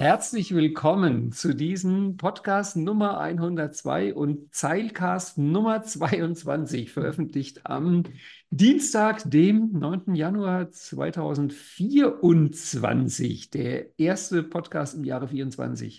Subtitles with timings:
[0.00, 8.04] Herzlich willkommen zu diesem Podcast Nummer 102 und Zeilcast Nummer 22, veröffentlicht am
[8.48, 10.14] Dienstag, dem 9.
[10.14, 15.98] Januar 2024, der erste Podcast im Jahre 24.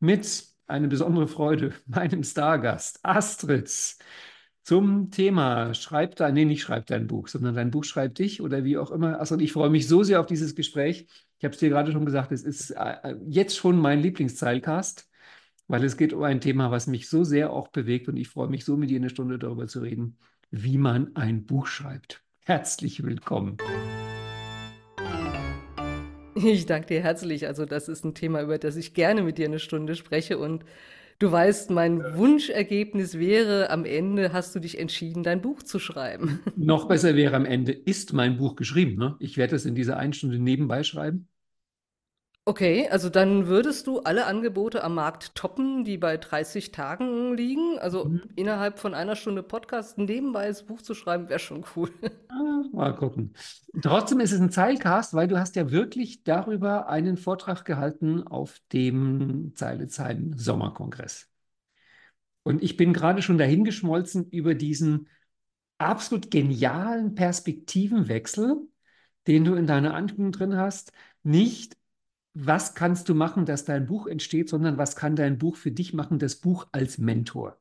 [0.00, 3.70] Mit einer besonderen Freude, meinem Stargast Astrid
[4.62, 8.64] zum Thema Schreib dein, nee, nicht schreib dein Buch, sondern dein Buch schreibt dich oder
[8.64, 9.20] wie auch immer.
[9.20, 11.06] Astrid, ich freue mich so sehr auf dieses Gespräch.
[11.38, 15.06] Ich habe es dir gerade schon gesagt, es ist äh, jetzt schon mein Lieblingszeilcast,
[15.68, 18.48] weil es geht um ein Thema, was mich so sehr auch bewegt und ich freue
[18.48, 20.16] mich so, mit dir eine Stunde darüber zu reden,
[20.50, 22.22] wie man ein Buch schreibt.
[22.46, 23.58] Herzlich willkommen.
[26.34, 27.46] Ich danke dir herzlich.
[27.46, 30.64] Also das ist ein Thema, über das ich gerne mit dir eine Stunde spreche und
[31.18, 36.40] Du weißt, mein Wunschergebnis wäre, am Ende hast du dich entschieden, dein Buch zu schreiben.
[36.56, 38.96] Noch besser wäre, am Ende ist mein Buch geschrieben.
[38.96, 39.16] Ne?
[39.18, 41.28] Ich werde es in dieser einen Stunde nebenbei schreiben.
[42.48, 47.76] Okay, also dann würdest du alle Angebote am Markt toppen, die bei 30 Tagen liegen.
[47.80, 48.22] Also mhm.
[48.36, 51.90] innerhalb von einer Stunde Podcast nebenbei das Buch zu schreiben, wäre schon cool.
[52.28, 53.34] Ah, mal gucken.
[53.82, 58.60] Trotzdem ist es ein Zeilcast, weil du hast ja wirklich darüber einen Vortrag gehalten auf
[58.72, 61.28] dem Zeile Zeilen Sommerkongress.
[62.44, 65.08] Und ich bin gerade schon dahingeschmolzen über diesen
[65.78, 68.56] absolut genialen Perspektivenwechsel,
[69.26, 70.92] den du in deiner Ankündigung drin hast.
[71.24, 71.76] Nicht
[72.38, 75.94] was kannst du machen, dass dein Buch entsteht, sondern was kann dein Buch für dich
[75.94, 77.58] machen, das Buch als Mentor.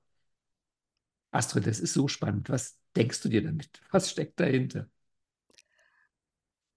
[1.31, 2.49] Astrid, das ist so spannend.
[2.49, 3.69] Was denkst du dir damit?
[3.91, 4.89] Was steckt dahinter?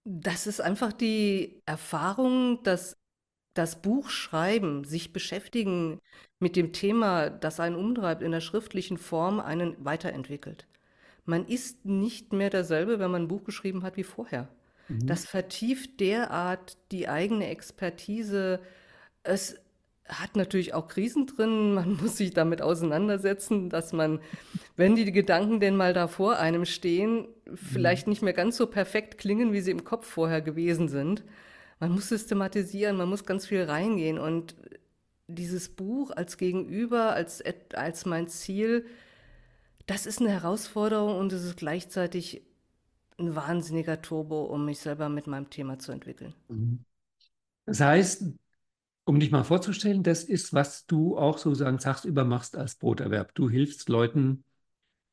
[0.05, 2.97] Das ist einfach die Erfahrung, dass
[3.53, 5.99] das Buch schreiben, sich beschäftigen
[6.39, 10.67] mit dem Thema, das einen umtreibt, in der schriftlichen Form einen weiterentwickelt.
[11.25, 14.47] Man ist nicht mehr derselbe, wenn man ein Buch geschrieben hat wie vorher.
[14.89, 15.07] Mhm.
[15.07, 18.59] Das vertieft derart die eigene Expertise.
[19.23, 19.57] Es
[20.05, 21.73] hat natürlich auch Krisen drin.
[21.73, 24.19] Man muss sich damit auseinandersetzen, dass man,
[24.75, 28.11] wenn die Gedanken denn mal da vor einem stehen, vielleicht mhm.
[28.11, 31.23] nicht mehr ganz so perfekt klingen, wie sie im Kopf vorher gewesen sind.
[31.79, 34.55] Man muss systematisieren, man muss ganz viel reingehen und
[35.27, 37.41] dieses Buch als Gegenüber, als,
[37.73, 38.85] als mein Ziel,
[39.85, 42.41] das ist eine Herausforderung und es ist gleichzeitig
[43.19, 46.33] ein wahnsinniger Turbo, um mich selber mit meinem Thema zu entwickeln.
[46.47, 46.85] Mhm.
[47.65, 48.23] Das heißt,
[49.05, 53.33] um dich mal vorzustellen, das ist, was du auch sozusagen tagsüber machst als Broterwerb.
[53.35, 54.43] Du hilfst Leuten,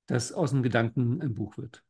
[0.06, 1.82] dass aus dem Gedanken ein Buch wird.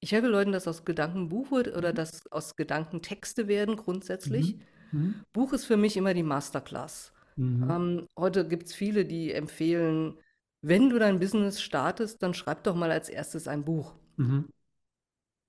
[0.00, 1.96] Ich helfe Leuten, dass aus Gedanken ein Buch wird oder mhm.
[1.96, 4.56] dass aus Gedanken Texte werden grundsätzlich.
[4.56, 4.98] Mhm.
[5.00, 5.14] Mhm.
[5.32, 7.12] Buch ist für mich immer die Masterclass.
[7.36, 7.70] Mhm.
[7.70, 10.18] Ähm, heute gibt es viele, die empfehlen,
[10.60, 13.94] wenn du dein Business startest, dann schreib doch mal als erstes ein Buch.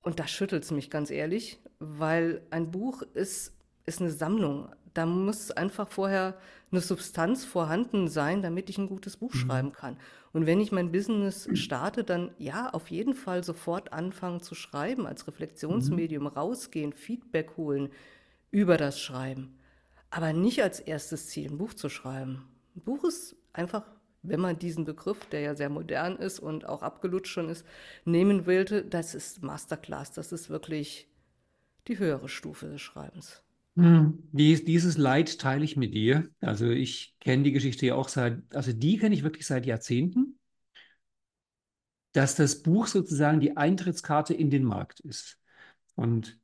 [0.03, 3.53] Und da schüttelt es mich ganz ehrlich, weil ein Buch ist,
[3.85, 4.69] ist eine Sammlung.
[4.93, 6.37] Da muss einfach vorher
[6.71, 9.37] eine Substanz vorhanden sein, damit ich ein gutes Buch mhm.
[9.37, 9.97] schreiben kann.
[10.33, 15.07] Und wenn ich mein Business starte, dann ja, auf jeden Fall sofort anfangen zu schreiben,
[15.07, 16.29] als Reflexionsmedium mhm.
[16.29, 17.89] rausgehen, Feedback holen
[18.51, 19.57] über das Schreiben.
[20.09, 22.47] Aber nicht als erstes Ziel, ein Buch zu schreiben.
[22.75, 23.83] Ein Buch ist einfach
[24.23, 27.65] wenn man diesen Begriff, der ja sehr modern ist und auch abgelutscht schon ist,
[28.05, 31.07] nehmen wollte, das ist Masterclass, das ist wirklich
[31.87, 33.43] die höhere Stufe des Schreibens.
[33.75, 36.29] Hm, dies, dieses Leid teile ich mit dir.
[36.41, 40.39] Also ich kenne die Geschichte ja auch seit, also die kenne ich wirklich seit Jahrzehnten,
[42.11, 45.39] dass das Buch sozusagen die Eintrittskarte in den Markt ist.
[45.95, 46.39] Und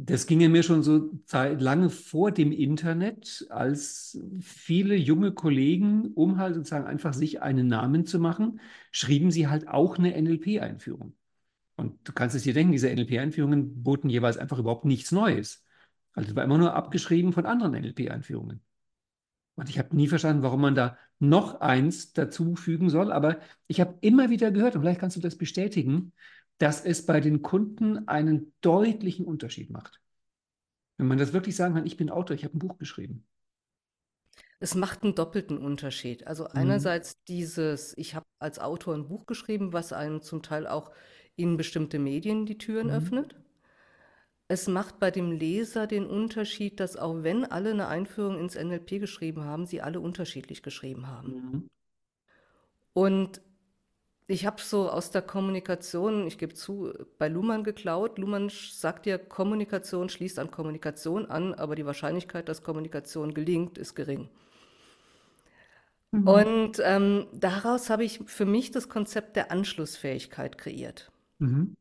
[0.00, 6.38] das ging ja mir schon so lange vor dem Internet, als viele junge Kollegen, um
[6.38, 8.60] halt sozusagen einfach sich einen Namen zu machen,
[8.92, 11.14] schrieben sie halt auch eine NLP-Einführung.
[11.74, 15.64] Und du kannst es dir denken, diese NLP-Einführungen boten jeweils einfach überhaupt nichts Neues.
[16.12, 18.60] Also war immer nur abgeschrieben von anderen NLP-Einführungen.
[19.56, 23.10] Und ich habe nie verstanden, warum man da noch eins dazu fügen soll.
[23.10, 26.12] Aber ich habe immer wieder gehört, und vielleicht kannst du das bestätigen,
[26.58, 30.00] dass es bei den Kunden einen deutlichen Unterschied macht.
[30.96, 33.24] Wenn man das wirklich sagen kann, ich bin Autor, ich habe ein Buch geschrieben.
[34.60, 36.26] Es macht einen doppelten Unterschied.
[36.26, 36.50] Also mhm.
[36.54, 40.90] einerseits dieses, ich habe als Autor ein Buch geschrieben, was einem zum Teil auch
[41.36, 42.94] in bestimmte Medien die Türen mhm.
[42.94, 43.36] öffnet.
[44.48, 48.98] Es macht bei dem Leser den Unterschied, dass auch wenn alle eine Einführung ins NLP
[48.98, 51.32] geschrieben haben, sie alle unterschiedlich geschrieben haben.
[51.32, 51.70] Mhm.
[52.94, 53.40] Und
[54.30, 58.18] ich habe so aus der Kommunikation, ich gebe zu, bei Luhmann geklaut.
[58.18, 63.94] Luhmann sagt ja, Kommunikation schließt an Kommunikation an, aber die Wahrscheinlichkeit, dass Kommunikation gelingt, ist
[63.94, 64.28] gering.
[66.10, 66.28] Mhm.
[66.28, 71.10] Und ähm, daraus habe ich für mich das Konzept der Anschlussfähigkeit kreiert.
[71.38, 71.74] Mhm.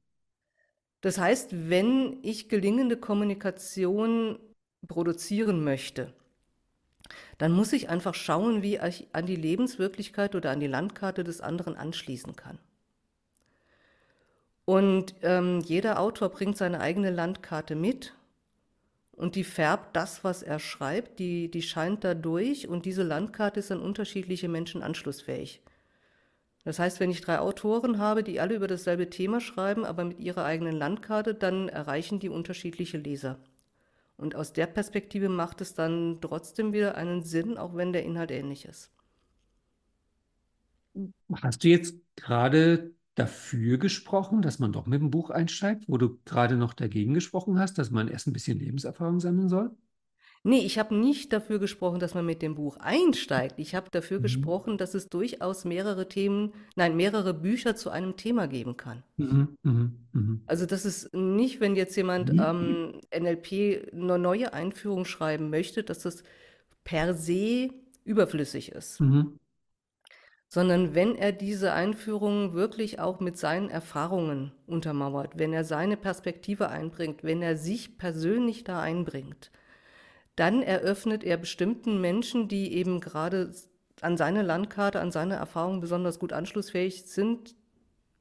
[1.02, 4.40] Das heißt, wenn ich gelingende Kommunikation
[4.88, 6.14] produzieren möchte,
[7.38, 11.42] dann muss ich einfach schauen, wie ich an die Lebenswirklichkeit oder an die Landkarte des
[11.42, 12.59] anderen anschließen kann.
[14.65, 18.13] Und ähm, jeder Autor bringt seine eigene Landkarte mit
[19.13, 23.62] und die färbt das, was er schreibt, die, die scheint da durch und diese Landkarte
[23.62, 25.62] ist an unterschiedliche Menschen anschlussfähig.
[26.65, 30.19] Das heißt, wenn ich drei Autoren habe, die alle über dasselbe Thema schreiben, aber mit
[30.19, 33.39] ihrer eigenen Landkarte, dann erreichen die unterschiedliche Leser.
[34.18, 38.31] Und aus der Perspektive macht es dann trotzdem wieder einen Sinn, auch wenn der Inhalt
[38.31, 38.92] ähnlich ist.
[41.42, 46.19] Hast du jetzt gerade dafür gesprochen, dass man doch mit dem Buch einsteigt, wo du
[46.25, 49.75] gerade noch dagegen gesprochen hast, dass man erst ein bisschen Lebenserfahrung sammeln soll?
[50.48, 53.60] Nee, ich habe nicht dafür gesprochen, dass man mit dem Buch einsteigt.
[53.60, 54.24] Ich habe dafür mhm.
[54.24, 59.04] gesprochen, dass es durchaus mehrere Themen, nein, mehrere Bücher zu einem Thema geben kann.
[59.18, 59.58] Mhm.
[59.64, 59.92] Mhm.
[60.14, 60.42] mhm.
[60.46, 62.40] Also das ist nicht, wenn jetzt jemand mhm.
[62.40, 66.24] ähm, NLP eine neue Einführung schreiben möchte, dass das
[66.86, 67.70] per se
[68.06, 69.02] überflüssig ist.
[69.02, 69.38] Mhm
[70.50, 76.70] sondern wenn er diese Einführung wirklich auch mit seinen Erfahrungen untermauert, wenn er seine Perspektive
[76.70, 79.52] einbringt, wenn er sich persönlich da einbringt,
[80.38, 83.51] dann eröffnet er bestimmten Menschen, die eben gerade
[84.01, 87.56] an seine Landkarte, an seine Erfahrungen besonders gut anschlussfähig sind,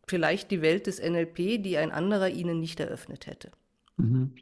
[0.09, 3.51] vielleicht die Welt des NLP, die ein anderer ihnen nicht eröffnet hätte.
[3.99, 4.35] Mhm.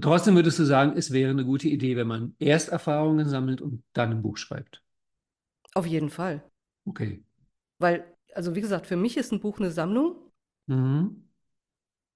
[0.00, 3.82] Trotzdem würdest du sagen, es wäre eine gute Idee, wenn man erst Erfahrungen sammelt und
[3.94, 4.82] dann ein Buch schreibt.
[5.74, 6.42] Auf jeden Fall.
[6.84, 7.24] Okay.
[7.78, 8.04] Weil,
[8.34, 10.30] also wie gesagt, für mich ist ein Buch eine Sammlung.
[10.66, 11.24] Mhm.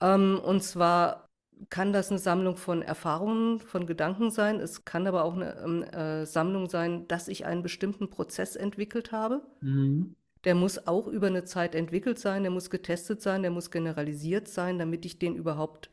[0.01, 1.29] Ähm, und zwar
[1.71, 4.61] kann das eine Sammlung von Erfahrungen, von Gedanken sein.
[4.61, 9.13] Es kann aber auch eine ähm, äh, Sammlung sein, dass ich einen bestimmten Prozess entwickelt
[9.13, 9.43] habe.
[9.61, 10.17] Mhm.
[10.45, 14.49] Der muss auch über eine Zeit entwickelt sein, der muss getestet sein, der muss generalisiert
[14.49, 15.89] sein, damit ich den überhaupt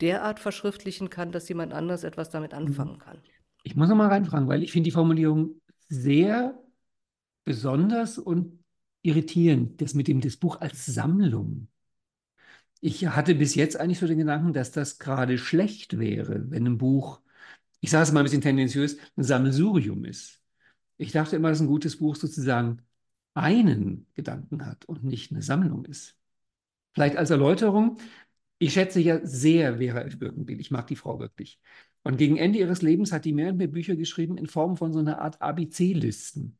[0.00, 2.58] derart verschriftlichen kann, dass jemand anders etwas damit mhm.
[2.58, 3.18] anfangen kann.
[3.62, 6.58] Ich muss noch mal reinfragen, weil ich finde die Formulierung sehr
[7.44, 8.64] besonders und
[9.02, 11.68] irritierend, das mit dem das Buch als Sammlung.
[12.80, 16.78] Ich hatte bis jetzt eigentlich so den Gedanken, dass das gerade schlecht wäre, wenn ein
[16.78, 17.20] Buch,
[17.80, 20.40] ich sage es mal ein bisschen tendenziös, ein Sammelsurium ist.
[20.96, 22.82] Ich dachte immer, dass ein gutes Buch sozusagen
[23.34, 26.16] einen Gedanken hat und nicht eine Sammlung ist.
[26.92, 27.98] Vielleicht als Erläuterung,
[28.58, 30.18] ich schätze ja sehr Vera F.
[30.18, 30.60] Birkenbiel.
[30.60, 31.60] Ich mag die Frau wirklich.
[32.02, 34.92] Und gegen Ende ihres Lebens hat die mehr und mehr Bücher geschrieben in Form von
[34.92, 36.58] so einer Art ABC-Listen.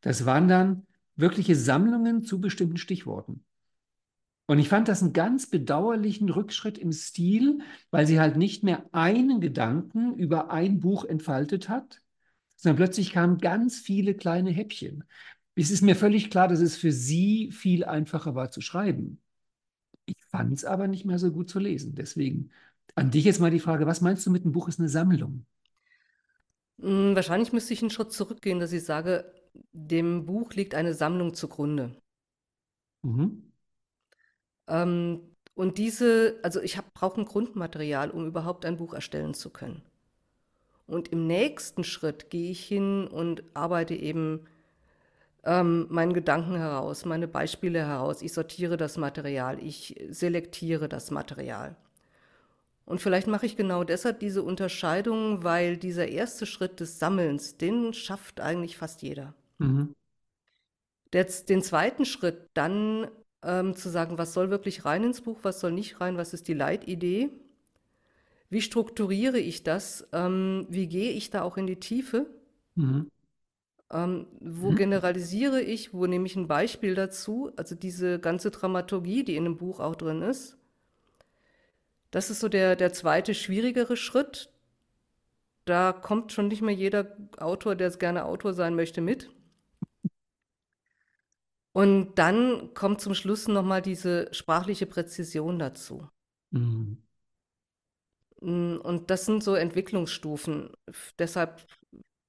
[0.00, 0.86] Das waren dann
[1.16, 3.44] wirkliche Sammlungen zu bestimmten Stichworten.
[4.46, 7.60] Und ich fand das einen ganz bedauerlichen Rückschritt im Stil,
[7.90, 12.02] weil sie halt nicht mehr einen Gedanken über ein Buch entfaltet hat,
[12.56, 15.04] sondern plötzlich kamen ganz viele kleine Häppchen.
[15.54, 19.20] Es ist mir völlig klar, dass es für sie viel einfacher war zu schreiben.
[20.06, 21.94] Ich fand es aber nicht mehr so gut zu lesen.
[21.94, 22.50] Deswegen
[22.94, 25.46] an dich jetzt mal die Frage, was meinst du mit einem Buch ist eine Sammlung?
[26.80, 29.32] Hm, wahrscheinlich müsste ich einen Schritt zurückgehen, dass ich sage,
[29.72, 31.96] dem Buch liegt eine Sammlung zugrunde.
[33.02, 33.53] Mhm.
[34.68, 35.20] Ähm,
[35.54, 39.82] und diese, also ich brauche ein Grundmaterial, um überhaupt ein Buch erstellen zu können.
[40.86, 44.46] Und im nächsten Schritt gehe ich hin und arbeite eben
[45.44, 48.22] ähm, meinen Gedanken heraus, meine Beispiele heraus.
[48.22, 51.76] Ich sortiere das Material, ich selektiere das Material.
[52.86, 57.94] Und vielleicht mache ich genau deshalb diese Unterscheidung, weil dieser erste Schritt des Sammelns, den
[57.94, 59.34] schafft eigentlich fast jeder.
[59.58, 59.94] Mhm.
[61.12, 63.08] Jetzt den zweiten Schritt dann
[63.44, 66.48] ähm, zu sagen, was soll wirklich rein ins Buch, was soll nicht rein, was ist
[66.48, 67.30] die Leitidee,
[68.50, 72.26] wie strukturiere ich das, ähm, wie gehe ich da auch in die Tiefe,
[72.74, 73.10] mhm.
[73.90, 74.76] ähm, wo mhm.
[74.76, 79.56] generalisiere ich, wo nehme ich ein Beispiel dazu, also diese ganze Dramaturgie, die in dem
[79.56, 80.56] Buch auch drin ist.
[82.10, 84.48] Das ist so der, der zweite schwierigere Schritt.
[85.64, 89.30] Da kommt schon nicht mehr jeder Autor, der gerne Autor sein möchte, mit.
[91.74, 96.08] Und dann kommt zum Schluss nochmal diese sprachliche Präzision dazu.
[96.52, 96.98] Mhm.
[98.40, 100.70] Mm, und das sind so Entwicklungsstufen.
[101.18, 101.66] Deshalb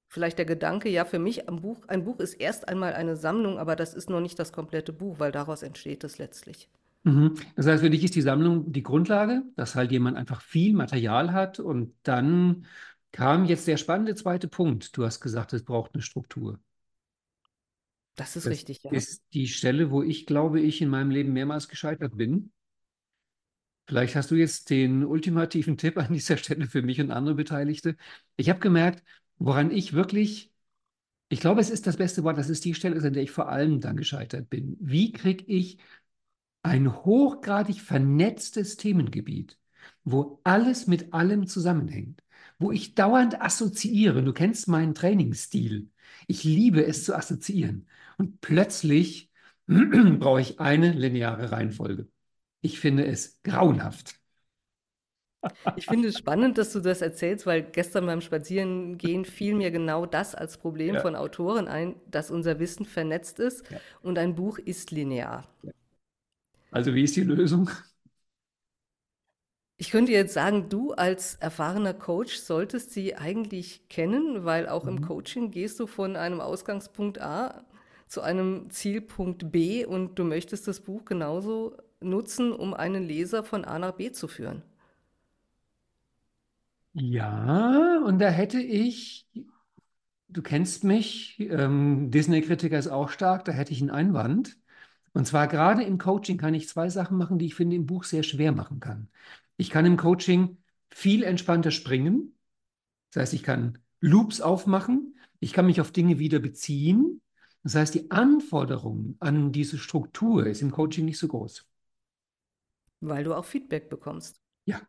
[0.08, 3.58] vielleicht der Gedanke, ja, für mich ein Buch, ein Buch ist erst einmal eine Sammlung,
[3.58, 6.68] aber das ist noch nicht das komplette Buch, weil daraus entsteht es letztlich.
[7.04, 7.34] Mhm.
[7.54, 11.32] Das heißt, für dich ist die Sammlung die Grundlage, dass halt jemand einfach viel Material
[11.32, 12.66] hat und dann
[13.12, 14.96] kam jetzt der spannende zweite Punkt.
[14.96, 16.58] Du hast gesagt, es braucht eine Struktur.
[18.16, 18.90] Das ist das richtig, ja.
[18.90, 22.50] ist die Stelle, wo ich glaube, ich in meinem Leben mehrmals gescheitert bin.
[23.86, 27.96] Vielleicht hast du jetzt den ultimativen Tipp an dieser Stelle für mich und andere Beteiligte.
[28.36, 29.04] Ich habe gemerkt,
[29.38, 30.50] woran ich wirklich,
[31.28, 33.48] ich glaube, es ist das beste Wort, das ist die Stelle, an der ich vor
[33.48, 34.76] allem dann gescheitert bin.
[34.80, 35.78] Wie kriege ich
[36.66, 39.58] ein hochgradig vernetztes Themengebiet,
[40.04, 42.22] wo alles mit allem zusammenhängt,
[42.58, 44.24] wo ich dauernd assoziiere.
[44.24, 45.90] Du kennst meinen Trainingsstil.
[46.26, 47.86] Ich liebe es zu assoziieren.
[48.16, 49.30] Und plötzlich
[49.66, 52.08] brauche ich eine lineare Reihenfolge.
[52.60, 54.14] Ich finde es grauenhaft.
[55.76, 60.06] Ich finde es spannend, dass du das erzählst, weil gestern beim Spazierengehen fiel mir genau
[60.06, 61.00] das als Problem ja.
[61.00, 63.78] von Autoren ein, dass unser Wissen vernetzt ist ja.
[64.02, 65.46] und ein Buch ist linear.
[66.70, 67.70] Also wie ist die Lösung?
[69.78, 74.96] Ich könnte jetzt sagen, du als erfahrener Coach solltest sie eigentlich kennen, weil auch mhm.
[74.96, 77.64] im Coaching gehst du von einem Ausgangspunkt A
[78.06, 83.64] zu einem Zielpunkt B und du möchtest das Buch genauso nutzen, um einen Leser von
[83.64, 84.62] A nach B zu führen.
[86.94, 89.28] Ja, und da hätte ich,
[90.28, 94.58] du kennst mich, ähm, Disney-Kritiker ist auch stark, da hätte ich einen Einwand.
[95.12, 98.04] Und zwar gerade im Coaching kann ich zwei Sachen machen, die ich finde im Buch
[98.04, 99.08] sehr schwer machen kann.
[99.56, 100.58] Ich kann im Coaching
[100.90, 102.36] viel entspannter springen.
[103.12, 105.18] Das heißt, ich kann Loops aufmachen.
[105.40, 107.20] Ich kann mich auf Dinge wieder beziehen.
[107.66, 111.66] Das heißt, die Anforderung an diese Struktur ist im Coaching nicht so groß.
[113.00, 114.40] Weil du auch Feedback bekommst.
[114.66, 114.80] Ja,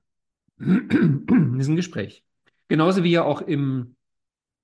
[0.57, 2.24] das ist ein Gespräch.
[2.67, 3.96] Genauso wie ja auch im,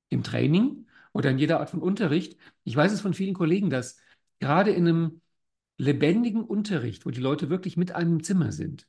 [0.10, 2.38] im Training oder in jeder Art von Unterricht.
[2.64, 3.98] Ich weiß es von vielen Kollegen, dass
[4.40, 5.22] gerade in einem
[5.80, 8.88] lebendigen Unterricht, wo die Leute wirklich mit einem im Zimmer sind,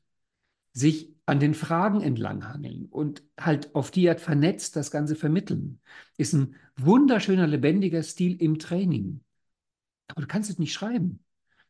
[0.75, 5.81] sich an den Fragen entlanghangeln und halt auf die Art vernetzt das Ganze vermitteln,
[6.19, 9.21] ist ein wunderschöner, lebendiger Stil im Training.
[10.09, 11.25] Aber du kannst es nicht schreiben.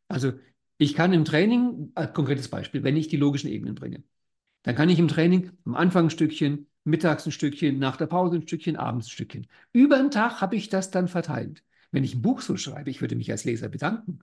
[0.08, 0.32] Also
[0.78, 4.02] ich kann im Training, ein konkretes Beispiel, wenn ich die logischen Ebenen bringe,
[4.62, 8.36] dann kann ich im Training am Anfang ein Stückchen, mittags ein Stückchen, nach der Pause
[8.36, 9.46] ein Stückchen, abends ein Stückchen.
[9.72, 11.62] Über den Tag habe ich das dann verteilt.
[11.92, 14.18] Wenn ich ein Buch so schreibe, ich würde mich als Leser bedanken.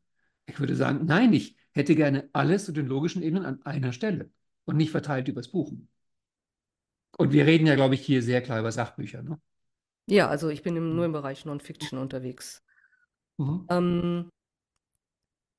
[0.46, 4.30] Ich würde sagen, nein, ich hätte gerne alles zu den logischen Ebenen an einer Stelle
[4.72, 5.90] und nicht verteilt übers Buchen.
[7.18, 9.22] Und wir reden ja, glaube ich, hier sehr klar über Sachbücher.
[9.22, 9.40] Ne?
[10.08, 12.63] Ja, also ich bin im, nur im Bereich Non-Fiction unterwegs.
[13.38, 13.68] Mhm.
[13.70, 14.30] Ähm,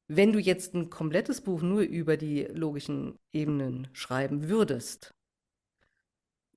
[0.09, 5.14] wenn du jetzt ein komplettes Buch nur über die logischen Ebenen schreiben würdest,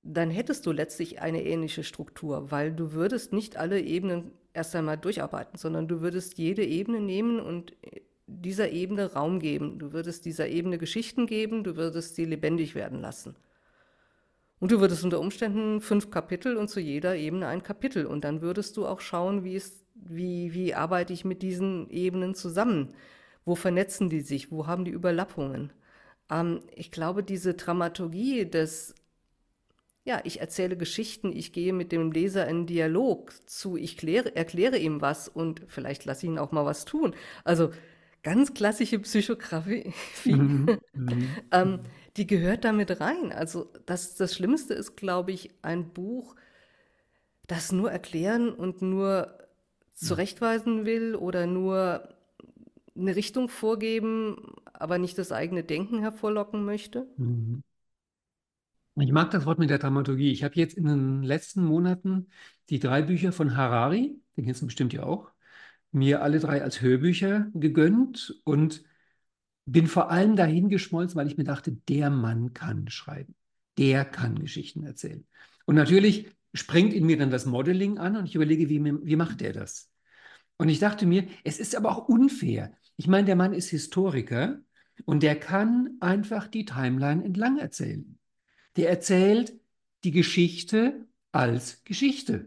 [0.02, 4.96] dann hättest du letztlich eine ähnliche Struktur, weil du würdest nicht alle Ebenen erst einmal
[4.96, 7.76] durcharbeiten, sondern du würdest jede Ebene nehmen und
[8.26, 9.78] dieser Ebene Raum geben.
[9.78, 13.36] Du würdest dieser Ebene Geschichten geben, du würdest sie lebendig werden lassen.
[14.58, 18.06] Und du würdest unter Umständen fünf Kapitel und zu jeder Ebene ein Kapitel.
[18.06, 22.34] Und dann würdest du auch schauen, wie, es, wie, wie arbeite ich mit diesen Ebenen
[22.34, 22.94] zusammen.
[23.44, 24.50] Wo vernetzen die sich?
[24.50, 25.72] Wo haben die Überlappungen?
[26.30, 28.94] Ähm, ich glaube, diese Dramaturgie des,
[30.04, 34.78] ja, ich erzähle Geschichten, ich gehe mit dem Leser in Dialog zu, ich kläre, erkläre
[34.78, 37.14] ihm was und vielleicht lasse ich ihn auch mal was tun.
[37.44, 37.70] Also
[38.26, 39.92] ganz klassische Psychografie,
[40.24, 40.80] mhm.
[40.94, 41.28] mhm.
[41.52, 41.78] ähm,
[42.16, 43.30] die gehört damit rein.
[43.30, 46.34] Also das, das Schlimmste ist, glaube ich, ein Buch,
[47.46, 49.38] das nur erklären und nur
[49.92, 52.08] zurechtweisen will oder nur
[52.96, 57.06] eine Richtung vorgeben, aber nicht das eigene Denken hervorlocken möchte?
[57.18, 57.62] Mhm.
[58.96, 60.32] Ich mag das Wort mit der Dramaturgie.
[60.32, 62.26] Ich habe jetzt in den letzten Monaten
[62.70, 65.30] die drei Bücher von Harari, den kennst du bestimmt ja auch,
[65.92, 68.84] mir alle drei als Hörbücher gegönnt und
[69.64, 73.34] bin vor allem dahin geschmolzen, weil ich mir dachte, der Mann kann schreiben.
[73.78, 75.26] Der kann Geschichten erzählen.
[75.66, 79.42] Und natürlich springt in mir dann das Modeling an und ich überlege, wie, wie macht
[79.42, 79.90] er das?
[80.56, 82.72] Und ich dachte mir, es ist aber auch unfair.
[82.96, 84.58] Ich meine, der Mann ist Historiker
[85.04, 88.18] und der kann einfach die Timeline entlang erzählen.
[88.76, 89.58] Der erzählt
[90.04, 92.46] die Geschichte als Geschichte.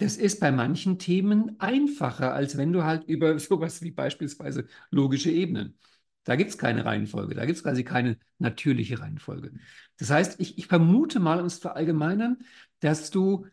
[0.00, 5.30] Das ist bei manchen Themen einfacher, als wenn du halt über sowas wie beispielsweise logische
[5.30, 5.78] Ebenen.
[6.24, 9.52] Da gibt es keine Reihenfolge, da gibt es quasi keine natürliche Reihenfolge.
[9.98, 12.38] Das heißt, ich, ich vermute mal, um es zu verallgemeinern,
[12.80, 13.46] dass du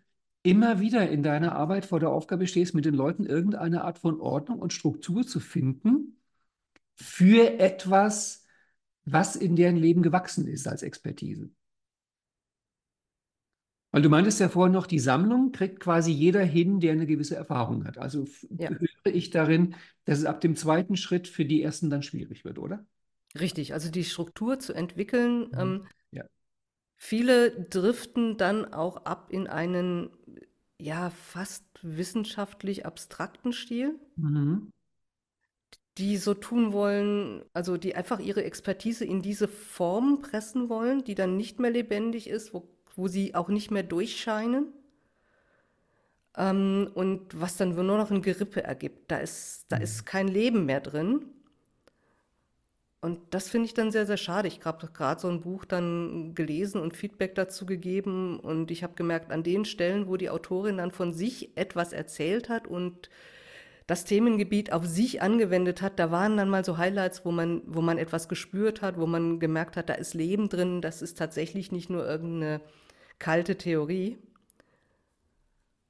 [0.43, 4.19] immer wieder in deiner Arbeit vor der Aufgabe stehst, mit den Leuten irgendeine Art von
[4.21, 6.17] Ordnung und Struktur zu finden
[6.95, 8.45] für etwas,
[9.05, 11.51] was in deren Leben gewachsen ist als Expertise.
[13.91, 17.35] Weil du meintest ja vorhin noch, die Sammlung kriegt quasi jeder hin, der eine gewisse
[17.35, 17.97] Erfahrung hat.
[17.97, 18.27] Also
[18.57, 18.69] ja.
[18.69, 19.75] höre ich darin,
[20.05, 22.85] dass es ab dem zweiten Schritt für die ersten dann schwierig wird, oder?
[23.39, 25.49] Richtig, also die Struktur zu entwickeln.
[25.51, 25.57] Mhm.
[25.57, 25.87] Ähm,
[26.99, 30.09] Viele driften dann auch ab in einen
[30.79, 34.71] ja fast wissenschaftlich abstrakten Stil, mhm.
[35.99, 41.13] die so tun wollen, also die einfach ihre Expertise in diese Form pressen wollen, die
[41.13, 44.73] dann nicht mehr lebendig ist, wo, wo sie auch nicht mehr durchscheinen.
[46.35, 49.09] Ähm, und was dann nur noch ein Gerippe ergibt.
[49.09, 49.83] Da ist, da mhm.
[49.83, 51.25] ist kein Leben mehr drin.
[52.99, 54.47] Und das finde ich dann sehr, sehr schade.
[54.47, 58.95] Ich habe gerade so ein Buch dann gelesen und Feedback dazu gegeben und ich habe
[58.95, 63.09] gemerkt, an den Stellen, wo die Autorin dann von sich etwas erzählt hat und
[63.85, 67.81] das Themengebiet auf sich angewendet hat, da waren dann mal so Highlights, wo man, wo
[67.81, 71.71] man etwas gespürt hat, wo man gemerkt hat, da ist Leben drin, das ist tatsächlich
[71.71, 72.61] nicht nur irgendeine
[73.19, 74.17] kalte Theorie.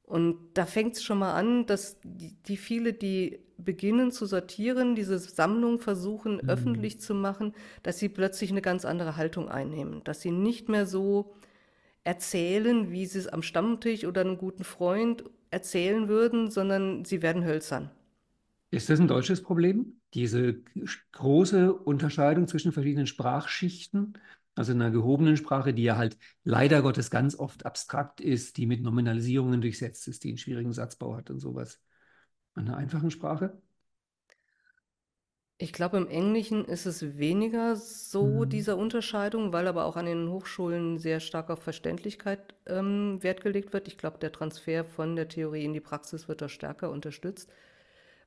[0.03, 4.95] Und da fängt es schon mal an, dass die, die, viele, die beginnen zu sortieren,
[4.95, 6.49] diese Sammlung versuchen mhm.
[6.49, 7.53] öffentlich zu machen,
[7.83, 11.35] dass sie plötzlich eine ganz andere Haltung einnehmen, dass sie nicht mehr so
[12.05, 17.43] erzählen, wie sie es am Stammtisch oder einem guten Freund erzählen würden, sondern sie werden
[17.43, 17.91] hölzern.
[18.71, 19.99] Ist das ein deutsches Problem?
[20.13, 20.61] Diese
[21.11, 24.13] große Unterscheidung zwischen verschiedenen Sprachschichten,
[24.57, 28.65] also in einer gehobenen Sprache, die ja halt leider Gottes ganz oft abstrakt ist, die
[28.65, 31.79] mit Nominalisierungen durchsetzt ist, die einen schwierigen Satzbau hat und sowas.
[32.55, 33.61] An einer einfachen Sprache?
[35.59, 38.49] Ich glaube, im Englischen ist es weniger so mhm.
[38.49, 43.73] dieser Unterscheidung, weil aber auch an den Hochschulen sehr stark auf Verständlichkeit ähm, Wert gelegt
[43.73, 43.87] wird.
[43.87, 47.49] Ich glaube, der Transfer von der Theorie in die Praxis wird da stärker unterstützt.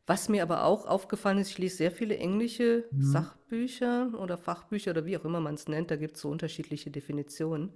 [0.07, 3.03] Was mir aber auch aufgefallen ist, ich lese sehr viele englische mhm.
[3.03, 6.91] Sachbücher oder Fachbücher oder wie auch immer man es nennt, da gibt es so unterschiedliche
[6.91, 7.73] Definitionen.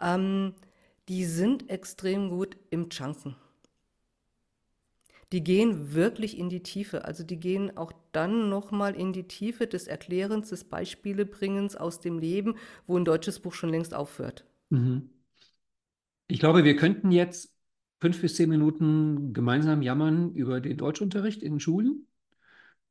[0.00, 0.54] Ähm,
[1.08, 3.36] die sind extrem gut im Chunken
[5.32, 7.04] die gehen wirklich in die Tiefe.
[7.04, 12.18] Also die gehen auch dann nochmal in die Tiefe des Erklärens, des Beispielebringens aus dem
[12.18, 14.44] Leben, wo ein deutsches Buch schon längst aufhört.
[14.70, 15.10] Mhm.
[16.28, 17.50] Ich glaube, wir könnten jetzt
[18.00, 22.06] fünf bis zehn Minuten gemeinsam jammern über den Deutschunterricht in den Schulen.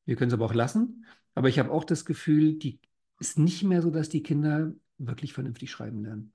[0.06, 1.06] Wir können es aber auch lassen.
[1.36, 2.80] Aber ich habe auch das Gefühl, die
[3.20, 6.34] ist nicht mehr so, dass die Kinder wirklich vernünftig schreiben lernen.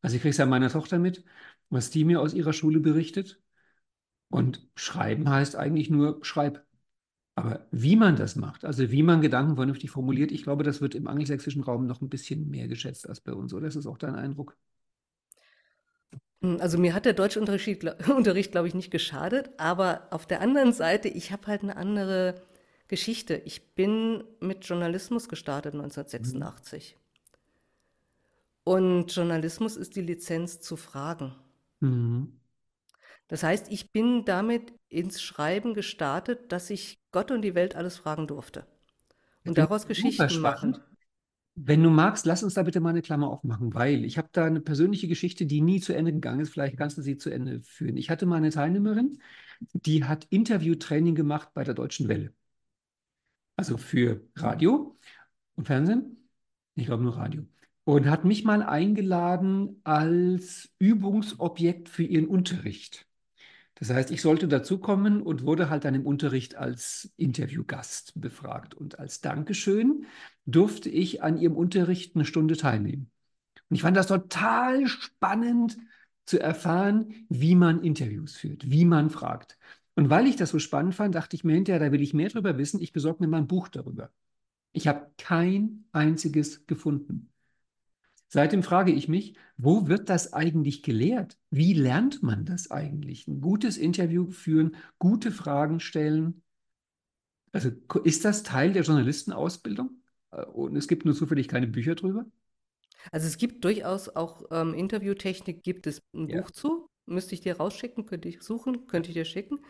[0.00, 1.24] Also ich kriege es ja meiner Tochter mit,
[1.70, 3.40] was die mir aus ihrer Schule berichtet.
[4.30, 6.64] Und schreiben heißt eigentlich nur schreib.
[7.34, 10.96] Aber wie man das macht, also wie man Gedanken vernünftig formuliert, ich glaube, das wird
[10.96, 13.98] im angelsächsischen Raum noch ein bisschen mehr geschätzt als bei uns, oder ist das auch
[13.98, 14.56] dein Eindruck?
[16.42, 20.72] Hm, also mir hat der Deutschunterricht, Unterricht, glaube ich, nicht geschadet, aber auf der anderen
[20.72, 22.42] Seite, ich habe halt eine andere
[22.88, 23.34] Geschichte.
[23.44, 26.96] Ich bin mit Journalismus gestartet 1986.
[26.96, 27.02] Mhm.
[28.64, 31.34] Und Journalismus ist die Lizenz zu fragen.
[31.80, 32.38] Mhm.
[33.28, 37.98] Das heißt, ich bin damit ins Schreiben gestartet, dass ich Gott und die Welt alles
[37.98, 38.66] fragen durfte.
[39.44, 40.78] Und daraus Geschichten machen.
[41.60, 44.44] Wenn du magst, lass uns da bitte mal eine Klammer aufmachen, weil ich habe da
[44.44, 46.50] eine persönliche Geschichte, die nie zu Ende gegangen ist.
[46.50, 47.96] Vielleicht kannst du sie zu Ende führen.
[47.96, 49.18] Ich hatte mal eine Teilnehmerin,
[49.72, 52.32] die hat Interviewtraining gemacht bei der Deutschen Welle.
[53.56, 54.96] Also für Radio
[55.56, 56.28] und Fernsehen.
[56.76, 57.44] Ich glaube nur Radio.
[57.82, 63.07] Und hat mich mal eingeladen als Übungsobjekt für ihren Unterricht.
[63.78, 68.74] Das heißt, ich sollte dazukommen und wurde halt dann im Unterricht als Interviewgast befragt.
[68.74, 70.06] Und als Dankeschön
[70.46, 73.10] durfte ich an ihrem Unterricht eine Stunde teilnehmen.
[73.70, 75.78] Und ich fand das total spannend
[76.24, 79.58] zu erfahren, wie man Interviews führt, wie man fragt.
[79.94, 82.28] Und weil ich das so spannend fand, dachte ich mir hinterher, da will ich mehr
[82.28, 82.80] darüber wissen.
[82.80, 84.10] Ich besorge mir mal ein Buch darüber.
[84.72, 87.30] Ich habe kein einziges gefunden.
[88.28, 91.38] Seitdem frage ich mich, wo wird das eigentlich gelehrt?
[91.50, 93.26] Wie lernt man das eigentlich?
[93.26, 96.42] Ein gutes Interview führen, gute Fragen stellen.
[97.52, 97.70] Also
[98.04, 100.02] ist das Teil der Journalistenausbildung?
[100.30, 102.26] Äh, und es gibt nur zufällig keine Bücher drüber?
[103.12, 106.42] Also es gibt durchaus auch ähm, Interviewtechnik, gibt es ein ja.
[106.42, 106.88] Buch zu.
[107.06, 109.60] Müsste ich dir rausschicken, könnte ich suchen, könnte ich dir schicken.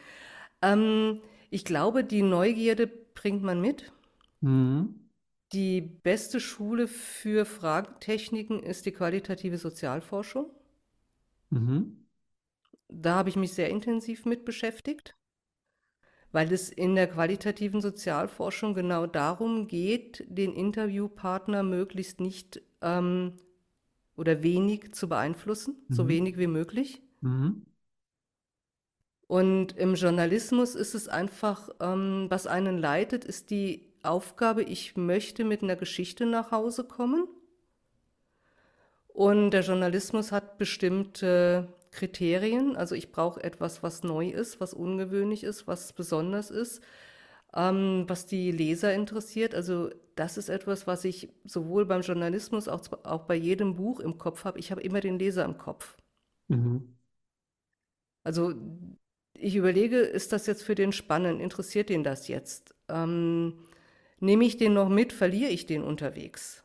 [0.63, 3.93] Ähm, ich glaube, die Neugierde bringt man mit.
[4.43, 5.08] Mhm.
[5.53, 10.51] Die beste Schule für Fragentechniken ist die qualitative Sozialforschung.
[11.51, 12.05] Mhm.
[12.89, 15.17] Da habe ich mich sehr intensiv mit beschäftigt,
[16.33, 23.39] weil es in der qualitativen Sozialforschung genau darum geht, den Interviewpartner möglichst nicht ähm,
[24.17, 25.95] oder wenig zu beeinflussen, mhm.
[25.95, 27.03] so wenig wie möglich.
[27.23, 27.63] Mhm.
[29.27, 35.45] Und im Journalismus ist es einfach, ähm, was einen leitet, ist die Aufgabe, ich möchte
[35.45, 37.27] mit einer Geschichte nach Hause kommen.
[39.09, 42.77] Und der Journalismus hat bestimmte Kriterien.
[42.77, 46.83] Also ich brauche etwas, was neu ist, was ungewöhnlich ist, was besonders ist,
[47.55, 49.55] ähm, was die Leser interessiert.
[49.55, 54.19] Also das ist etwas, was ich sowohl beim Journalismus als auch bei jedem Buch im
[54.19, 54.59] Kopf habe.
[54.59, 55.97] Ich habe immer den Leser im Kopf.
[56.49, 56.97] Mhm.
[58.25, 58.55] Also
[59.35, 61.41] ich überlege, ist das jetzt für den spannend?
[61.41, 62.75] Interessiert den das jetzt?
[62.89, 63.55] Ähm,
[64.21, 66.65] Nehme ich den noch mit, verliere ich den unterwegs.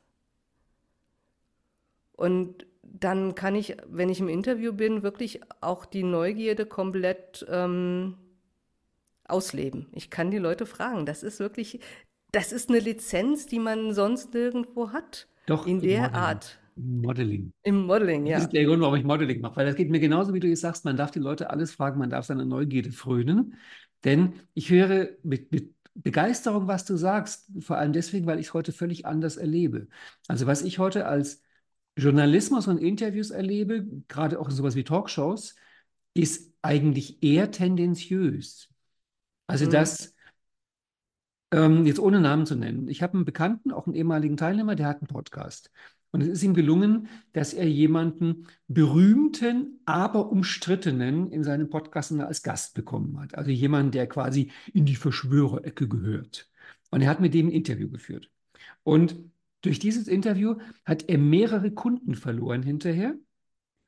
[2.13, 8.17] Und dann kann ich, wenn ich im Interview bin, wirklich auch die Neugierde komplett ähm,
[9.25, 9.87] ausleben.
[9.93, 11.05] Ich kann die Leute fragen.
[11.05, 11.79] Das ist wirklich
[12.33, 15.29] Das ist eine Lizenz, die man sonst nirgendwo hat.
[15.45, 16.15] Doch, in der Modeling.
[16.15, 16.59] Art.
[16.75, 17.53] Modeling.
[17.63, 18.37] Im Modeling, ja.
[18.37, 20.47] Das ist der Grund, warum ich Modeling mache, weil das geht mir genauso, wie du
[20.47, 23.55] jetzt sagst, man darf die Leute alles fragen, man darf seine Neugierde frönen,
[24.03, 28.53] denn ich höre mit, mit Begeisterung, was du sagst, vor allem deswegen, weil ich es
[28.53, 29.87] heute völlig anders erlebe.
[30.27, 31.41] Also was ich heute als
[31.97, 35.55] Journalismus und Interviews erlebe, gerade auch in sowas wie Talkshows,
[36.13, 38.69] ist eigentlich eher tendenziös.
[39.47, 39.71] Also mhm.
[39.71, 40.15] das,
[41.51, 44.87] ähm, jetzt ohne Namen zu nennen, ich habe einen Bekannten, auch einen ehemaligen Teilnehmer, der
[44.87, 45.71] hat einen Podcast.
[46.13, 52.43] Und es ist ihm gelungen, dass er jemanden berühmten, aber umstrittenen in seinem Podcast als
[52.43, 53.33] Gast bekommen hat.
[53.33, 56.51] Also jemanden, der quasi in die Verschwörerecke gehört.
[56.91, 58.29] Und er hat mit dem ein Interview geführt.
[58.83, 59.15] Und
[59.61, 63.15] durch dieses Interview hat er mehrere Kunden verloren hinterher.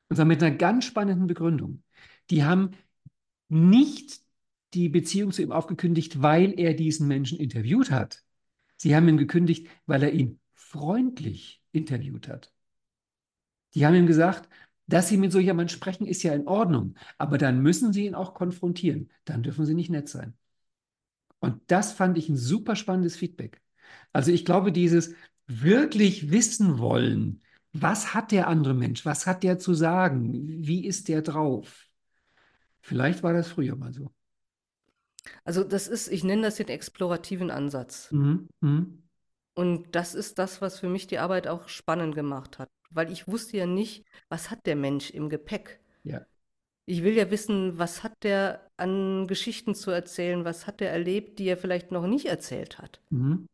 [0.08, 1.84] Und zwar mit einer ganz spannenden Begründung.
[2.30, 2.72] Die haben
[3.48, 4.20] nicht
[4.74, 8.24] die Beziehung zu ihm aufgekündigt, weil er diesen Menschen interviewt hat.
[8.76, 12.52] Sie haben ihn gekündigt, weil er ihn freundlich interviewt hat.
[13.74, 14.48] Die haben ihm gesagt,
[14.86, 18.14] dass Sie mit so jemandem sprechen, ist ja in Ordnung, aber dann müssen Sie ihn
[18.14, 19.10] auch konfrontieren.
[19.24, 20.34] Dann dürfen Sie nicht nett sein.
[21.40, 23.60] Und das fand ich ein super spannendes Feedback.
[24.12, 25.14] Also ich glaube, dieses
[25.46, 30.32] wirklich wissen wollen, was hat der andere Mensch, was hat der zu sagen,
[30.66, 31.86] wie ist der drauf?
[32.80, 34.10] Vielleicht war das früher mal so.
[35.44, 38.10] Also das ist, ich nenne das den explorativen Ansatz.
[38.12, 38.48] Mhm.
[38.60, 39.02] Mhm.
[39.56, 43.26] Und das ist das, was für mich die Arbeit auch spannend gemacht hat, weil ich
[43.26, 45.80] wusste ja nicht, was hat der Mensch im Gepäck.
[46.04, 46.26] Ja.
[46.84, 51.38] Ich will ja wissen, was hat der an Geschichten zu erzählen, was hat er erlebt,
[51.38, 53.00] die er vielleicht noch nicht erzählt hat.
[53.08, 53.48] Mhm.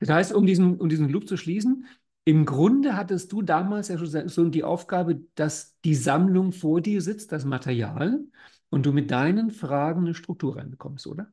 [0.00, 1.86] Das heißt, um diesen, um diesen Loop zu schließen,
[2.24, 7.02] im Grunde hattest du damals ja schon so die Aufgabe, dass die Sammlung vor dir
[7.02, 8.20] sitzt, das Material,
[8.68, 11.32] und du mit deinen Fragen eine Struktur reinbekommst, oder?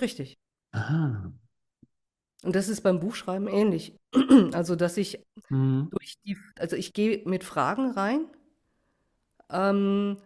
[0.00, 0.38] Richtig.
[0.72, 1.32] Aha.
[2.42, 3.96] Und das ist beim Buchschreiben ähnlich.
[4.52, 5.88] Also, dass ich mhm.
[5.90, 8.26] durch die, also ich gehe mit Fragen rein,
[9.50, 10.18] ähm,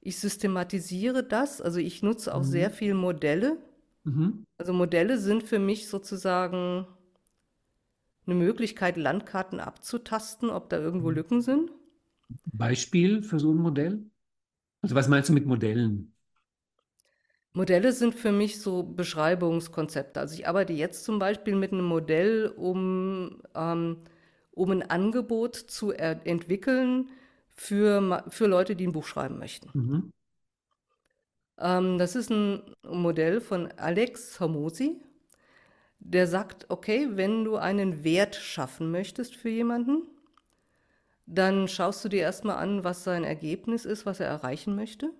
[0.00, 2.44] ich systematisiere das, also ich nutze auch mhm.
[2.44, 3.58] sehr viel Modelle.
[4.04, 4.44] Mhm.
[4.56, 6.86] Also Modelle sind für mich sozusagen
[8.26, 11.14] eine Möglichkeit, Landkarten abzutasten, ob da irgendwo mhm.
[11.16, 11.70] Lücken sind.
[12.46, 14.04] Beispiel für so ein Modell?
[14.82, 16.12] Also was meinst du mit Modellen?
[17.56, 20.20] Modelle sind für mich so Beschreibungskonzepte.
[20.20, 23.96] Also ich arbeite jetzt zum Beispiel mit einem Modell, um, ähm,
[24.52, 27.08] um ein Angebot zu entwickeln
[27.48, 29.70] für, für Leute, die ein Buch schreiben möchten.
[29.72, 30.12] Mhm.
[31.58, 35.00] Ähm, das ist ein Modell von Alex Hormosi.
[35.98, 40.02] Der sagt, okay, wenn du einen Wert schaffen möchtest für jemanden,
[41.24, 45.10] dann schaust du dir erstmal an, was sein Ergebnis ist, was er erreichen möchte.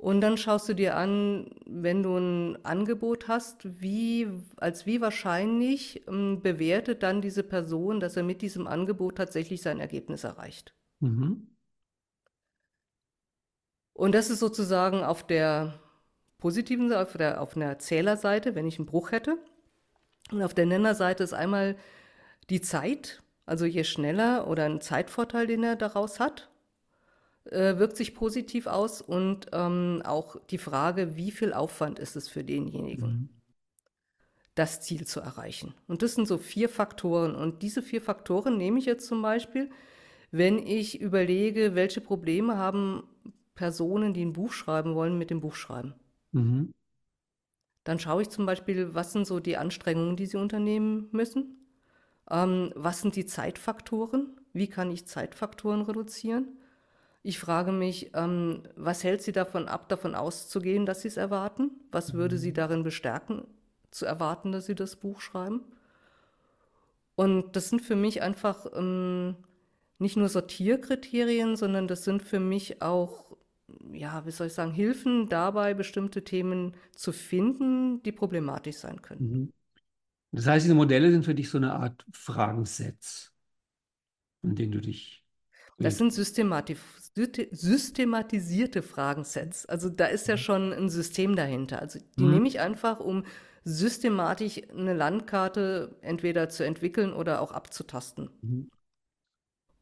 [0.00, 6.08] Und dann schaust du dir an, wenn du ein Angebot hast, wie, als wie wahrscheinlich
[6.08, 10.72] ähm, bewertet dann diese Person, dass er mit diesem Angebot tatsächlich sein Ergebnis erreicht.
[11.00, 11.48] Mhm.
[13.92, 15.78] Und das ist sozusagen auf der
[16.38, 19.36] positiven Seite, auf, der, auf einer Zählerseite, wenn ich einen Bruch hätte.
[20.32, 21.76] Und auf der Nennerseite ist einmal
[22.48, 26.49] die Zeit, also je schneller oder ein Zeitvorteil, den er daraus hat,
[27.44, 32.28] äh, wirkt sich positiv aus und ähm, auch die Frage, wie viel Aufwand ist es
[32.28, 33.28] für denjenigen, mhm.
[34.54, 35.74] das Ziel zu erreichen.
[35.86, 37.34] Und das sind so vier Faktoren.
[37.34, 39.70] Und diese vier Faktoren nehme ich jetzt zum Beispiel,
[40.30, 43.04] wenn ich überlege, welche Probleme haben
[43.54, 45.94] Personen, die ein Buch schreiben wollen, mit dem Buchschreiben.
[46.32, 46.72] Mhm.
[47.84, 51.66] Dann schaue ich zum Beispiel, was sind so die Anstrengungen, die sie unternehmen müssen.
[52.30, 54.40] Ähm, was sind die Zeitfaktoren?
[54.52, 56.59] Wie kann ich Zeitfaktoren reduzieren?
[57.22, 61.70] Ich frage mich, ähm, was hält Sie davon ab, davon auszugehen, dass Sie es erwarten?
[61.90, 62.54] Was würde Sie mhm.
[62.54, 63.46] darin bestärken,
[63.90, 65.60] zu erwarten, dass Sie das Buch schreiben?
[67.16, 69.36] Und das sind für mich einfach ähm,
[69.98, 73.36] nicht nur Sortierkriterien, sondern das sind für mich auch,
[73.92, 79.30] ja, wie soll ich sagen, Hilfen dabei, bestimmte Themen zu finden, die problematisch sein können.
[79.30, 79.52] Mhm.
[80.32, 83.34] Das heißt, diese Modelle sind für dich so eine Art Fragensets,
[84.42, 85.20] in denen du dich
[85.80, 86.12] das sind
[87.14, 89.66] systematisierte Fragensets.
[89.66, 90.38] Also da ist ja mhm.
[90.38, 91.80] schon ein System dahinter.
[91.80, 92.30] Also die mhm.
[92.32, 93.24] nehme ich einfach, um
[93.64, 98.30] systematisch eine Landkarte entweder zu entwickeln oder auch abzutasten.
[98.42, 98.70] Mhm.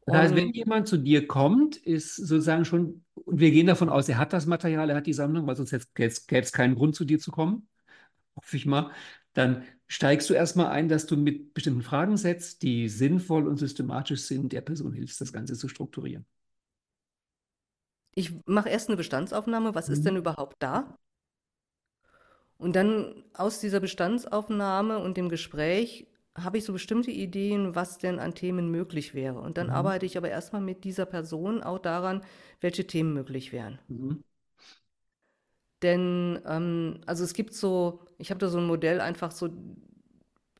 [0.05, 4.09] Das heißt, wenn jemand zu dir kommt, ist sozusagen schon, und wir gehen davon aus,
[4.09, 7.05] er hat das Material, er hat die Sammlung, weil sonst gäbe es keinen Grund, zu
[7.05, 7.67] dir zu kommen,
[8.35, 8.91] hoffe ich mal,
[9.33, 14.21] dann steigst du erstmal ein, dass du mit bestimmten Fragen setzt, die sinnvoll und systematisch
[14.21, 16.25] sind, der Person hilfst, das Ganze zu strukturieren.
[18.15, 19.93] Ich mache erst eine Bestandsaufnahme, was mhm.
[19.93, 20.97] ist denn überhaupt da?
[22.57, 28.19] Und dann aus dieser Bestandsaufnahme und dem Gespräch habe ich so bestimmte Ideen, was denn
[28.19, 29.39] an Themen möglich wäre.
[29.39, 29.73] Und dann mhm.
[29.73, 32.21] arbeite ich aber erstmal mit dieser Person auch daran,
[32.61, 33.79] welche Themen möglich wären.
[33.87, 34.23] Mhm.
[35.81, 39.49] Denn, ähm, also es gibt so, ich habe da so ein Modell einfach so,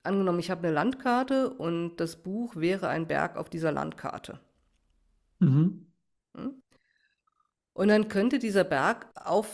[0.03, 4.39] angenommen, ich habe eine Landkarte und das Buch wäre ein Berg auf dieser Landkarte.
[5.39, 5.85] Mhm.
[7.79, 9.47] Und dann könnte dieser Berg auf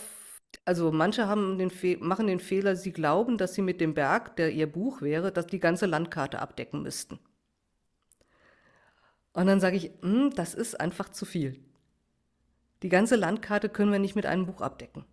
[0.64, 4.50] also manche haben den machen den Fehler, sie glauben, dass sie mit dem Berg, der
[4.50, 7.20] ihr Buch wäre, dass die ganze Landkarte abdecken müssten.
[9.32, 11.60] Und dann sage ich, hm, das ist einfach zu viel.
[12.82, 15.04] Die ganze Landkarte können wir nicht mit einem Buch abdecken.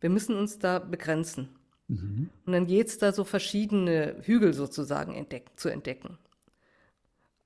[0.00, 1.48] Wir müssen uns da begrenzen.
[1.88, 2.30] Mhm.
[2.46, 6.18] Und dann geht es da so verschiedene Hügel sozusagen entdeck zu entdecken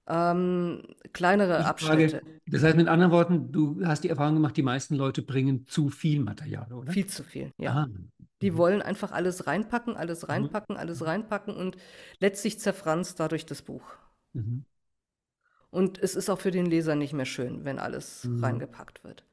[0.08, 2.22] ähm, kleinere Abschnitte.
[2.46, 5.90] das heißt mit anderen Worten, du hast die Erfahrung gemacht, die meisten Leute bringen zu
[5.90, 6.92] viel Material, oder?
[6.92, 7.72] Viel zu viel, ja.
[7.72, 7.88] Ah.
[8.40, 10.80] Die wollen einfach alles reinpacken, alles reinpacken, mhm.
[10.80, 11.76] alles reinpacken und
[12.20, 13.82] letztlich zerfranst dadurch das Buch.
[14.32, 14.64] Mhm.
[15.70, 18.42] Und es ist auch für den Leser nicht mehr schön, wenn alles mhm.
[18.42, 19.24] reingepackt wird.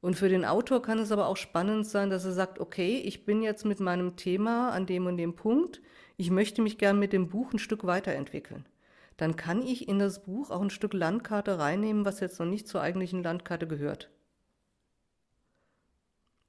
[0.00, 3.24] Und für den Autor kann es aber auch spannend sein, dass er sagt, okay, ich
[3.24, 5.80] bin jetzt mit meinem Thema an dem und dem Punkt,
[6.16, 8.66] ich möchte mich gern mit dem Buch ein Stück weiterentwickeln
[9.18, 12.66] dann kann ich in das Buch auch ein Stück Landkarte reinnehmen, was jetzt noch nicht
[12.68, 14.10] zur eigentlichen Landkarte gehört.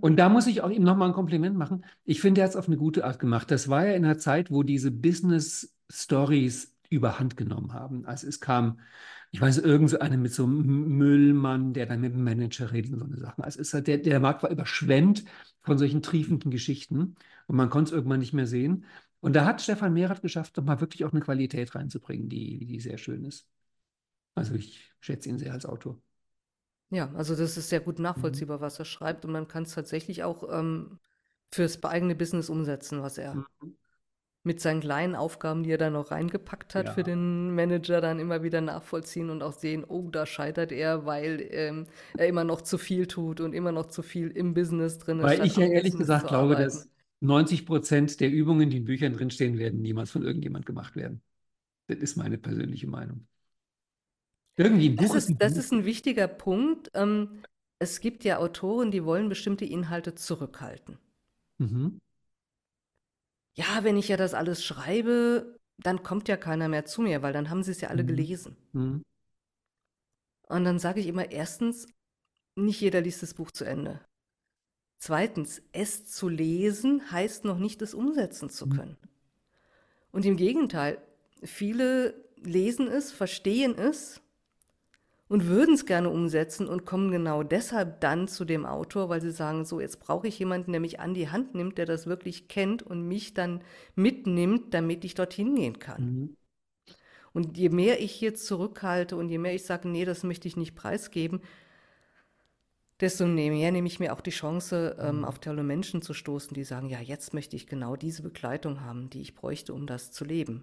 [0.01, 1.85] Und da muss ich auch ihm nochmal ein Kompliment machen.
[2.05, 3.51] Ich finde, er hat es auf eine gute Art gemacht.
[3.51, 8.07] Das war ja in einer Zeit, wo diese Business Stories überhand genommen haben.
[8.07, 8.81] Also es kam,
[9.31, 12.93] ich weiß, irgend so eine mit so einem Müllmann, der dann mit dem Manager redet
[12.93, 13.43] und so eine Sachen.
[13.43, 15.25] Also es hat, der, der Markt war überschwemmt
[15.63, 18.85] von solchen triefenden Geschichten und man konnte es irgendwann nicht mehr sehen.
[19.23, 22.81] Und da hat Stefan Mehrath geschafft, doch mal wirklich auch eine Qualität reinzubringen, die, die
[22.81, 23.47] sehr schön ist.
[24.35, 25.97] Also ich schätze ihn sehr als Autor.
[26.91, 28.03] Ja, also das ist sehr gut mhm.
[28.03, 30.99] nachvollziehbar, was er schreibt und man kann es tatsächlich auch ähm,
[31.53, 33.47] fürs eigene Business umsetzen, was er mhm.
[34.43, 36.93] mit seinen kleinen Aufgaben, die er da noch reingepackt hat, ja.
[36.93, 41.47] für den Manager dann immer wieder nachvollziehen und auch sehen, oh, da scheitert er, weil
[41.51, 41.87] ähm,
[42.19, 45.25] er immer noch zu viel tut und immer noch zu viel im Business drin ist.
[45.25, 46.92] Weil ich ja ehrlich gesagt glaube, dass
[47.23, 51.23] 90 Prozent der Übungen, die in Büchern drinstehen, werden niemals von irgendjemand gemacht werden.
[51.87, 53.29] Das ist meine persönliche Meinung.
[54.57, 56.91] Irgendwie ein Buch Das ist, ist das ist ein wichtiger Punkt.
[56.95, 57.43] Ähm,
[57.79, 60.99] es gibt ja Autoren, die wollen bestimmte Inhalte zurückhalten.
[61.59, 62.01] Mhm.
[63.55, 67.33] Ja, wenn ich ja das alles schreibe, dann kommt ja keiner mehr zu mir, weil
[67.33, 68.09] dann haben sie es ja alle mhm.
[68.09, 68.57] gelesen.
[68.73, 69.03] Mhm.
[70.49, 71.87] Und dann sage ich immer, erstens,
[72.57, 74.01] nicht jeder liest das Buch zu Ende.
[75.05, 78.71] Zweitens, es zu lesen heißt noch nicht, es umsetzen zu mhm.
[78.71, 78.97] können.
[80.13, 80.99] Und im Gegenteil,
[81.43, 84.21] viele lesen es, verstehen es
[85.27, 89.33] und würden es gerne umsetzen und kommen genau deshalb dann zu dem Autor, weil sie
[89.33, 92.47] sagen, so jetzt brauche ich jemanden, der mich an die Hand nimmt, der das wirklich
[92.47, 93.65] kennt und mich dann
[93.97, 96.05] mitnimmt, damit ich dorthin gehen kann.
[96.05, 96.37] Mhm.
[97.33, 100.57] Und je mehr ich hier zurückhalte und je mehr ich sage, nee, das möchte ich
[100.57, 101.41] nicht preisgeben,
[103.03, 105.25] desto mehr nehme ich mir auch die Chance, ähm, mhm.
[105.25, 109.11] auf tolle Menschen zu stoßen, die sagen, ja, jetzt möchte ich genau diese Begleitung haben,
[109.11, 110.63] die ich bräuchte, um das zu leben.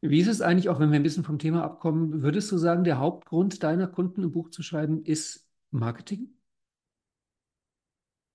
[0.00, 2.82] Wie ist es eigentlich, auch wenn wir ein bisschen vom Thema abkommen, würdest du sagen,
[2.82, 6.34] der Hauptgrund deiner Kunden ein Buch zu schreiben ist Marketing?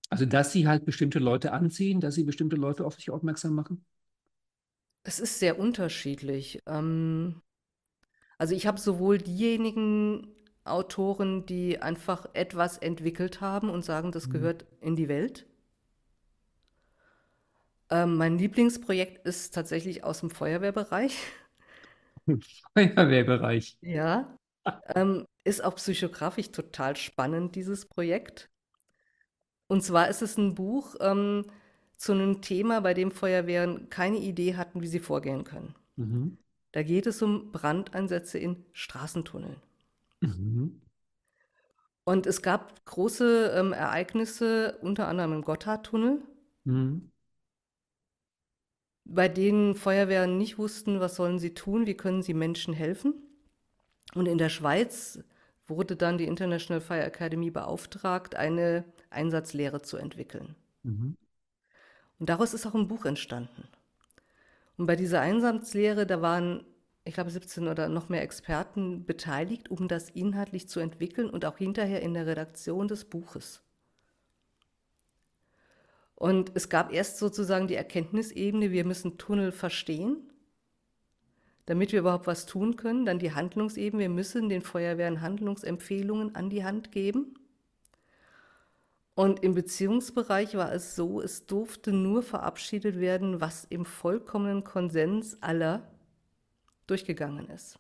[0.10, 3.84] Also, dass sie halt bestimmte Leute anziehen, dass sie bestimmte Leute auf sich aufmerksam machen?
[5.04, 6.62] Es ist sehr unterschiedlich.
[6.66, 7.42] Ähm,
[8.38, 10.28] also ich habe sowohl diejenigen
[10.70, 14.32] Autoren, die einfach etwas entwickelt haben und sagen, das mhm.
[14.32, 15.46] gehört in die Welt.
[17.90, 21.18] Ähm, mein Lieblingsprojekt ist tatsächlich aus dem Feuerwehrbereich.
[22.74, 23.78] Feuerwehrbereich.
[23.82, 24.38] Ja.
[24.96, 28.50] Ähm, ist auch psychografisch total spannend, dieses Projekt.
[29.68, 31.46] Und zwar ist es ein Buch ähm,
[31.96, 35.76] zu einem Thema, bei dem Feuerwehren keine Idee hatten, wie sie vorgehen können.
[35.96, 36.38] Mhm.
[36.72, 39.62] Da geht es um Brandeinsätze in Straßentunneln.
[40.22, 40.82] Mhm.
[42.04, 46.22] Und es gab große ähm, Ereignisse, unter anderem im Gotthardtunnel,
[46.64, 47.12] mhm.
[49.04, 53.14] bei denen Feuerwehren nicht wussten, was sollen sie tun, wie können sie Menschen helfen.
[54.16, 55.20] Und in der Schweiz
[55.68, 60.56] wurde dann die International Fire Academy beauftragt, eine Einsatzlehre zu entwickeln.
[60.84, 61.18] Mhm.
[62.20, 63.68] Und daraus ist auch ein Buch entstanden.
[64.78, 66.64] Und bei dieser Einsatzlehre, da waren,
[67.08, 71.58] ich glaube, 17 oder noch mehr Experten beteiligt, um das inhaltlich zu entwickeln und auch
[71.58, 73.62] hinterher in der Redaktion des Buches.
[76.16, 80.28] Und es gab erst sozusagen die Erkenntnisebene, wir müssen Tunnel verstehen
[81.68, 83.06] damit wir überhaupt was tun können.
[83.06, 87.36] Dann die Handlungsebene, wir müssen den Feuerwehren Handlungsempfehlungen an die Hand geben.
[89.14, 95.42] Und im Beziehungsbereich war es so, es durfte nur verabschiedet werden, was im vollkommenen Konsens
[95.42, 95.92] aller
[96.88, 97.80] durchgegangen ist.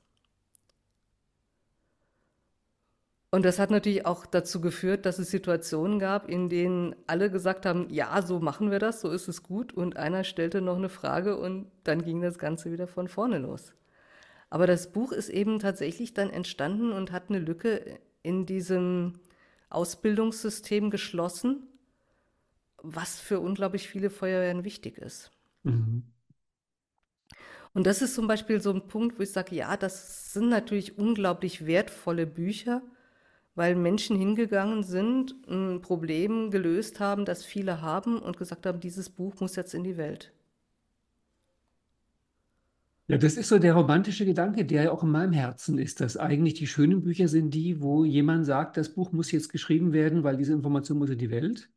[3.30, 7.65] Und das hat natürlich auch dazu geführt, dass es Situationen gab, in denen alle gesagt
[7.65, 9.74] haben, ja, so machen wir das, so ist es gut.
[9.74, 13.74] Und einer stellte noch eine Frage und dann ging das Ganze wieder von vorne los.
[14.50, 19.20] Aber das Buch ist eben tatsächlich dann entstanden und hat eine Lücke in diesem
[19.70, 21.67] Ausbildungssystem geschlossen,
[22.82, 25.32] was für unglaublich viele Feuerwehren wichtig ist.
[25.63, 26.04] Mhm.
[27.73, 30.97] Und das ist zum Beispiel so ein Punkt, wo ich sage, ja, das sind natürlich
[30.97, 32.82] unglaublich wertvolle Bücher,
[33.56, 39.10] weil Menschen hingegangen sind, ein Problem gelöst haben, das viele haben und gesagt haben, dieses
[39.10, 40.32] Buch muss jetzt in die Welt.
[43.10, 46.17] Ja, das ist so der romantische Gedanke, der ja auch in meinem Herzen ist, dass
[46.17, 50.23] eigentlich die schönen Bücher sind die, wo jemand sagt, das Buch muss jetzt geschrieben werden,
[50.23, 51.69] weil diese Information muss in die Welt.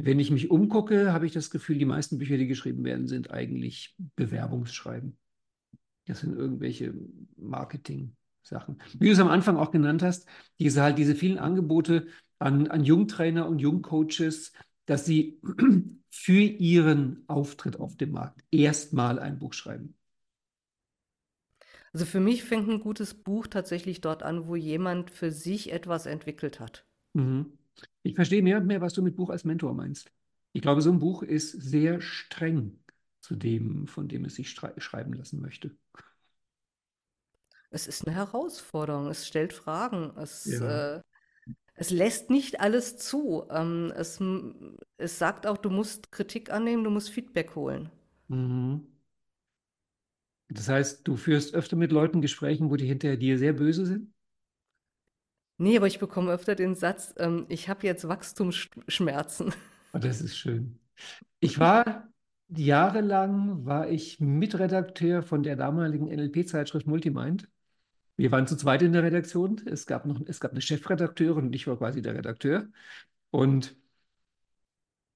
[0.00, 3.32] Wenn ich mich umgucke, habe ich das Gefühl, die meisten Bücher, die geschrieben werden, sind
[3.32, 5.18] eigentlich Bewerbungsschreiben.
[6.06, 6.94] Das sind irgendwelche
[7.36, 8.78] Marketing-Sachen.
[8.96, 10.28] Wie du es am Anfang auch genannt hast,
[10.60, 12.06] diese halt diese vielen Angebote
[12.38, 14.52] an, an Jungtrainer und Jungcoaches,
[14.86, 15.40] dass sie
[16.10, 19.96] für ihren Auftritt auf dem Markt erstmal ein Buch schreiben.
[21.92, 26.06] Also für mich fängt ein gutes Buch tatsächlich dort an, wo jemand für sich etwas
[26.06, 26.86] entwickelt hat.
[27.14, 27.58] Mhm.
[28.02, 30.10] Ich verstehe mehr und mehr, was du mit Buch als Mentor meinst.
[30.52, 32.78] Ich glaube, so ein Buch ist sehr streng
[33.20, 35.76] zu dem, von dem es sich schreiben lassen möchte.
[37.70, 40.96] Es ist eine Herausforderung, es stellt Fragen, es, ja.
[40.96, 41.00] äh,
[41.74, 43.44] es lässt nicht alles zu.
[43.50, 44.20] Ähm, es,
[44.96, 47.90] es sagt auch, du musst Kritik annehmen, du musst Feedback holen.
[48.28, 48.86] Mhm.
[50.48, 54.12] Das heißt, du führst öfter mit Leuten Gesprächen, wo die hinterher dir sehr böse sind?
[55.58, 59.52] Nee, aber ich bekomme öfter den Satz, ähm, ich habe jetzt Wachstumsschmerzen.
[59.92, 60.78] Oh, das ist schön.
[61.40, 62.08] Ich war
[62.48, 67.48] jahrelang war ich Mitredakteur von der damaligen NLP-Zeitschrift Multimind.
[68.16, 69.60] Wir waren zu zweit in der Redaktion.
[69.66, 72.68] Es gab noch, es gab eine Chefredakteurin und ich war quasi der Redakteur.
[73.30, 73.76] Und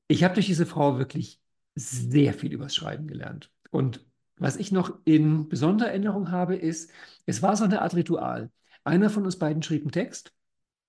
[0.08, 1.40] ich habe durch diese Frau wirklich
[1.74, 3.50] sehr viel übers Schreiben gelernt.
[3.70, 4.04] Und
[4.36, 6.90] was ich noch in besonderer Erinnerung habe, ist,
[7.26, 8.50] es war so eine Art Ritual.
[8.84, 10.32] Einer von uns beiden schrieb einen Text.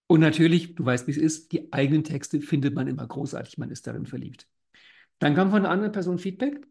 [0.08, 3.72] Und natürlich, du weißt, wie es ist, die eigenen Texte findet man immer großartig, man
[3.72, 4.48] ist darin verliebt.
[5.20, 6.68] Dann kam von einer anderen Person Feedback.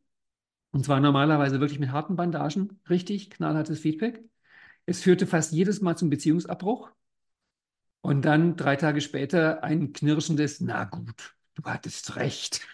[0.73, 4.23] Und zwar normalerweise wirklich mit harten Bandagen, richtig knallhartes Feedback.
[4.87, 6.91] Es führte fast jedes Mal zum Beziehungsabbruch.
[8.01, 12.67] Und dann drei Tage später ein knirschendes, na gut, du hattest recht.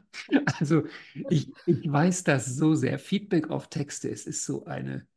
[0.59, 0.83] Also
[1.29, 2.99] ich, ich weiß das so sehr.
[2.99, 5.07] Feedback auf Texte, es ist so eine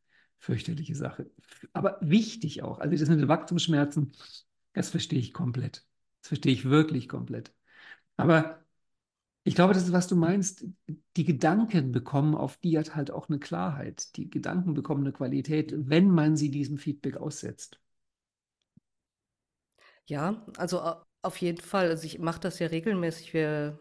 [0.45, 1.31] fürchterliche Sache.
[1.73, 2.79] Aber wichtig auch.
[2.81, 4.13] Also das mit den Wachstumsschmerzen,
[4.75, 5.87] das verstehe ich komplett.
[6.23, 7.53] Das verstehe ich wirklich komplett.
[8.17, 8.61] Aber
[9.45, 10.67] ich glaube, das ist, was du meinst.
[11.17, 14.17] Die Gedanken bekommen auf die hat halt auch eine Klarheit.
[14.17, 17.81] Die Gedanken bekommen eine Qualität, wenn man sie diesem Feedback aussetzt.
[20.07, 20.81] Ja, also
[21.23, 21.89] auf jeden Fall.
[21.91, 23.33] Also ich mache das ja regelmäßig.
[23.35, 23.79] Wir,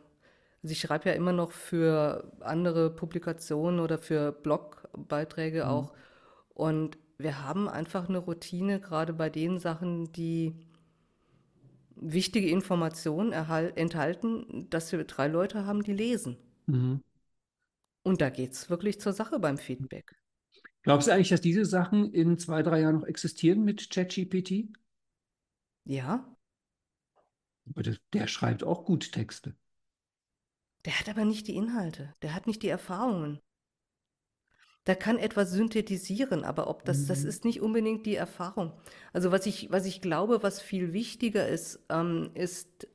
[0.63, 5.69] also ich schreibe ja immer noch für andere Publikationen oder für Blogbeiträge Mhm.
[5.69, 5.93] auch.
[6.55, 10.55] Und wir haben einfach eine Routine, gerade bei den Sachen, die
[11.95, 16.37] wichtige Informationen enthalten, dass wir drei Leute haben, die lesen.
[16.67, 17.01] Mhm.
[18.03, 20.15] Und da geht es wirklich zur Sache beim Feedback.
[20.83, 24.69] Glaubst du eigentlich, dass diese Sachen in zwei, drei Jahren noch existieren mit ChatGPT?
[25.85, 26.25] Ja,
[27.69, 29.53] Aber der, der schreibt auch gut Texte.
[30.85, 33.41] der hat aber nicht die Inhalte, der hat nicht die Erfahrungen.
[34.85, 37.29] Der kann etwas synthetisieren, aber ob das, das Mhm.
[37.29, 38.73] ist nicht unbedingt die Erfahrung.
[39.13, 42.87] Also was ich, was ich glaube, was viel wichtiger ist, ähm, ist,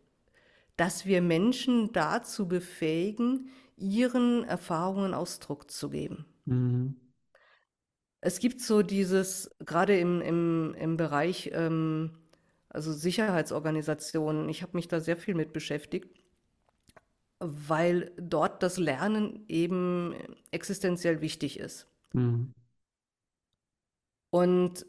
[0.77, 6.27] dass wir Menschen dazu befähigen, ihren Erfahrungen Ausdruck zu geben.
[6.47, 6.97] Mhm.
[8.21, 12.19] Es gibt so dieses, gerade im, im, im Bereich, ähm,
[12.69, 16.18] also Sicherheitsorganisationen, ich habe mich da sehr viel mit beschäftigt,
[17.41, 20.15] weil dort das Lernen eben
[20.51, 21.87] existenziell wichtig ist.
[22.13, 22.55] Mhm.
[24.31, 24.87] Und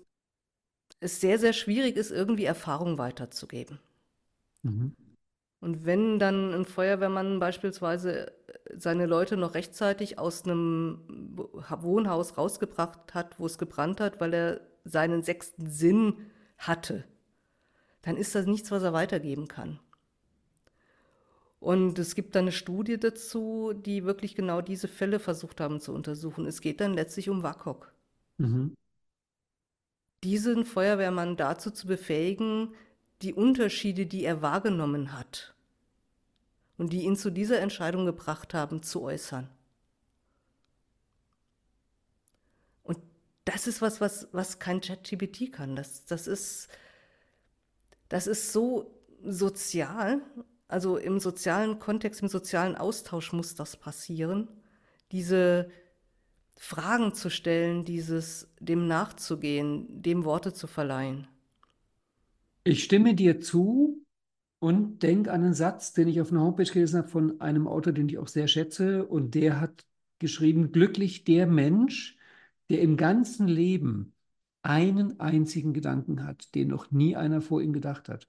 [0.99, 3.79] es sehr, sehr schwierig ist, irgendwie Erfahrung weiterzugeben.
[4.63, 4.95] Mhm.
[5.61, 8.31] Und wenn dann ein Feuerwehrmann beispielsweise
[8.73, 11.01] seine Leute noch rechtzeitig aus einem
[11.35, 17.03] Wohnhaus rausgebracht hat, wo es gebrannt hat, weil er seinen sechsten Sinn hatte,
[18.01, 19.79] dann ist das nichts, was er weitergeben kann.
[21.59, 25.93] Und es gibt dann eine Studie dazu, die wirklich genau diese Fälle versucht haben zu
[25.93, 26.45] untersuchen.
[26.45, 27.93] Es geht dann letztlich um WAKOK.
[28.37, 28.75] Mhm.
[30.23, 32.73] Diesen Feuerwehrmann dazu zu befähigen,
[33.21, 35.53] die Unterschiede, die er wahrgenommen hat
[36.77, 39.49] und die ihn zu dieser Entscheidung gebracht haben, zu äußern.
[42.83, 42.99] Und
[43.43, 45.75] das ist was, was, was kein ChatGPT kann.
[45.75, 46.69] Das, das, ist,
[48.07, 50.21] das ist so sozial,
[50.69, 54.47] also im sozialen Kontext, im sozialen Austausch muss das passieren.
[55.11, 55.69] Diese
[56.55, 61.27] Fragen zu stellen, dieses dem nachzugehen, dem Worte zu verleihen.
[62.63, 64.05] Ich stimme dir zu
[64.59, 67.93] und denke an einen Satz, den ich auf einer Homepage gelesen habe von einem Autor,
[67.93, 69.05] den ich auch sehr schätze.
[69.05, 69.85] Und der hat
[70.19, 72.17] geschrieben, glücklich der Mensch,
[72.69, 74.13] der im ganzen Leben
[74.61, 78.27] einen einzigen Gedanken hat, den noch nie einer vor ihm gedacht hat.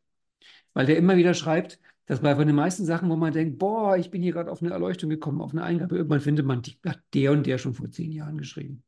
[0.73, 1.81] Weil der immer wieder schreibt,
[2.11, 4.73] dass bei den meisten Sachen, wo man denkt, boah, ich bin hier gerade auf eine
[4.73, 7.89] Erleuchtung gekommen, auf eine Eingabe, irgendwann findet man, die hat der und der schon vor
[7.93, 8.83] zehn Jahren geschrieben.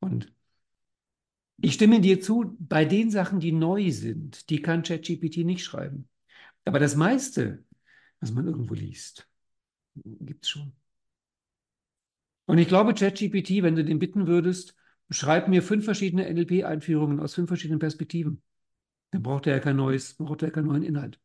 [0.00, 0.32] Und
[1.58, 6.08] ich stimme dir zu, bei den Sachen, die neu sind, die kann ChatGPT nicht schreiben.
[6.64, 7.62] Aber das meiste,
[8.18, 9.28] was man irgendwo liest,
[9.94, 10.72] gibt es schon.
[12.46, 14.74] Und ich glaube, ChatGPT, wenn du den bitten würdest,
[15.10, 18.42] schreib mir fünf verschiedene NLP-Einführungen aus fünf verschiedenen Perspektiven,
[19.12, 21.20] dann braucht er ja kein neues, braucht er keinen neuen Inhalt.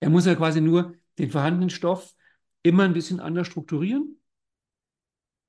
[0.00, 2.14] Er muss ja quasi nur den vorhandenen Stoff
[2.62, 4.18] immer ein bisschen anders strukturieren.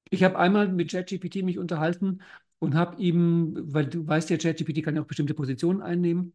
[0.10, 2.22] Ich habe einmal mit ChatGPT mich unterhalten
[2.60, 6.34] und habe ihm, weil du weißt ja, ChatGPT kann ja auch bestimmte Positionen einnehmen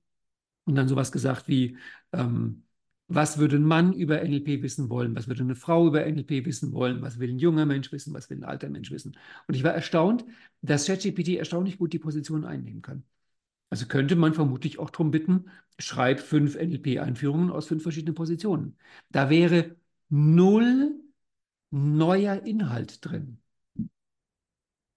[0.64, 1.78] und dann sowas gesagt wie,
[2.12, 2.64] ähm,
[3.08, 5.16] was würde ein Mann über NLP wissen wollen?
[5.16, 7.02] Was würde eine Frau über NLP wissen wollen?
[7.02, 8.14] Was will ein junger Mensch wissen?
[8.14, 9.16] Was will ein alter Mensch wissen?
[9.48, 10.24] Und ich war erstaunt,
[10.62, 13.04] dass ChatGPT erstaunlich gut die Position einnehmen kann.
[13.72, 18.76] Also könnte man vermutlich auch darum bitten, schreib fünf NLP-Einführungen aus fünf verschiedenen Positionen.
[19.08, 19.76] Da wäre
[20.10, 21.00] null
[21.70, 23.38] neuer Inhalt drin.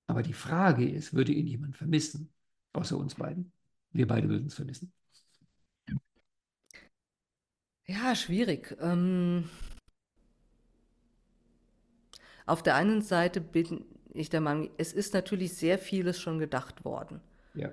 [0.07, 2.33] Aber die Frage ist, würde ihn jemand vermissen,
[2.73, 3.53] außer uns beiden?
[3.93, 4.91] Wir beide würden es vermissen.
[7.85, 8.75] Ja, schwierig.
[8.81, 9.47] Ähm,
[12.45, 16.83] auf der einen Seite bin ich der Meinung, es ist natürlich sehr vieles schon gedacht
[16.83, 17.21] worden.
[17.53, 17.71] Ja.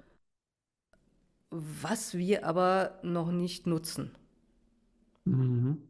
[1.53, 4.11] Was wir aber noch nicht nutzen.
[5.27, 5.83] Mhm.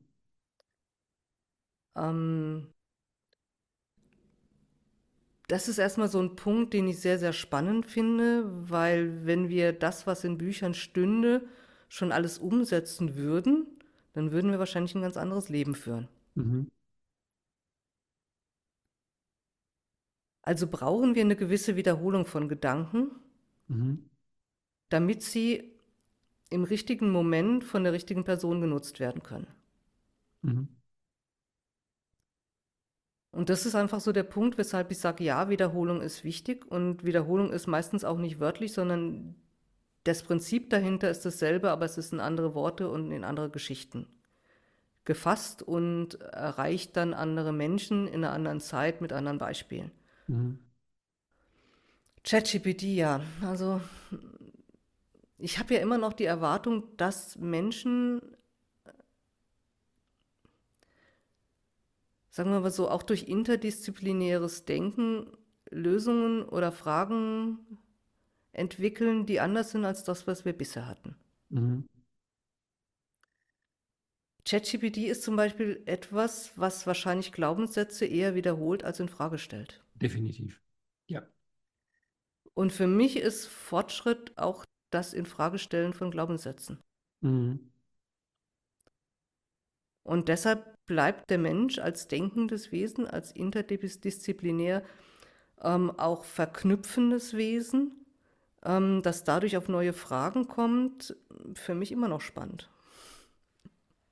[1.97, 2.69] Ähm,
[5.49, 9.73] das ist erstmal so ein Punkt, den ich sehr, sehr spannend finde, weil wenn wir
[9.73, 11.43] das, was in Büchern stünde,
[11.89, 13.67] schon alles umsetzen würden,
[14.15, 16.09] dann würden wir wahrscheinlich ein ganz anderes Leben führen.
[16.35, 16.67] Mhm.
[20.43, 23.11] Also brauchen wir eine gewisse Wiederholung von Gedanken,
[23.69, 24.12] Mhm.
[24.93, 25.73] Damit sie
[26.51, 29.47] im richtigen Moment von der richtigen Person genutzt werden können.
[30.43, 30.69] Mhm.
[33.31, 37.05] Und das ist einfach so der Punkt, weshalb ich sage, ja, Wiederholung ist wichtig und
[37.05, 39.35] Wiederholung ist meistens auch nicht wörtlich, sondern
[40.05, 44.07] das Prinzip dahinter ist dasselbe, aber es ist in andere Worte und in andere Geschichten
[45.05, 49.91] gefasst und erreicht dann andere Menschen in einer anderen Zeit mit anderen Beispielen.
[50.29, 50.59] Mhm.
[52.25, 53.81] ChatGPT, ja, also
[55.43, 58.21] ich habe ja immer noch die Erwartung, dass Menschen,
[62.31, 65.37] sagen wir mal so, auch durch interdisziplinäres Denken
[65.69, 67.59] Lösungen oder Fragen
[68.53, 71.17] entwickeln, die anders sind als das, was wir bisher hatten.
[71.49, 71.89] Mhm.
[74.45, 79.85] ChatGPT ist zum Beispiel etwas, was wahrscheinlich Glaubenssätze eher wiederholt als in Frage stellt.
[79.95, 80.61] Definitiv.
[81.07, 81.23] Ja.
[82.55, 84.65] Und für mich ist Fortschritt auch
[84.95, 86.79] das Infragestellen von Glaubenssätzen.
[87.21, 87.61] Mhm.
[90.05, 94.83] Und deshalb bleibt der Mensch als denkendes Wesen, als interdisziplinär
[95.63, 98.05] ähm, auch verknüpfendes Wesen,
[98.65, 101.17] ähm, das dadurch auf neue Fragen kommt,
[101.55, 102.69] für mich immer noch spannend.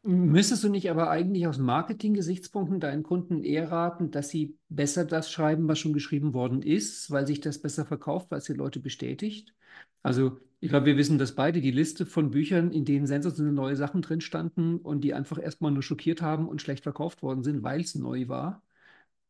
[0.03, 5.31] Müsstest du nicht aber eigentlich aus Marketing-Gesichtspunkten deinen Kunden eher raten, dass sie besser das
[5.31, 8.81] schreiben, was schon geschrieben worden ist, weil sich das besser verkauft, weil es die Leute
[8.81, 9.55] bestätigt?
[10.03, 13.77] Also ich glaube, wir wissen das beide, die Liste von Büchern, in denen sensationelle neue
[13.77, 17.63] Sachen drin standen und die einfach erstmal nur schockiert haben und schlecht verkauft worden sind,
[17.63, 18.63] weil es neu war,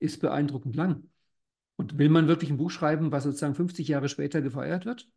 [0.00, 1.04] ist beeindruckend lang.
[1.76, 5.08] Und will man wirklich ein Buch schreiben, was sozusagen 50 Jahre später gefeiert wird?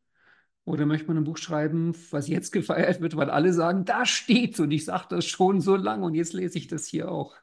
[0.66, 4.60] Oder möchte man ein Buch schreiben, was jetzt gefeiert wird, weil alle sagen, da steht's
[4.60, 7.36] und ich sage das schon so lange und jetzt lese ich das hier auch.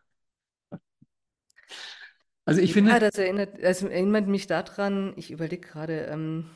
[2.45, 2.93] Also ich finde.
[2.93, 6.47] Ja, das erinnert, das erinnert mich daran, ich überlege gerade, ähm,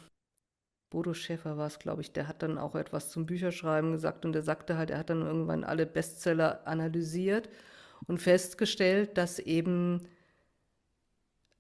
[0.95, 4.33] Bodo Schäfer war es, glaube ich, der hat dann auch etwas zum Bücherschreiben gesagt und
[4.33, 7.49] der sagte halt, er hat dann irgendwann alle Bestseller analysiert
[8.07, 10.03] und festgestellt, dass eben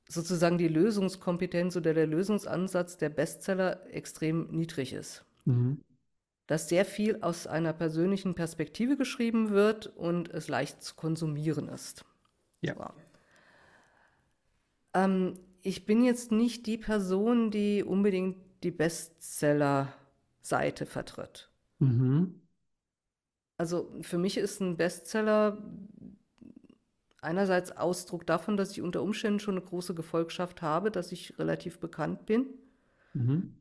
[0.08, 5.24] sozusagen die Lösungskompetenz oder der Lösungsansatz der Bestseller extrem niedrig ist.
[5.46, 5.80] Mhm.
[6.46, 12.04] Dass sehr viel aus einer persönlichen Perspektive geschrieben wird und es leicht zu konsumieren ist.
[12.60, 12.74] Ja.
[12.76, 12.84] So.
[14.94, 21.50] Ähm, ich bin jetzt nicht die Person, die unbedingt die Bestseller-Seite vertritt.
[21.78, 22.40] Mhm.
[23.56, 25.56] Also für mich ist ein Bestseller
[27.20, 31.78] einerseits Ausdruck davon, dass ich unter Umständen schon eine große Gefolgschaft habe, dass ich relativ
[31.78, 32.46] bekannt bin.
[33.14, 33.54] Mhm.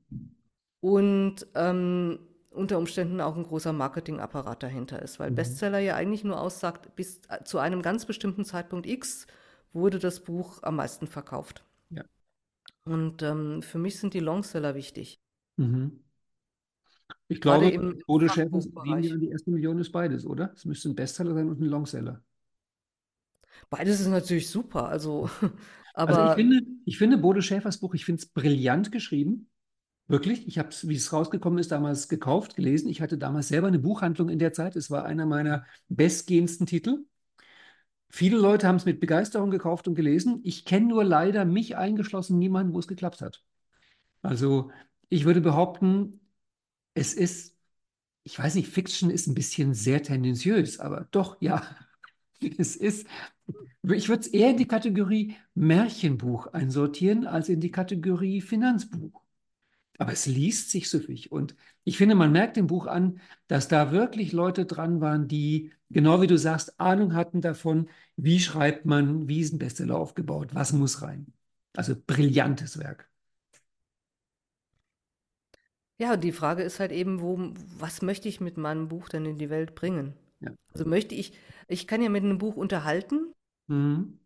[0.82, 5.36] Und ähm, unter Umständen auch ein großer Marketingapparat dahinter ist, weil mhm.
[5.36, 9.28] Bestseller ja eigentlich nur aussagt, bis äh, zu einem ganz bestimmten Zeitpunkt X
[9.72, 11.64] wurde das Buch am meisten verkauft.
[12.86, 15.22] Und ähm, für mich sind die Longseller wichtig.
[15.58, 16.04] Mhm.
[17.28, 20.52] Ich glaube, Bodo Schäfers die erste Million ist beides, oder?
[20.56, 22.22] Es müsste ein Bestseller sein und ein Longseller.
[23.70, 24.90] Beides ist natürlich super.
[24.90, 25.30] Also,
[25.94, 29.50] aber also ich finde, ich finde Bodo Schäfers Buch, ich finde es brillant geschrieben.
[30.08, 30.48] Wirklich.
[30.48, 32.90] Ich habe es, wie es rausgekommen ist, damals gekauft, gelesen.
[32.90, 34.76] Ich hatte damals selber eine Buchhandlung in der Zeit.
[34.76, 37.06] Es war einer meiner bestgehendsten Titel.
[38.16, 40.40] Viele Leute haben es mit Begeisterung gekauft und gelesen.
[40.44, 43.44] Ich kenne nur leider mich eingeschlossen niemanden, wo es geklappt hat.
[44.22, 44.70] Also
[45.10, 46.20] ich würde behaupten,
[46.94, 47.58] es ist,
[48.24, 51.64] ich weiß nicht, Fiction ist ein bisschen sehr tendenziös, aber doch, ja,
[52.60, 53.08] es ist,
[53.82, 59.23] ich würde es eher in die Kategorie Märchenbuch einsortieren als in die Kategorie Finanzbuch.
[60.00, 61.32] Aber es liest sich süffig.
[61.32, 65.72] Und ich finde, man merkt dem Buch an, dass da wirklich Leute dran waren, die,
[65.90, 70.54] genau wie du sagst, Ahnung hatten davon, wie schreibt man, wie ist ein Bestseller aufgebaut,
[70.56, 71.34] was muss rein.
[71.76, 73.10] Also brillantes Werk.
[76.00, 77.38] Ja, die Frage ist halt eben, wo,
[77.78, 80.14] was möchte ich mit meinem Buch denn in die Welt bringen?
[80.40, 80.52] Ja.
[80.74, 81.34] Also möchte ich,
[81.68, 83.34] ich kann ja mit einem Buch unterhalten.
[83.68, 84.20] Mhm.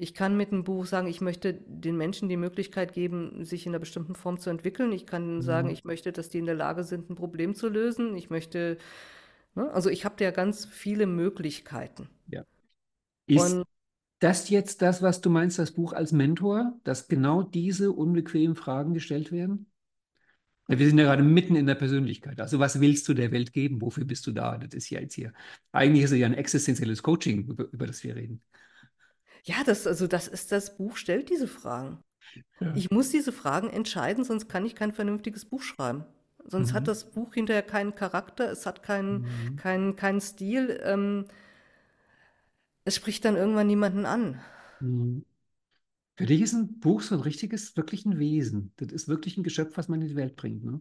[0.00, 3.72] Ich kann mit einem Buch sagen, ich möchte den Menschen die Möglichkeit geben, sich in
[3.72, 4.92] einer bestimmten Form zu entwickeln.
[4.92, 5.42] Ich kann mhm.
[5.42, 8.16] sagen, ich möchte, dass die in der Lage sind, ein Problem zu lösen.
[8.16, 8.78] Ich möchte,
[9.56, 9.68] ne?
[9.72, 12.08] also ich habe ja ganz viele Möglichkeiten.
[12.28, 12.44] Ja.
[13.26, 13.64] Ist Und,
[14.20, 18.94] das jetzt das, was du meinst, das Buch als Mentor, dass genau diese unbequemen Fragen
[18.94, 19.66] gestellt werden?
[20.68, 22.40] Wir sind ja gerade mitten in der Persönlichkeit.
[22.40, 23.80] Also was willst du der Welt geben?
[23.80, 24.58] Wofür bist du da?
[24.58, 25.32] Das ist ja jetzt hier.
[25.72, 28.42] Eigentlich ist es ja ein existenzielles Coaching, über, über das wir reden.
[29.48, 32.04] Ja, das, also das ist das Buch, stellt diese Fragen.
[32.60, 32.74] Ja.
[32.76, 36.04] Ich muss diese Fragen entscheiden, sonst kann ich kein vernünftiges Buch schreiben.
[36.44, 36.74] Sonst mhm.
[36.74, 39.56] hat das Buch hinterher keinen Charakter, es hat keinen, mhm.
[39.56, 40.78] keinen, keinen Stil.
[40.84, 41.24] Ähm,
[42.84, 44.38] es spricht dann irgendwann niemanden an.
[44.80, 45.24] Mhm.
[46.16, 48.72] Für dich ist ein Buch so ein richtiges, wirklich ein Wesen.
[48.76, 50.62] Das ist wirklich ein Geschöpf, was man in die Welt bringt.
[50.62, 50.80] Ne?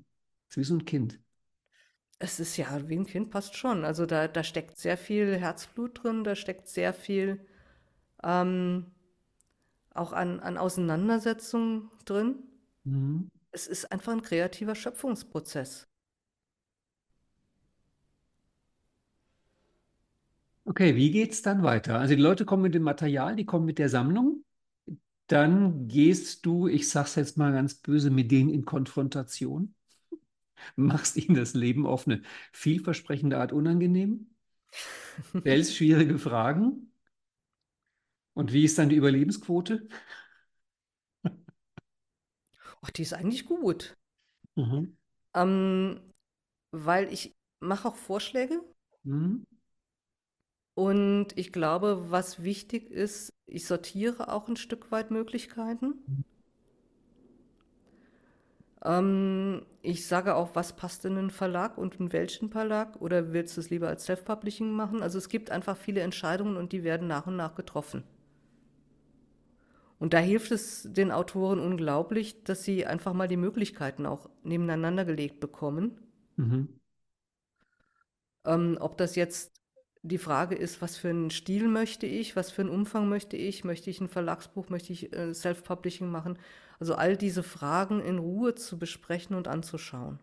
[0.49, 1.21] Das ist wie so ein Kind.
[2.19, 3.85] Es ist ja wie ein Kind, passt schon.
[3.85, 7.39] Also da, da steckt sehr viel Herzblut drin, da steckt sehr viel
[8.23, 8.91] ähm,
[9.93, 12.43] auch an, an Auseinandersetzung drin.
[12.83, 13.29] Mhm.
[13.51, 15.87] Es ist einfach ein kreativer Schöpfungsprozess.
[20.65, 21.97] Okay, wie geht es dann weiter?
[21.97, 24.43] Also die Leute kommen mit dem Material, die kommen mit der Sammlung
[25.27, 29.75] dann gehst du, ich sage es jetzt mal ganz böse, mit denen in Konfrontation.
[30.75, 32.21] Machst ihnen das Leben auf eine
[32.53, 34.27] vielversprechende Art unangenehm?
[35.41, 36.91] Stellst schwierige Fragen?
[38.37, 39.87] Und wie ist dann die Überlebensquote?
[42.83, 43.97] Oh, die ist eigentlich gut.
[44.55, 44.95] Mhm.
[45.33, 45.99] Ähm,
[46.69, 48.61] weil ich mache auch Vorschläge.
[49.03, 49.43] Mhm.
[50.75, 55.95] Und ich glaube, was wichtig ist, ich sortiere auch ein Stück weit Möglichkeiten.
[58.85, 63.57] Ähm, ich sage auch, was passt in einen Verlag und in welchen Verlag oder willst
[63.57, 65.01] du es lieber als Self-Publishing machen?
[65.01, 68.03] Also es gibt einfach viele Entscheidungen und die werden nach und nach getroffen.
[69.99, 75.05] Und da hilft es den Autoren unglaublich, dass sie einfach mal die Möglichkeiten auch nebeneinander
[75.05, 75.99] gelegt bekommen.
[76.35, 76.79] Mhm.
[78.45, 79.57] Ähm, ob das jetzt
[80.03, 83.63] die Frage ist, was für einen Stil möchte ich, was für einen Umfang möchte ich,
[83.63, 86.37] möchte ich ein Verlagsbuch, möchte ich äh, Self-Publishing machen.
[86.79, 90.19] Also all diese Fragen in Ruhe zu besprechen und anzuschauen.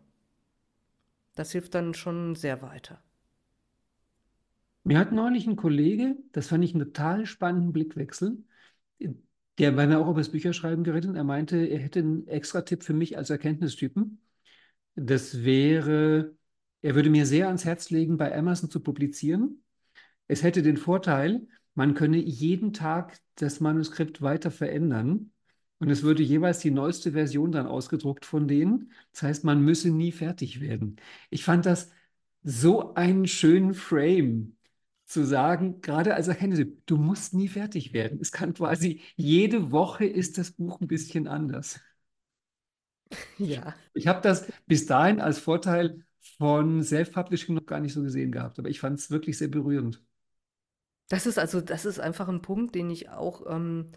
[1.35, 3.03] Das hilft dann schon sehr weiter.
[4.85, 8.45] Mir hat neulich ein Kollege, das fand ich einen total spannenden Blickwechsel,
[9.59, 12.83] der, weil wir auch über das Bücherschreiben geredet er meinte, er hätte einen extra Tipp
[12.83, 14.21] für mich als Erkenntnistypen.
[14.97, 16.37] Das wäre,
[16.83, 19.63] er würde mir sehr ans Herz legen, bei Amazon zu publizieren.
[20.29, 25.33] Es hätte den Vorteil, man könne jeden Tag das Manuskript weiter verändern
[25.79, 28.93] und es würde jeweils die neueste Version dann ausgedruckt von denen.
[29.13, 30.97] Das heißt, man müsse nie fertig werden.
[31.31, 31.91] Ich fand das
[32.43, 34.57] so einen schönen Frame
[35.15, 38.19] zu sagen, gerade als Erkenntnis, du musst nie fertig werden.
[38.21, 41.81] Es kann quasi, jede Woche ist das Buch ein bisschen anders.
[43.39, 43.75] Ja.
[43.93, 46.05] Ich habe das bis dahin als Vorteil
[46.39, 50.03] von Self-Publishing noch gar nicht so gesehen gehabt, aber ich fand es wirklich sehr berührend.
[51.11, 53.93] Das ist also, das ist einfach ein Punkt, den ich auch ähm,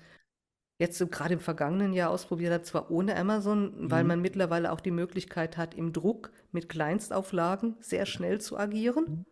[0.78, 3.92] jetzt so gerade im vergangenen Jahr ausprobiert habe, zwar ohne Amazon, mhm.
[3.92, 9.06] weil man mittlerweile auch die Möglichkeit hat, im Druck mit Kleinstauflagen sehr schnell zu agieren.
[9.08, 9.26] Mhm.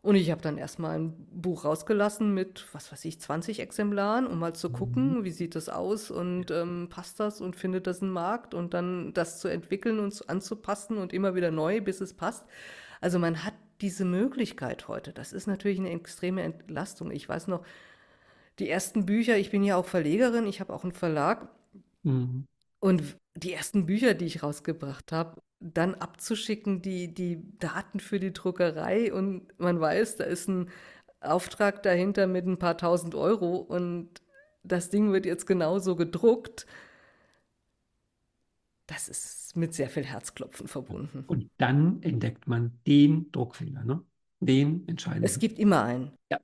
[0.00, 4.38] Und ich habe dann erstmal ein Buch rausgelassen mit, was weiß ich, 20 Exemplaren, um
[4.38, 5.24] mal zu gucken, mhm.
[5.24, 9.12] wie sieht das aus und ähm, passt das und findet das einen Markt und dann
[9.12, 12.46] das zu entwickeln und anzupassen und immer wieder neu, bis es passt.
[13.00, 15.12] Also man hat diese Möglichkeit heute.
[15.12, 17.10] Das ist natürlich eine extreme Entlastung.
[17.10, 17.64] Ich weiß noch,
[18.58, 21.48] die ersten Bücher, ich bin ja auch Verlegerin, ich habe auch einen Verlag.
[22.02, 22.46] Mhm.
[22.80, 23.02] Und
[23.36, 29.12] die ersten Bücher, die ich rausgebracht habe, dann abzuschicken, die, die Daten für die Druckerei
[29.12, 30.70] und man weiß, da ist ein
[31.20, 34.22] Auftrag dahinter mit ein paar tausend Euro und
[34.62, 36.66] das Ding wird jetzt genauso gedruckt.
[38.86, 41.24] Das ist mit sehr viel Herzklopfen verbunden.
[41.26, 44.02] Und dann entdeckt man den Druckfehler, ne?
[44.40, 45.24] Den entscheidenden.
[45.24, 46.12] Es gibt immer einen.
[46.30, 46.38] Ja.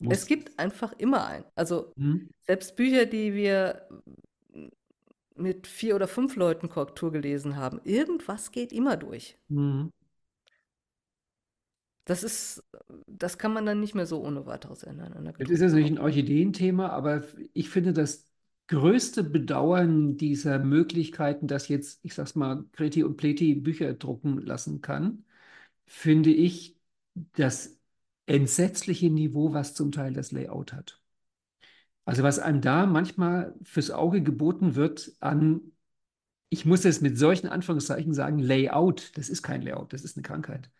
[0.00, 0.14] Muss.
[0.14, 1.44] Es gibt einfach immer einen.
[1.54, 2.28] Also hm.
[2.40, 3.88] selbst Bücher, die wir
[5.36, 7.80] mit vier oder fünf Leuten Korrektur gelesen haben.
[7.84, 9.38] Irgendwas geht immer durch.
[9.48, 9.90] Mhm.
[12.04, 12.64] Das ist,
[13.06, 15.32] das kann man dann nicht mehr so ohne weiteres ändern.
[15.38, 17.22] Das ist nicht ein Orchideenthema, aber
[17.52, 18.26] ich finde das
[18.66, 24.80] größte Bedauern dieser Möglichkeiten, dass jetzt, ich sag's mal, Kreti und Pleti Bücher drucken lassen
[24.80, 25.24] kann,
[25.86, 26.76] finde ich
[27.14, 27.78] das
[28.26, 31.01] entsetzliche Niveau, was zum Teil das Layout hat.
[32.04, 35.60] Also was einem da manchmal fürs Auge geboten wird an,
[36.48, 40.22] ich muss es mit solchen Anführungszeichen sagen, Layout, das ist kein Layout, das ist eine
[40.22, 40.70] Krankheit.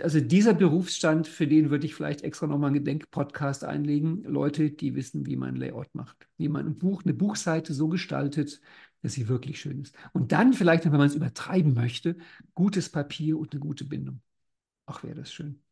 [0.00, 4.24] Also dieser Berufsstand, für den würde ich vielleicht extra nochmal einen Gedenkpodcast einlegen.
[4.24, 8.60] Leute, die wissen, wie man Layout macht, wie man ein Buch, eine Buchseite so gestaltet,
[9.02, 9.94] dass sie wirklich schön ist.
[10.12, 12.16] Und dann vielleicht, wenn man es übertreiben möchte,
[12.54, 14.22] gutes Papier und eine gute Bindung.
[14.86, 15.62] Ach, wäre das schön.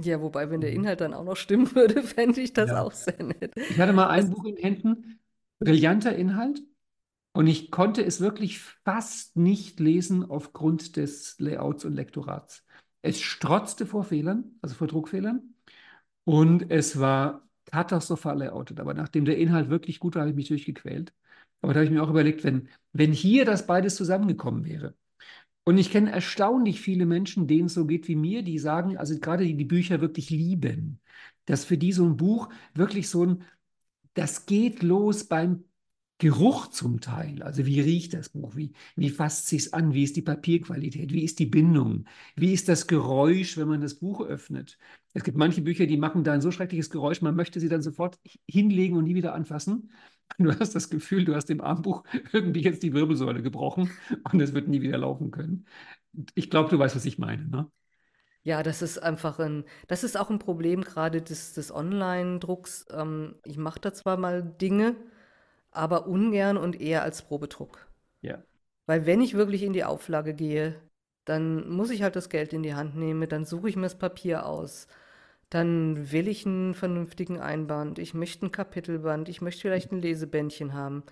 [0.00, 0.76] Ja, wobei, wenn der mhm.
[0.76, 2.82] Inhalt dann auch noch stimmen würde, fände ich das ja.
[2.82, 3.52] auch sehr nett.
[3.56, 5.18] Ich hatte mal ein das Buch in Händen,
[5.58, 6.62] brillanter Inhalt,
[7.32, 12.64] und ich konnte es wirklich fast nicht lesen aufgrund des Layouts und Lektorats.
[13.02, 15.54] Es strotzte vor Fehlern, also vor Druckfehlern,
[16.24, 18.80] und es war katastrophal layoutet.
[18.80, 21.12] Aber nachdem der Inhalt wirklich gut war, habe ich mich durchgequält.
[21.60, 24.94] Aber da habe ich mir auch überlegt, wenn, wenn hier das beides zusammengekommen wäre,
[25.68, 29.18] und ich kenne erstaunlich viele Menschen, denen es so geht wie mir, die sagen, also
[29.20, 30.98] gerade die, die Bücher wirklich lieben,
[31.44, 33.44] dass für die so ein Buch wirklich so ein,
[34.14, 35.64] das geht los beim
[36.16, 37.42] Geruch zum Teil.
[37.42, 38.56] Also wie riecht das Buch?
[38.56, 39.92] Wie, wie fasst sich an?
[39.92, 41.12] Wie ist die Papierqualität?
[41.12, 42.06] Wie ist die Bindung?
[42.34, 44.78] Wie ist das Geräusch, wenn man das Buch öffnet?
[45.12, 47.82] Es gibt manche Bücher, die machen da ein so schreckliches Geräusch, man möchte sie dann
[47.82, 49.90] sofort hinlegen und nie wieder anfassen.
[50.38, 53.90] Du hast das Gefühl, du hast dem Armbuch irgendwie jetzt die Wirbelsäule gebrochen
[54.32, 55.66] und es wird nie wieder laufen können.
[56.34, 57.70] Ich glaube, du weißt, was ich meine, ne?
[58.42, 62.86] Ja, das ist einfach ein, das ist auch ein Problem gerade des, des Online-Drucks.
[62.90, 64.96] Ähm, ich mache da zwar mal Dinge,
[65.72, 67.88] aber ungern und eher als Probedruck.
[68.22, 68.42] Ja.
[68.86, 70.80] Weil wenn ich wirklich in die Auflage gehe,
[71.24, 73.98] dann muss ich halt das Geld in die Hand nehmen, dann suche ich mir das
[73.98, 74.88] Papier aus.
[75.50, 80.74] Dann will ich einen vernünftigen Einband, ich möchte ein Kapitelband, ich möchte vielleicht ein Lesebändchen
[80.74, 81.04] haben.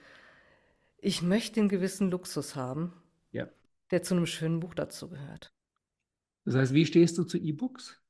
[0.99, 2.93] Ich möchte einen gewissen Luxus haben,
[3.31, 3.49] Ja.
[3.91, 5.53] der zu einem schönen Buch dazu gehört.
[6.45, 8.01] Das heißt, wie stehst du zu E-Books?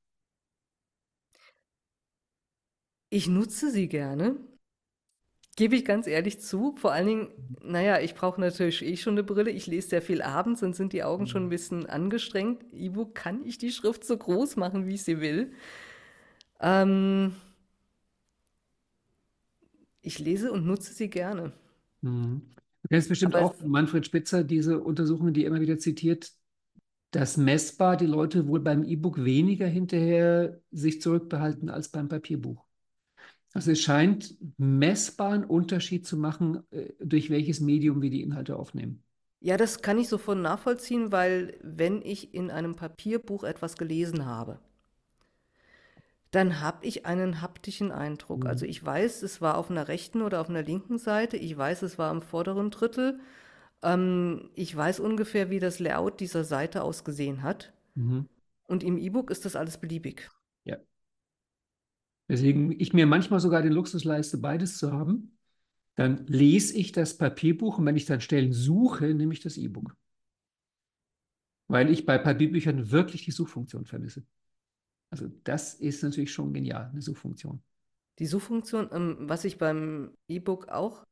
[3.09, 4.35] Ich nutze sie gerne,
[5.55, 6.75] gebe ich ganz ehrlich zu.
[6.75, 9.49] Vor allen Dingen, naja, ich brauche natürlich eh schon eine Brille.
[9.49, 12.65] Ich lese sehr viel abends, dann sind die Augen schon ein bisschen angestrengt.
[12.73, 15.53] E-Book kann ich die Schrift so groß machen, wie ich sie will.
[16.59, 17.33] Ähm,
[20.01, 21.53] ich lese und nutze sie gerne.
[22.01, 22.41] Mhm.
[22.83, 26.31] Du kennst bestimmt Aber auch von Manfred Spitzer diese Untersuchungen, die er immer wieder zitiert,
[27.11, 32.63] dass messbar die Leute wohl beim E-Book weniger hinterher sich zurückbehalten als beim Papierbuch.
[33.53, 38.55] Also es scheint messbar einen Unterschied zu machen, äh, durch welches Medium wir die Inhalte
[38.55, 39.03] aufnehmen.
[39.39, 44.59] Ja, das kann ich sofort nachvollziehen, weil wenn ich in einem Papierbuch etwas gelesen habe,
[46.37, 48.43] dann habe ich einen haptischen Eindruck.
[48.43, 48.47] Mhm.
[48.47, 51.35] Also ich weiß, es war auf einer rechten oder auf einer linken Seite.
[51.35, 53.19] Ich weiß, es war im vorderen Drittel.
[53.81, 57.73] Ähm, ich weiß ungefähr, wie das Layout dieser Seite ausgesehen hat.
[57.95, 58.27] Mhm.
[58.67, 60.29] Und im E-Book ist das alles beliebig.
[60.63, 60.77] Ja.
[62.29, 65.39] Deswegen ich mir manchmal sogar den Luxus leiste, beides zu haben.
[65.95, 69.95] Dann lese ich das Papierbuch und wenn ich dann Stellen suche, nehme ich das E-Book.
[71.67, 74.23] Weil ich bei Papierbüchern wirklich die Suchfunktion vermisse.
[75.09, 77.61] Also das ist natürlich schon genial, eine Suchfunktion.
[78.19, 81.05] Die Suchfunktion, ähm, was ich beim E-Book auch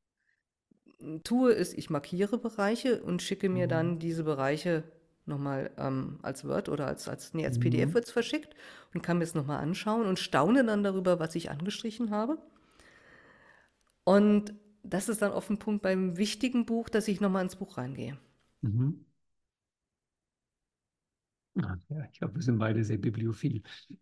[1.23, 3.67] tue, ist, ich markiere Bereiche und schicke mir Mhm.
[3.67, 4.83] dann diese Bereiche
[5.25, 7.59] nochmal ähm, als Word oder als, als, nee, als Mhm.
[7.59, 8.55] PDF wird es verschickt
[8.93, 12.37] und kann mir es nochmal anschauen und staune dann darüber, was ich angestrichen habe.
[14.05, 17.77] Und das ist dann oft ein Punkt beim wichtigen Buch, dass ich nochmal ins Buch
[17.77, 18.17] reingehe.
[18.63, 19.05] Mhm.
[21.57, 23.61] Ah, Ja, ich glaube, wir sind beide sehr bibliophil.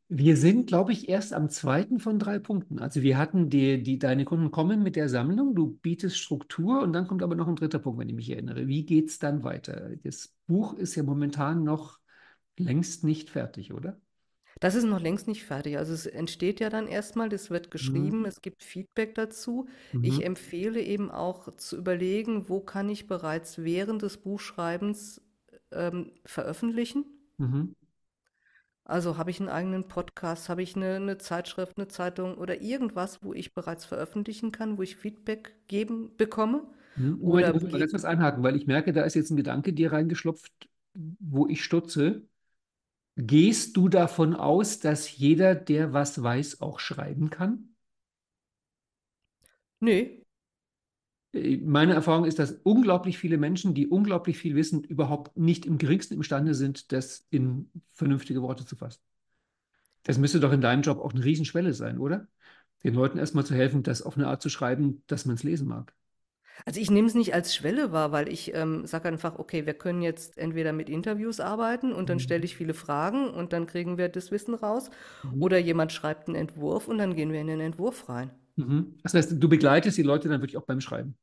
[0.09, 2.79] Wir sind, glaube ich, erst am zweiten von drei Punkten.
[2.79, 6.93] Also wir hatten die, die, deine Kunden kommen mit der Sammlung, du bietest Struktur und
[6.93, 8.67] dann kommt aber noch ein dritter Punkt, wenn ich mich erinnere.
[8.67, 9.91] Wie geht es dann weiter?
[10.03, 11.99] Das Buch ist ja momentan noch
[12.57, 13.99] längst nicht fertig, oder?
[14.59, 15.77] Das ist noch längst nicht fertig.
[15.77, 18.25] Also es entsteht ja dann erstmal, das wird geschrieben, Mhm.
[18.25, 19.67] es gibt Feedback dazu.
[19.93, 20.01] Mhm.
[20.01, 25.21] Ich empfehle eben auch zu überlegen, wo kann ich bereits während des Buchschreibens
[25.71, 27.05] ähm, veröffentlichen.
[27.39, 27.73] Mhm.
[28.85, 33.23] Also habe ich einen eigenen Podcast, habe ich eine, eine Zeitschrift, eine Zeitung oder irgendwas,
[33.23, 36.67] wo ich bereits veröffentlichen kann, wo ich Feedback geben bekomme.
[36.95, 37.19] Mhm.
[37.21, 39.37] Moment, Oder ich muss mal ganz kurz einhaken, weil ich merke, da ist jetzt ein
[39.37, 40.51] Gedanke dir reingeschlopft,
[40.93, 42.23] wo ich stutze.
[43.17, 47.75] Gehst du davon aus, dass jeder, der was weiß, auch schreiben kann?
[49.81, 50.22] nee,
[51.33, 56.13] Meine Erfahrung ist, dass unglaublich viele Menschen, die unglaublich viel wissen, überhaupt nicht im geringsten
[56.13, 59.01] imstande sind, das in vernünftige Worte zu fassen.
[60.03, 62.27] Das müsste doch in deinem Job auch eine Riesenschwelle sein, oder?
[62.83, 65.67] Den Leuten erstmal zu helfen, das auf eine Art zu schreiben, dass man es lesen
[65.67, 65.95] mag.
[66.65, 69.73] Also ich nehme es nicht als Schwelle wahr, weil ich ähm, sage einfach, okay, wir
[69.73, 73.97] können jetzt entweder mit Interviews arbeiten und dann stelle ich viele Fragen und dann kriegen
[73.97, 74.91] wir das Wissen raus.
[75.23, 75.41] Mhm.
[75.41, 78.29] Oder jemand schreibt einen Entwurf und dann gehen wir in den Entwurf rein.
[78.55, 78.97] Mhm.
[79.03, 81.15] Das heißt, du begleitest die Leute dann wirklich auch beim Schreiben.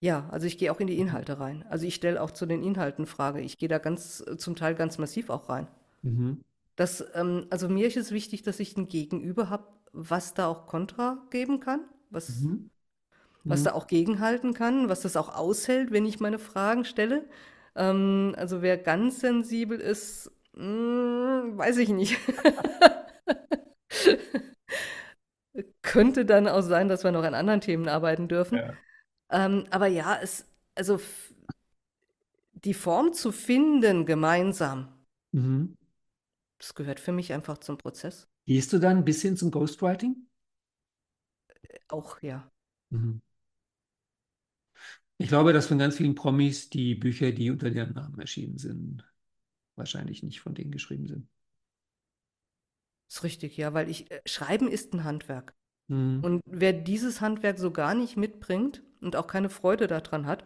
[0.00, 1.64] Ja, also ich gehe auch in die Inhalte rein.
[1.68, 3.40] Also ich stelle auch zu den Inhalten Frage.
[3.40, 5.66] Ich gehe da ganz, äh, zum Teil ganz massiv auch rein.
[6.02, 6.40] Mhm.
[6.76, 10.66] Das, ähm, also mir ist es wichtig, dass ich ein Gegenüber habe, was da auch
[10.66, 12.70] Kontra geben kann, was, Mhm.
[13.44, 13.64] was Mhm.
[13.64, 17.24] da auch gegenhalten kann, was das auch aushält, wenn ich meine Fragen stelle.
[17.76, 22.16] Ähm, also wer ganz sensibel ist, mm, weiß ich nicht.
[25.88, 28.58] Könnte dann auch sein, dass wir noch an anderen Themen arbeiten dürfen.
[28.58, 28.74] Ja.
[29.30, 31.00] Ähm, aber ja, es, also
[32.52, 34.88] die Form zu finden gemeinsam,
[35.32, 35.74] Mhm.
[36.58, 38.28] das gehört für mich einfach zum Prozess.
[38.46, 40.26] Gehst du dann ein bisschen zum Ghostwriting?
[41.88, 42.50] Auch, ja.
[42.90, 43.20] Mhm.
[45.18, 49.04] Ich glaube, dass von ganz vielen Promis die Bücher, die unter deren Namen erschienen sind,
[49.76, 51.28] wahrscheinlich nicht von denen geschrieben sind.
[53.10, 55.54] Ist richtig, ja, weil ich, äh, Schreiben ist ein Handwerk.
[55.88, 56.20] Mhm.
[56.22, 60.44] Und wer dieses Handwerk so gar nicht mitbringt und auch keine Freude daran hat,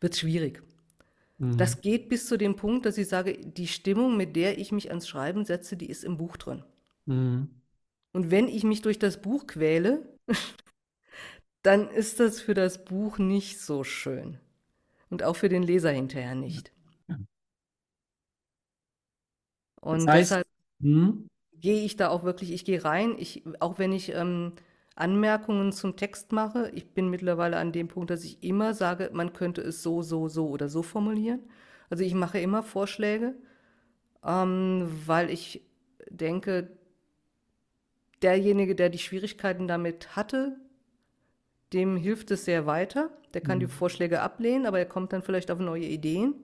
[0.00, 0.62] wird es schwierig.
[1.38, 1.56] Mhm.
[1.56, 4.90] Das geht bis zu dem Punkt, dass ich sage, die Stimmung, mit der ich mich
[4.90, 6.64] ans Schreiben setze, die ist im Buch drin.
[7.06, 7.48] Mhm.
[8.12, 10.08] Und wenn ich mich durch das Buch quäle,
[11.62, 14.38] dann ist das für das Buch nicht so schön.
[15.10, 16.72] Und auch für den Leser hinterher nicht.
[19.80, 20.46] Und Das heißt, deshalb
[20.78, 21.26] mhm.
[21.60, 24.52] Gehe ich da auch wirklich, ich gehe rein, ich, auch wenn ich ähm,
[24.94, 26.70] Anmerkungen zum Text mache.
[26.74, 30.28] Ich bin mittlerweile an dem Punkt, dass ich immer sage, man könnte es so, so,
[30.28, 31.40] so oder so formulieren.
[31.88, 33.34] Also ich mache immer Vorschläge,
[34.24, 35.62] ähm, weil ich
[36.10, 36.70] denke,
[38.22, 40.56] derjenige, der die Schwierigkeiten damit hatte,
[41.72, 43.10] dem hilft es sehr weiter.
[43.32, 43.60] Der kann mhm.
[43.60, 46.34] die Vorschläge ablehnen, aber er kommt dann vielleicht auf neue Ideen.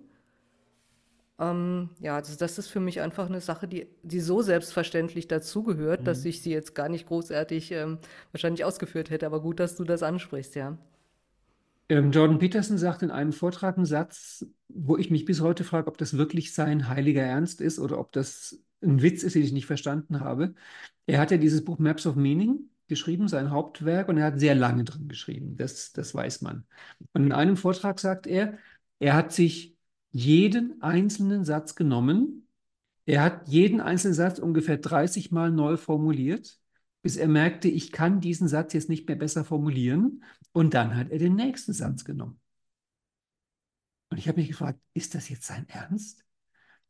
[1.39, 6.01] Ähm, ja, also das ist für mich einfach eine Sache, die, die so selbstverständlich dazugehört,
[6.01, 6.05] mhm.
[6.05, 7.99] dass ich sie jetzt gar nicht großartig ähm,
[8.33, 9.27] wahrscheinlich ausgeführt hätte.
[9.27, 10.79] Aber gut, dass du das ansprichst, ja.
[11.89, 15.89] Ähm, Jordan Peterson sagt in einem Vortrag einen Satz, wo ich mich bis heute frage,
[15.89, 19.53] ob das wirklich sein heiliger Ernst ist oder ob das ein Witz ist, den ich
[19.53, 20.55] nicht verstanden habe.
[21.07, 24.55] Er hat ja dieses Buch Maps of Meaning geschrieben, sein Hauptwerk, und er hat sehr
[24.55, 25.57] lange drin geschrieben.
[25.57, 26.65] Das, das weiß man.
[27.13, 28.59] Und in einem Vortrag sagt er,
[28.99, 29.76] er hat sich
[30.17, 32.49] jeden einzelnen Satz genommen.
[33.05, 36.59] Er hat jeden einzelnen Satz ungefähr 30 Mal neu formuliert,
[37.03, 40.25] bis er merkte, ich kann diesen Satz jetzt nicht mehr besser formulieren.
[40.53, 42.41] Und dann hat er den nächsten Satz genommen.
[44.09, 46.25] Und ich habe mich gefragt, ist das jetzt sein Ernst?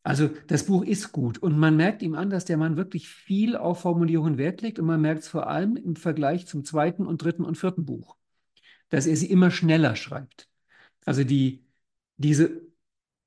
[0.04, 3.56] Also das Buch ist gut und man merkt ihm an, dass der Mann wirklich viel
[3.56, 7.24] auf Formulierungen Wert legt und man merkt es vor allem im Vergleich zum zweiten und
[7.24, 8.16] dritten und vierten Buch,
[8.88, 10.48] dass er sie immer schneller schreibt.
[11.04, 11.64] Also die,
[12.18, 12.65] diese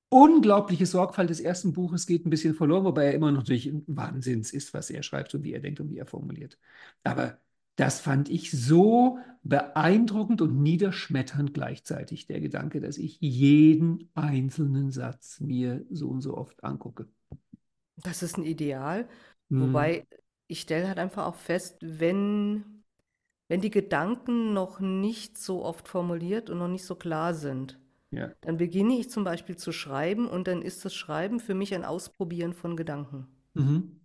[0.09, 4.51] unglaubliche Sorgfalt des ersten Buches geht ein bisschen verloren, wobei er immer noch natürlich Wahnsinns
[4.53, 6.57] ist, was er schreibt und wie er denkt und wie er formuliert.
[7.03, 7.39] Aber
[7.75, 15.39] das fand ich so beeindruckend und niederschmetternd gleichzeitig, der Gedanke, dass ich jeden einzelnen Satz
[15.39, 17.07] mir so und so oft angucke.
[17.97, 19.07] Das ist ein Ideal.
[19.49, 19.61] Mhm.
[19.61, 20.07] Wobei
[20.47, 22.83] ich stelle halt einfach auch fest, wenn,
[23.49, 27.78] wenn die Gedanken noch nicht so oft formuliert und noch nicht so klar sind,
[28.11, 28.31] ja.
[28.41, 31.85] dann beginne ich zum Beispiel zu schreiben und dann ist das Schreiben für mich ein
[31.85, 33.27] Ausprobieren von Gedanken.
[33.53, 33.99] Mhm.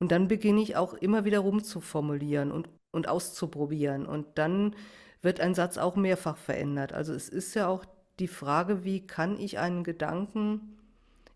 [0.00, 4.06] Und dann beginne ich auch immer wieder rumzuformulieren und, und auszuprobieren.
[4.06, 4.76] Und dann
[5.22, 6.92] wird ein Satz auch mehrfach verändert.
[6.92, 7.84] Also es ist ja auch
[8.20, 10.78] die Frage, wie kann ich einen Gedanken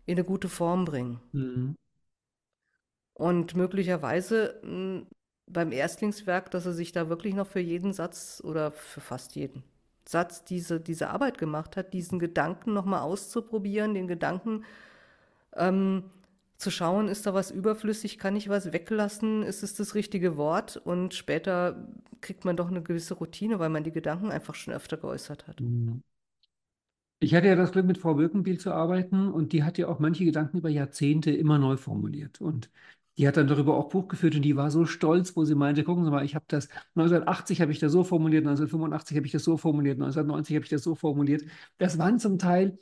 [0.05, 1.19] in eine gute Form bringen.
[1.33, 1.75] Mhm.
[3.13, 5.07] Und möglicherweise mh, hm,
[5.45, 9.63] beim Erstlingswerk, dass er sich da wirklich noch für jeden Satz oder für fast jeden
[10.05, 14.63] Satz diese, diese Arbeit gemacht hat, diesen Gedanken nochmal auszuprobieren, den Gedanken
[15.55, 16.03] ähm,
[16.57, 20.77] zu schauen, ist da was überflüssig, kann ich was weglassen, ist es das richtige Wort
[20.77, 21.87] und später
[22.21, 25.59] kriegt man doch eine gewisse Routine, weil man die Gedanken einfach schon öfter geäußert hat.
[25.61, 26.01] Mhm.
[27.19, 29.99] Ich hatte ja das Glück, mit Frau Birkenbiel zu arbeiten und die hat ja auch
[29.99, 32.41] manche Gedanken über Jahrzehnte immer neu formuliert.
[32.41, 32.69] Und
[33.17, 35.83] die hat dann darüber auch Buch geführt und die war so stolz, wo sie meinte,
[35.83, 39.31] gucken Sie mal, ich habe das 1980 habe ich das so formuliert, 1985 habe ich
[39.31, 41.43] das so formuliert, 1990 habe ich das so formuliert.
[41.77, 42.79] Das waren zum Teil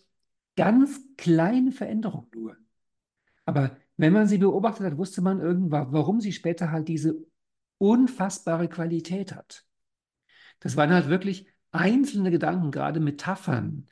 [0.55, 2.57] ganz kleine Veränderungen nur.
[3.45, 7.15] Aber wenn man sie beobachtet hat, wusste man irgendwann, warum sie später halt diese
[7.77, 9.65] unfassbare Qualität hat.
[10.59, 13.87] Das waren halt wirklich einzelne Gedanken, gerade Metaphern,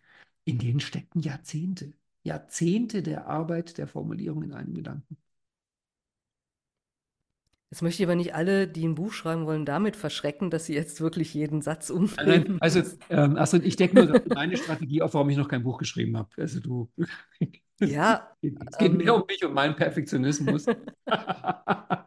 [0.45, 1.93] in denen steckten Jahrzehnte.
[2.23, 5.17] Jahrzehnte der Arbeit der Formulierung in einem Gedanken.
[7.71, 10.73] Jetzt möchte ich aber nicht alle, die ein Buch schreiben wollen, damit verschrecken, dass sie
[10.73, 12.57] jetzt wirklich jeden Satz umdrehen.
[12.61, 16.17] Also, ähm, also ich denke nur meine Strategie auf, warum ich noch kein Buch geschrieben
[16.17, 16.29] habe.
[16.37, 16.89] Also du.
[17.79, 18.35] Ja.
[18.41, 20.65] es geht ähm, mehr um mich und meinen Perfektionismus.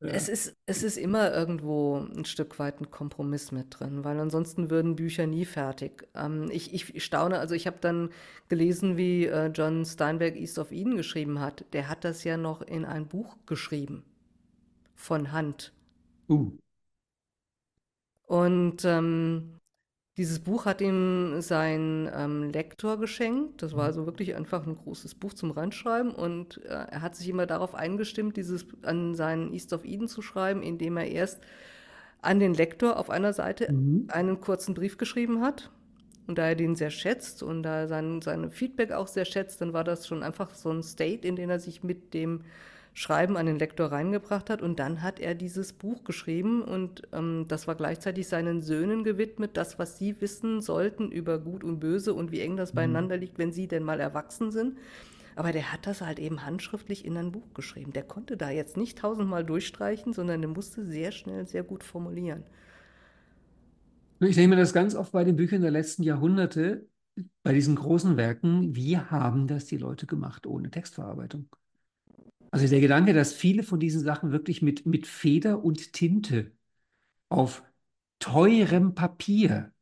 [0.00, 4.68] Es ist, es ist immer irgendwo ein Stück weit ein Kompromiss mit drin, weil ansonsten
[4.68, 6.06] würden Bücher nie fertig.
[6.14, 8.10] Ähm, ich, ich staune, also ich habe dann
[8.48, 11.64] gelesen, wie äh, John Steinbeck East of Eden geschrieben hat.
[11.72, 14.04] Der hat das ja noch in ein Buch geschrieben.
[14.94, 15.72] Von Hand.
[16.28, 16.52] Uh.
[18.26, 19.55] Und ähm,
[20.16, 23.62] dieses Buch hat ihm sein ähm, Lektor geschenkt.
[23.62, 23.86] Das war mhm.
[23.86, 26.12] also wirklich einfach ein großes Buch zum Reinschreiben.
[26.12, 30.22] Und äh, er hat sich immer darauf eingestimmt, dieses an seinen East of Eden zu
[30.22, 31.40] schreiben, indem er erst
[32.22, 34.06] an den Lektor auf einer Seite mhm.
[34.08, 35.70] einen kurzen Brief geschrieben hat.
[36.26, 39.60] Und da er den sehr schätzt und da er sein, sein Feedback auch sehr schätzt,
[39.60, 42.40] dann war das schon einfach so ein State, in den er sich mit dem
[42.98, 44.62] Schreiben an den Lektor reingebracht hat.
[44.62, 49.58] Und dann hat er dieses Buch geschrieben und ähm, das war gleichzeitig seinen Söhnen gewidmet,
[49.58, 52.76] das, was sie wissen sollten über Gut und Böse und wie eng das mhm.
[52.76, 54.78] beieinander liegt, wenn sie denn mal erwachsen sind.
[55.34, 57.92] Aber der hat das halt eben handschriftlich in ein Buch geschrieben.
[57.92, 62.44] Der konnte da jetzt nicht tausendmal durchstreichen, sondern der musste sehr schnell, sehr gut formulieren.
[64.20, 66.88] Ich nehme das ganz oft bei den Büchern der letzten Jahrhunderte,
[67.42, 71.50] bei diesen großen Werken, wie haben das die Leute gemacht ohne Textverarbeitung?
[72.56, 76.52] Also der Gedanke, dass viele von diesen Sachen wirklich mit, mit Feder und Tinte
[77.28, 77.62] auf
[78.18, 79.74] teurem Papier,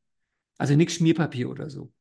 [0.58, 1.92] also nichts Schmierpapier oder so.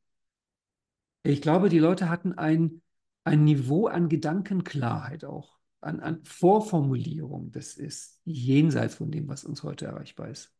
[1.22, 2.82] Ich glaube, die Leute hatten ein,
[3.22, 5.60] ein Niveau an Gedankenklarheit auch.
[5.80, 10.52] an, an Vorformulierung, das ist jenseits von dem, was uns heute erreichbar ist.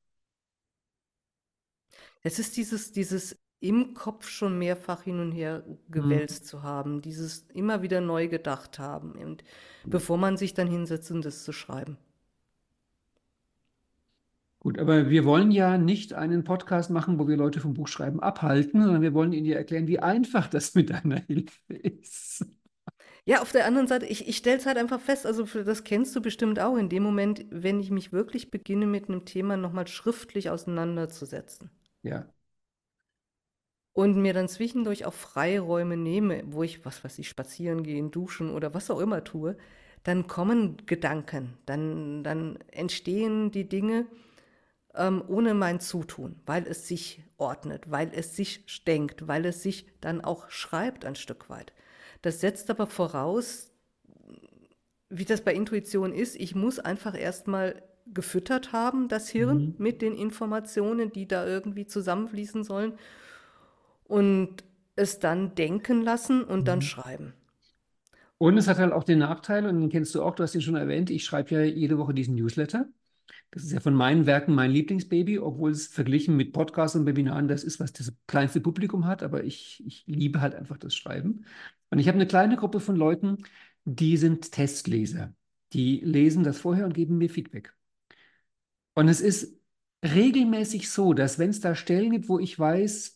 [2.23, 6.49] Es ist dieses, dieses im Kopf schon mehrfach hin und her gewälzt mhm.
[6.49, 9.43] zu haben, dieses immer wieder neu gedacht haben, und
[9.87, 11.97] bevor man sich dann hinsetzt, um das zu schreiben.
[14.65, 18.83] Gut, aber wir wollen ja nicht einen Podcast machen, wo wir Leute vom Buchschreiben abhalten,
[18.83, 22.47] sondern wir wollen ihnen ja erklären, wie einfach das mit deiner Hilfe ist.
[23.27, 26.17] Ja, auf der anderen Seite, ich, ich stelle es halt einfach fest, also das kennst
[26.17, 29.87] du bestimmt auch, in dem Moment, wenn ich mich wirklich beginne, mit einem Thema nochmal
[29.87, 31.71] schriftlich auseinanderzusetzen.
[32.03, 32.27] Ja.
[33.95, 38.51] Und mir dann zwischendurch auch Freiräume nehme, wo ich, was weiß ich, spazieren gehen, duschen
[38.51, 39.57] oder was auch immer tue,
[40.03, 44.07] dann kommen Gedanken, dann, dann entstehen die Dinge,
[44.95, 49.87] ähm, ohne mein Zutun, weil es sich ordnet, weil es sich denkt, weil es sich
[50.01, 51.73] dann auch schreibt ein Stück weit.
[52.21, 53.71] Das setzt aber voraus,
[55.09, 59.75] wie das bei Intuition ist, ich muss einfach erstmal gefüttert haben, das Hirn, mhm.
[59.79, 62.99] mit den Informationen, die da irgendwie zusammenfließen sollen
[64.05, 64.65] und
[64.97, 66.65] es dann denken lassen und mhm.
[66.65, 67.35] dann schreiben.
[68.39, 70.61] Und es hat halt auch den Nachteil, und den kennst du auch, du hast ihn
[70.61, 72.89] schon erwähnt, ich schreibe ja jede Woche diesen Newsletter.
[73.51, 77.47] Das ist ja von meinen Werken mein Lieblingsbaby, obwohl es verglichen mit Podcasts und Webinaren
[77.47, 79.23] das ist, was das kleinste Publikum hat.
[79.23, 81.45] Aber ich, ich liebe halt einfach das Schreiben.
[81.91, 83.45] Und ich habe eine kleine Gruppe von Leuten,
[83.85, 85.33] die sind Testleser.
[85.73, 87.73] Die lesen das vorher und geben mir Feedback.
[88.95, 89.57] Und es ist
[90.05, 93.14] regelmäßig so, dass wenn es da Stellen gibt, wo ich weiß,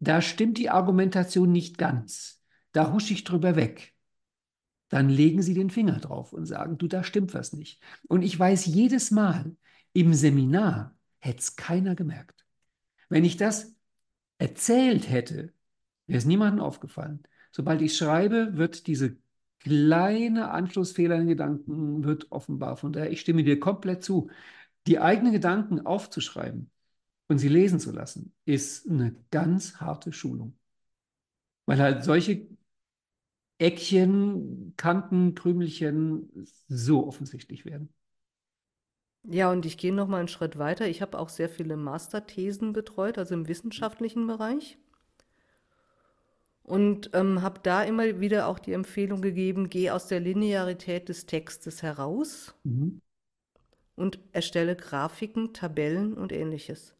[0.00, 2.42] da stimmt die Argumentation nicht ganz,
[2.72, 3.94] da husche ich drüber weg
[4.88, 7.82] dann legen sie den Finger drauf und sagen, du, da stimmt was nicht.
[8.08, 9.54] Und ich weiß jedes Mal,
[9.92, 12.46] im Seminar hätte es keiner gemerkt.
[13.08, 13.74] Wenn ich das
[14.38, 15.52] erzählt hätte,
[16.06, 17.22] wäre es niemandem aufgefallen.
[17.50, 19.16] Sobald ich schreibe, wird diese
[19.60, 22.76] kleine Anschlussfehler in Gedanken wird offenbar.
[22.76, 24.30] Von daher, ich stimme dir komplett zu.
[24.86, 26.70] Die eigenen Gedanken aufzuschreiben
[27.28, 30.58] und sie lesen zu lassen, ist eine ganz harte Schulung.
[31.66, 32.46] Weil halt solche
[33.58, 36.30] Eckchen, Kanten, Krümelchen
[36.68, 37.92] so offensichtlich werden.
[39.24, 40.88] Ja, und ich gehe noch mal einen Schritt weiter.
[40.88, 44.78] Ich habe auch sehr viele Masterthesen betreut, also im wissenschaftlichen Bereich.
[46.62, 51.26] Und ähm, habe da immer wieder auch die Empfehlung gegeben, geh aus der Linearität des
[51.26, 53.00] Textes heraus mhm.
[53.96, 56.97] und erstelle Grafiken, Tabellen und ähnliches.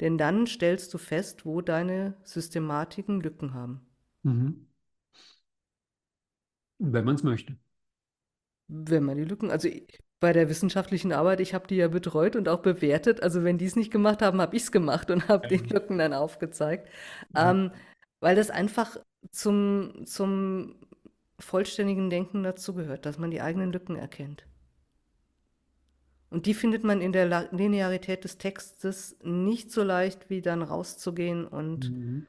[0.00, 3.86] Denn dann stellst du fest, wo deine Systematiken Lücken haben.
[4.22, 4.66] Mhm.
[6.78, 7.56] Wenn man es möchte.
[8.68, 9.68] Wenn man die Lücken, also
[10.20, 13.22] bei der wissenschaftlichen Arbeit, ich habe die ja betreut und auch bewertet.
[13.22, 15.98] Also wenn die es nicht gemacht haben, habe ich es gemacht und habe die Lücken
[15.98, 16.88] dann aufgezeigt.
[17.34, 17.50] Ja.
[17.50, 17.72] Ähm,
[18.20, 18.96] weil das einfach
[19.30, 20.76] zum, zum
[21.38, 24.44] vollständigen Denken dazugehört, dass man die eigenen Lücken erkennt.
[26.30, 31.46] Und die findet man in der Linearität des Textes nicht so leicht, wie dann rauszugehen
[31.46, 32.26] und mhm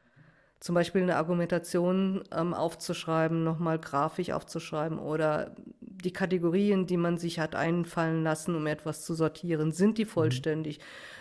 [0.60, 7.40] zum Beispiel eine Argumentation ähm, aufzuschreiben, nochmal grafisch aufzuschreiben oder die Kategorien, die man sich
[7.40, 10.10] hat einfallen lassen, um etwas zu sortieren, sind die mhm.
[10.10, 10.80] vollständig?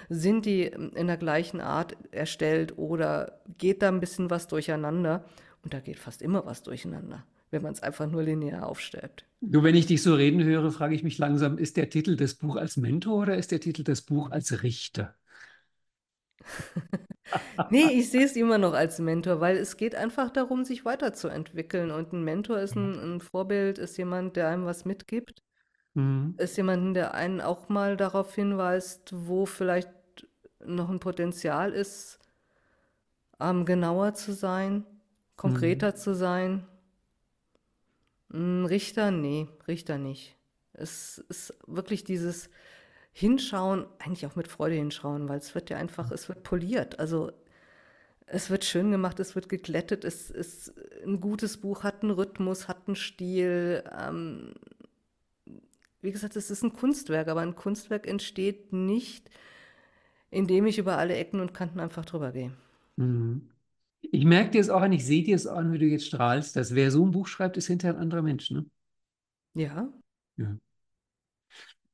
[0.09, 0.15] Mhm.
[0.15, 5.25] Sind die ähm, in der gleichen Art erstellt oder geht da ein bisschen was durcheinander?
[5.63, 9.25] Und da geht fast immer was durcheinander, wenn man es einfach nur linear aufstellt.
[9.41, 12.35] Du, wenn ich dich so reden höre, frage ich mich langsam, ist der Titel des
[12.35, 15.15] Buch als Mentor oder ist der Titel des Buch als Richter?
[17.71, 21.91] nee, ich sehe es immer noch als Mentor, weil es geht einfach darum, sich weiterzuentwickeln.
[21.91, 25.43] Und ein Mentor ist ein, ein Vorbild, ist jemand, der einem was mitgibt.
[25.95, 26.35] Mhm.
[26.39, 29.91] Ist jemand, der einen auch mal darauf hinweist, wo vielleicht
[30.65, 32.19] noch ein Potenzial ist,
[33.41, 34.85] ähm, genauer zu sein,
[35.37, 35.97] konkreter mhm.
[35.97, 36.67] zu sein.
[38.33, 40.37] Ein Richter, nee, Richter nicht.
[40.73, 42.51] Es ist wirklich dieses,
[43.19, 47.01] hinschauen, eigentlich auch mit Freude hinschauen, weil es wird ja einfach, es wird poliert.
[47.01, 47.33] Also
[48.27, 50.73] es wird schön gemacht, es wird geglättet, es ist
[51.05, 53.83] ein gutes Buch, hat einen Rhythmus, hat einen Stil.
[53.99, 54.55] Ähm,
[56.01, 59.29] wie gesagt, es ist ein Kunstwerk, aber ein Kunstwerk entsteht nicht,
[60.31, 62.53] indem ich über alle Ecken und Kanten einfach drüber gehe.
[62.95, 63.49] Mhm.
[64.01, 66.57] Ich merke dir es auch an, ich sehe dir es an, wie du jetzt strahlst,
[66.57, 68.65] dass wer so ein Buch schreibt, ist hinterher ein anderer Mensch, ne?
[69.55, 69.93] Ja.
[70.37, 70.57] Ja.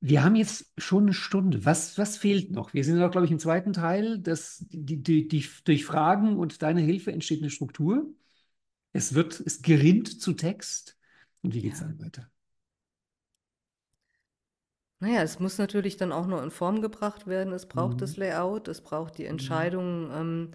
[0.01, 1.65] Wir haben jetzt schon eine Stunde.
[1.65, 2.75] Was, was fehlt noch?
[2.75, 4.19] Wir sind noch, glaube ich, im zweiten Teil.
[4.19, 8.13] Das, die, die, die, durch Fragen und deine Hilfe entsteht eine Struktur.
[8.93, 10.99] Es wird, es gerinnt zu Text.
[11.43, 11.87] Und wie geht es ja.
[11.87, 12.31] dann weiter?
[15.01, 17.53] Naja, es muss natürlich dann auch noch in Form gebracht werden.
[17.53, 17.99] Es braucht mhm.
[17.99, 19.31] das Layout, es braucht die mhm.
[19.31, 20.51] Entscheidung, ähm,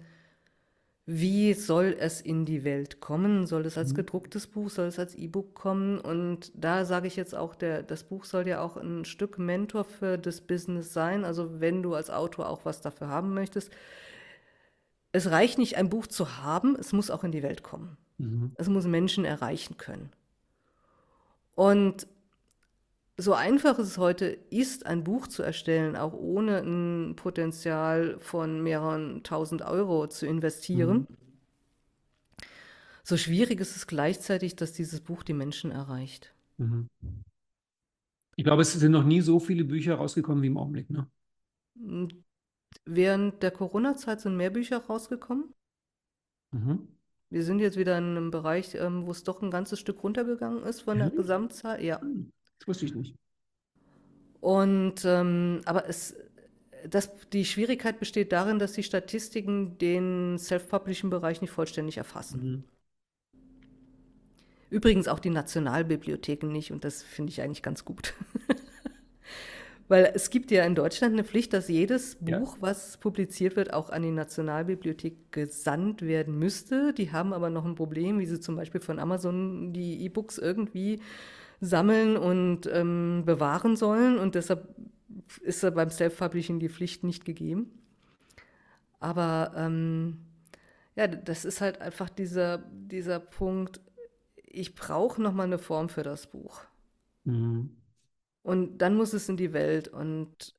[1.06, 3.46] wie soll es in die Welt kommen?
[3.46, 3.96] Soll es als mhm.
[3.96, 5.98] gedrucktes Buch, soll es als E-Book kommen?
[5.98, 9.84] Und da sage ich jetzt auch, der, das Buch soll ja auch ein Stück Mentor
[9.84, 11.24] für das Business sein.
[11.24, 13.70] Also wenn du als Autor auch was dafür haben möchtest.
[15.12, 17.96] Es reicht nicht, ein Buch zu haben, es muss auch in die Welt kommen.
[18.18, 18.52] Mhm.
[18.56, 20.12] Es muss Menschen erreichen können.
[21.56, 22.06] Und
[23.20, 29.22] so einfach es heute ist, ein Buch zu erstellen, auch ohne ein Potenzial von mehreren
[29.22, 32.46] tausend Euro zu investieren, mhm.
[33.02, 36.34] so schwierig ist es gleichzeitig, dass dieses Buch die Menschen erreicht.
[36.56, 36.88] Mhm.
[38.36, 41.06] Ich glaube, es sind noch nie so viele Bücher rausgekommen wie im Augenblick, ne?
[42.84, 45.52] Während der Corona-Zeit sind mehr Bücher rausgekommen.
[46.52, 46.88] Mhm.
[47.28, 50.62] Wir sind jetzt wieder in einem Bereich, ähm, wo es doch ein ganzes Stück runtergegangen
[50.64, 51.82] ist von der Gesamtzahl.
[51.84, 52.00] Ja.
[52.60, 53.14] Das wusste ich nicht.
[54.40, 56.14] Und ähm, aber es,
[56.88, 62.42] das, die Schwierigkeit besteht darin, dass die Statistiken den Self-Publishing-Bereich nicht vollständig erfassen.
[62.42, 62.64] Mhm.
[64.70, 68.14] Übrigens auch die Nationalbibliotheken nicht, und das finde ich eigentlich ganz gut.
[69.88, 72.56] Weil es gibt ja in Deutschland eine Pflicht, dass jedes Buch, ja.
[72.60, 76.94] was publiziert wird, auch an die Nationalbibliothek gesandt werden müsste.
[76.94, 81.00] Die haben aber noch ein Problem, wie sie zum Beispiel von Amazon die E-Books irgendwie
[81.60, 84.18] sammeln und ähm, bewahren sollen.
[84.18, 84.74] Und deshalb
[85.42, 87.70] ist da beim Self-Publishing die Pflicht nicht gegeben.
[88.98, 90.18] Aber ähm,
[90.96, 93.80] ja, das ist halt einfach dieser, dieser Punkt,
[94.36, 96.62] ich brauche nochmal eine Form für das Buch.
[97.24, 97.76] Mhm.
[98.42, 100.54] Und dann muss es in die Welt und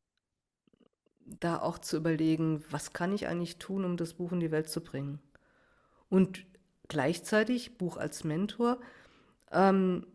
[1.26, 4.70] da auch zu überlegen, was kann ich eigentlich tun, um das Buch in die Welt
[4.70, 5.20] zu bringen.
[6.10, 6.46] Und
[6.88, 8.80] gleichzeitig, Buch als Mentor,
[9.52, 10.06] ähm,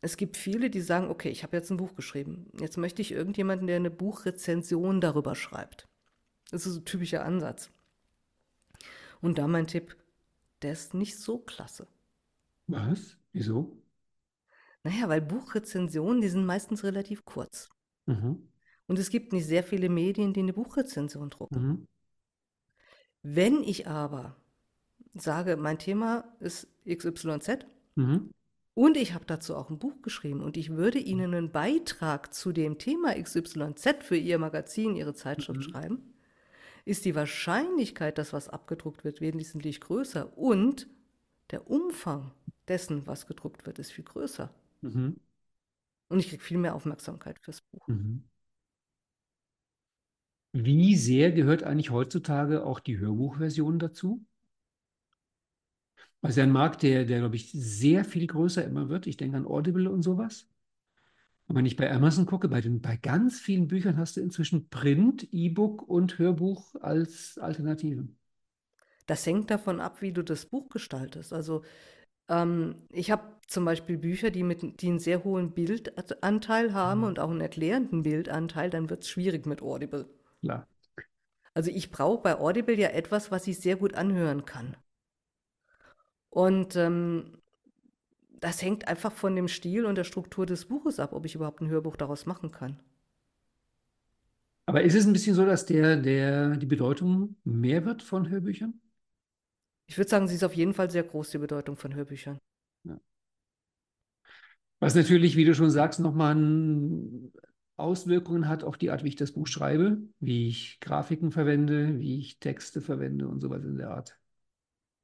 [0.00, 2.50] es gibt viele, die sagen, okay, ich habe jetzt ein Buch geschrieben.
[2.60, 5.88] Jetzt möchte ich irgendjemanden, der eine Buchrezension darüber schreibt.
[6.50, 7.70] Das ist ein typischer Ansatz.
[9.20, 9.96] Und da mein Tipp,
[10.62, 11.86] der ist nicht so klasse.
[12.66, 13.16] Was?
[13.32, 13.82] Wieso?
[14.82, 17.70] Naja, weil Buchrezensionen, die sind meistens relativ kurz.
[18.06, 18.48] Mhm.
[18.86, 21.66] Und es gibt nicht sehr viele Medien, die eine Buchrezension drucken.
[21.66, 21.88] Mhm.
[23.22, 24.36] Wenn ich aber
[25.14, 27.66] sage, mein Thema ist XYZ,
[27.96, 28.30] mhm.
[28.76, 32.52] Und ich habe dazu auch ein Buch geschrieben und ich würde Ihnen einen Beitrag zu
[32.52, 35.62] dem Thema XYZ für Ihr Magazin, Ihre Zeitschrift mhm.
[35.62, 36.14] schreiben.
[36.84, 40.88] Ist die Wahrscheinlichkeit, dass was abgedruckt wird, wesentlich größer und
[41.52, 42.32] der Umfang
[42.68, 44.52] dessen, was gedruckt wird, ist viel größer.
[44.82, 45.16] Mhm.
[46.08, 47.88] Und ich kriege viel mehr Aufmerksamkeit fürs Buch.
[47.88, 48.24] Mhm.
[50.52, 54.22] Wie sehr gehört eigentlich heutzutage auch die Hörbuchversion dazu?
[56.22, 59.06] Also ein Markt, der, der, glaube ich, sehr viel größer immer wird.
[59.06, 60.48] Ich denke an Audible und sowas.
[61.46, 64.68] Und wenn ich bei Amazon gucke, bei, den, bei ganz vielen Büchern hast du inzwischen
[64.68, 68.08] Print, E-Book und Hörbuch als Alternative.
[69.06, 71.32] Das hängt davon ab, wie du das Buch gestaltest.
[71.32, 71.62] Also
[72.28, 77.06] ähm, ich habe zum Beispiel Bücher, die, mit, die einen sehr hohen Bildanteil haben mhm.
[77.06, 80.08] und auch einen erklärenden Bildanteil, dann wird es schwierig mit Audible.
[80.40, 80.66] Klar.
[81.54, 84.76] Also ich brauche bei Audible ja etwas, was ich sehr gut anhören kann.
[86.30, 87.38] Und ähm,
[88.40, 91.60] das hängt einfach von dem Stil und der Struktur des Buches ab, ob ich überhaupt
[91.60, 92.78] ein Hörbuch daraus machen kann.
[94.66, 98.80] Aber ist es ein bisschen so, dass der, der, die Bedeutung mehr wird von Hörbüchern?
[99.86, 102.38] Ich würde sagen, sie ist auf jeden Fall sehr groß, die Bedeutung von Hörbüchern.
[102.82, 103.00] Ja.
[104.80, 106.36] Was natürlich, wie du schon sagst, nochmal
[107.76, 112.18] Auswirkungen hat auf die Art, wie ich das Buch schreibe, wie ich Grafiken verwende, wie
[112.18, 114.18] ich Texte verwende und sowas in der Art.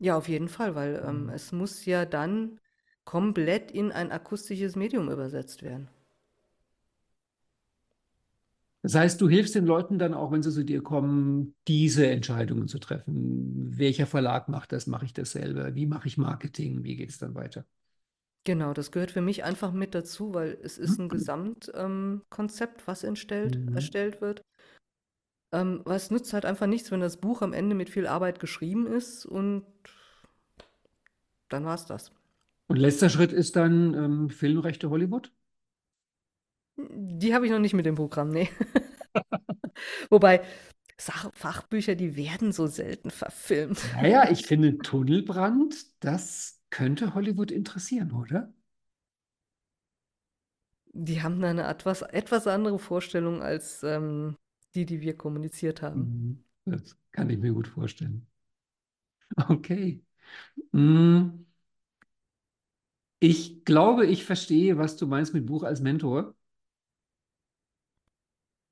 [0.03, 1.29] Ja, auf jeden Fall, weil ähm, mhm.
[1.29, 2.59] es muss ja dann
[3.05, 5.87] komplett in ein akustisches Medium übersetzt werden.
[8.83, 12.67] Das heißt, du hilfst den Leuten dann auch, wenn sie zu dir kommen, diese Entscheidungen
[12.67, 13.79] zu treffen.
[13.79, 14.89] Welcher Verlag macht das?
[14.89, 15.77] Mache ich das selber?
[15.77, 16.83] Wie mache ich Marketing?
[16.83, 17.65] Wie geht es dann weiter?
[18.43, 23.05] Genau, das gehört für mich einfach mit dazu, weil es ist ein Gesamtkonzept, ähm, was
[23.05, 23.77] entstellt, mhm.
[23.77, 24.43] erstellt wird.
[25.53, 28.41] Ähm, weil es nützt halt einfach nichts, wenn das Buch am Ende mit viel Arbeit
[28.41, 29.65] geschrieben ist und
[31.49, 32.11] dann war es das.
[32.69, 35.31] Und letzter Schritt ist dann ähm, Filmrechte Hollywood?
[36.77, 38.49] Die habe ich noch nicht mit dem Programm, nee.
[40.11, 40.43] Wobei,
[40.97, 43.81] Fachbücher, die werden so selten verfilmt.
[43.95, 48.53] Naja, ich finde Tunnelbrand, das könnte Hollywood interessieren, oder?
[50.95, 54.37] Die haben da eine etwas, etwas andere Vorstellung als ähm,
[54.75, 56.45] die, die wir kommuniziert haben.
[56.65, 56.73] Mhm.
[56.73, 58.27] Das kann ich mir gut vorstellen.
[59.51, 60.01] Okay.
[60.75, 61.45] Mm.
[63.21, 66.35] Ich glaube, ich verstehe, was du meinst mit Buch als Mentor.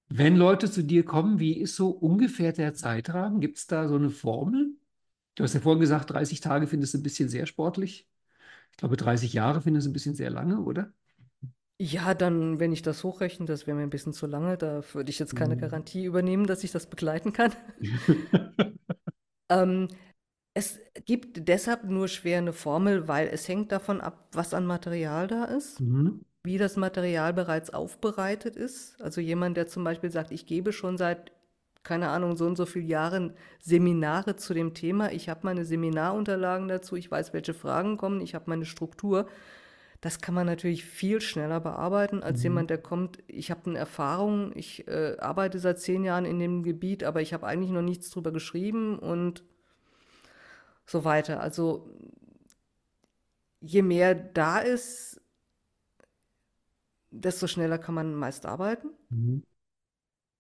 [0.09, 3.40] Wenn Leute zu dir kommen, wie ist so ungefähr der Zeitrahmen?
[3.40, 4.72] Gibt es da so eine Formel?
[5.36, 8.09] Du hast ja vorhin gesagt, 30 Tage findest du ein bisschen sehr sportlich.
[8.72, 10.93] Ich glaube, 30 Jahre findest du ein bisschen sehr lange, oder?
[11.82, 14.57] Ja, dann, wenn ich das hochrechne, das wäre mir ein bisschen zu lange.
[14.59, 15.57] Da würde ich jetzt keine Mhm.
[15.57, 17.52] Garantie übernehmen, dass ich das begleiten kann.
[19.48, 19.89] ähm,
[20.55, 25.28] es gibt deshalb nur schwer eine Formel, weil es hängt davon ab, was an Material
[25.28, 26.20] da ist, Mhm.
[26.44, 29.01] wie das Material bereits aufbereitet ist.
[29.02, 31.32] Also jemand, der zum Beispiel sagt, ich gebe schon seit,
[31.85, 36.69] keine Ahnung, so und so vielen Jahren Seminare zu dem Thema, ich habe meine Seminarunterlagen
[36.69, 39.28] dazu, ich weiß, welche Fragen kommen, ich habe meine Struktur.
[40.01, 42.44] Das kann man natürlich viel schneller bearbeiten als Mhm.
[42.44, 46.62] jemand, der kommt, ich habe eine Erfahrung, ich äh, arbeite seit zehn Jahren in dem
[46.62, 49.44] Gebiet, aber ich habe eigentlich noch nichts drüber geschrieben und
[50.86, 51.40] so weiter.
[51.40, 51.89] Also
[53.60, 55.20] je mehr da ist,
[57.10, 58.90] desto schneller kann man meist arbeiten.
[59.10, 59.43] Mhm.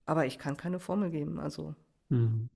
[0.06, 1.38] Aber ich kann keine Formel geben.
[1.38, 1.74] Also
[2.08, 2.48] Mhm.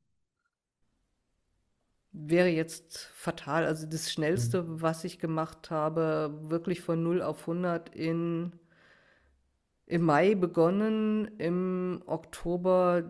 [2.14, 3.66] Wäre jetzt fatal.
[3.66, 4.54] Also das Mhm.
[4.54, 8.52] Schnellste, was ich gemacht habe, wirklich von 0 auf 100 in,
[9.86, 13.02] im Mai begonnen, im Oktober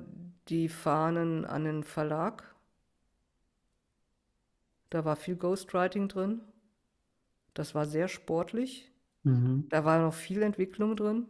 [0.48, 2.54] die Fahnen an den Verlag.
[4.88, 6.40] Da war viel Ghostwriting drin.
[7.54, 8.92] Das war sehr sportlich.
[9.24, 9.70] Mhm.
[9.70, 11.26] Da war noch viel Entwicklung drin.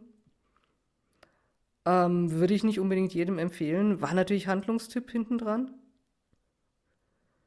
[1.85, 3.99] Ähm, würde ich nicht unbedingt jedem empfehlen.
[4.01, 5.73] War natürlich Handlungstyp hinten dran.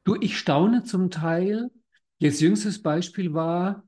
[0.09, 1.69] Du, ich staune zum Teil.
[2.17, 3.87] Jetzt jüngstes Beispiel war,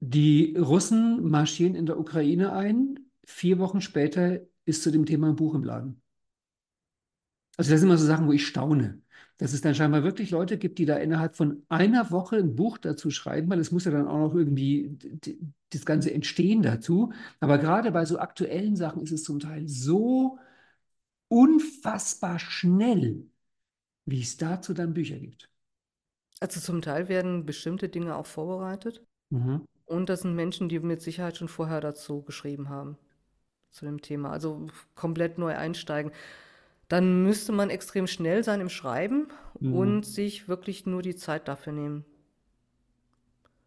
[0.00, 2.98] die Russen marschieren in der Ukraine ein.
[3.24, 6.02] Vier Wochen später ist zu dem Thema ein Buch im Laden.
[7.56, 9.02] Also das sind immer so Sachen, wo ich staune.
[9.36, 12.76] Dass es dann scheinbar wirklich Leute gibt, die da innerhalb von einer Woche ein Buch
[12.78, 14.98] dazu schreiben, weil es muss ja dann auch noch irgendwie
[15.70, 17.12] das ganze Entstehen dazu.
[17.38, 20.40] Aber gerade bei so aktuellen Sachen ist es zum Teil so
[21.28, 23.28] unfassbar schnell,
[24.06, 25.50] wie es dazu dann Bücher gibt.
[26.40, 29.02] Also zum Teil werden bestimmte Dinge auch vorbereitet.
[29.30, 29.64] Mhm.
[29.86, 32.96] Und das sind Menschen, die mit Sicherheit schon vorher dazu geschrieben haben,
[33.70, 34.30] zu dem Thema.
[34.32, 36.12] Also komplett neu einsteigen.
[36.88, 39.28] Dann müsste man extrem schnell sein im Schreiben
[39.60, 39.74] Mhm.
[39.74, 42.04] und sich wirklich nur die Zeit dafür nehmen.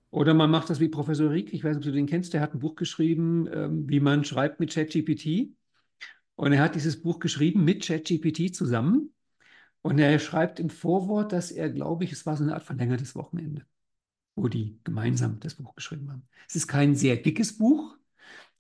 [0.09, 2.41] Oder man macht das wie Professor Rieck, ich weiß nicht, ob du den kennst, der
[2.41, 5.53] hat ein Buch geschrieben, ähm, wie man schreibt mit ChatGPT.
[6.35, 9.11] Und er hat dieses Buch geschrieben mit ChatGPT zusammen.
[9.81, 13.15] Und er schreibt im Vorwort, dass er, glaube ich, es war so eine Art verlängertes
[13.15, 13.65] Wochenende,
[14.35, 16.27] wo die gemeinsam das Buch geschrieben haben.
[16.47, 17.97] Es ist kein sehr dickes Buch,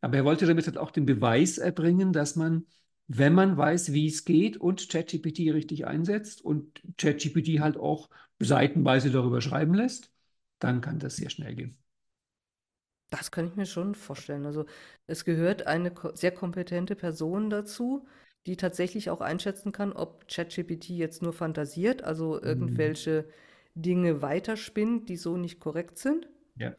[0.01, 2.65] aber er wollte damit halt auch den Beweis erbringen, dass man,
[3.07, 9.11] wenn man weiß, wie es geht und ChatGPT richtig einsetzt und ChatGPT halt auch seitenweise
[9.11, 10.11] darüber schreiben lässt,
[10.59, 11.77] dann kann das sehr schnell gehen.
[13.09, 14.45] Das kann ich mir schon vorstellen.
[14.45, 14.65] Also
[15.07, 18.05] es gehört eine sehr kompetente Person dazu,
[18.47, 23.25] die tatsächlich auch einschätzen kann, ob ChatGPT jetzt nur fantasiert, also irgendwelche
[23.75, 26.29] Dinge weiterspinnt, die so nicht korrekt sind.
[26.55, 26.77] Ja.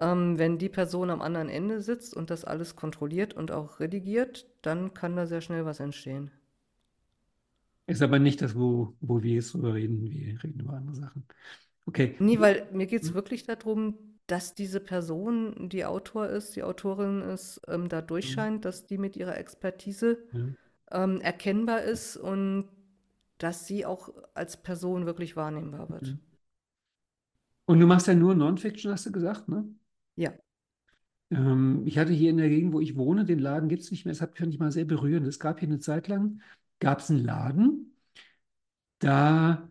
[0.00, 4.46] Ähm, wenn die Person am anderen Ende sitzt und das alles kontrolliert und auch redigiert,
[4.60, 6.30] dann kann da sehr schnell was entstehen.
[7.86, 10.02] Ist aber nicht das, wo, wo wir jetzt drüber reden.
[10.02, 11.26] Wir reden über andere Sachen.
[11.86, 12.16] Okay.
[12.18, 13.14] Nee, weil mir geht es Hm?
[13.14, 18.86] wirklich darum, dass diese Person, die Autor ist, die Autorin ist, ähm, da durchscheint, dass
[18.86, 20.40] die mit ihrer Expertise Ja.
[20.92, 22.68] Ähm, erkennbar ist und
[23.38, 26.02] dass sie auch als Person wirklich wahrnehmbar wird.
[26.02, 26.18] Mhm.
[27.64, 29.64] Und du machst ja nur Non-Fiction, hast du gesagt, ne?
[30.16, 30.32] Ja.
[31.30, 34.04] Ähm, ich hatte hier in der Gegend, wo ich wohne, den Laden gibt es nicht
[34.04, 34.12] mehr.
[34.12, 35.26] Das hat- fand ich mal sehr berührend.
[35.26, 36.40] Es gab hier eine Zeit lang,
[36.80, 37.94] gab es einen Laden,
[38.98, 39.68] da,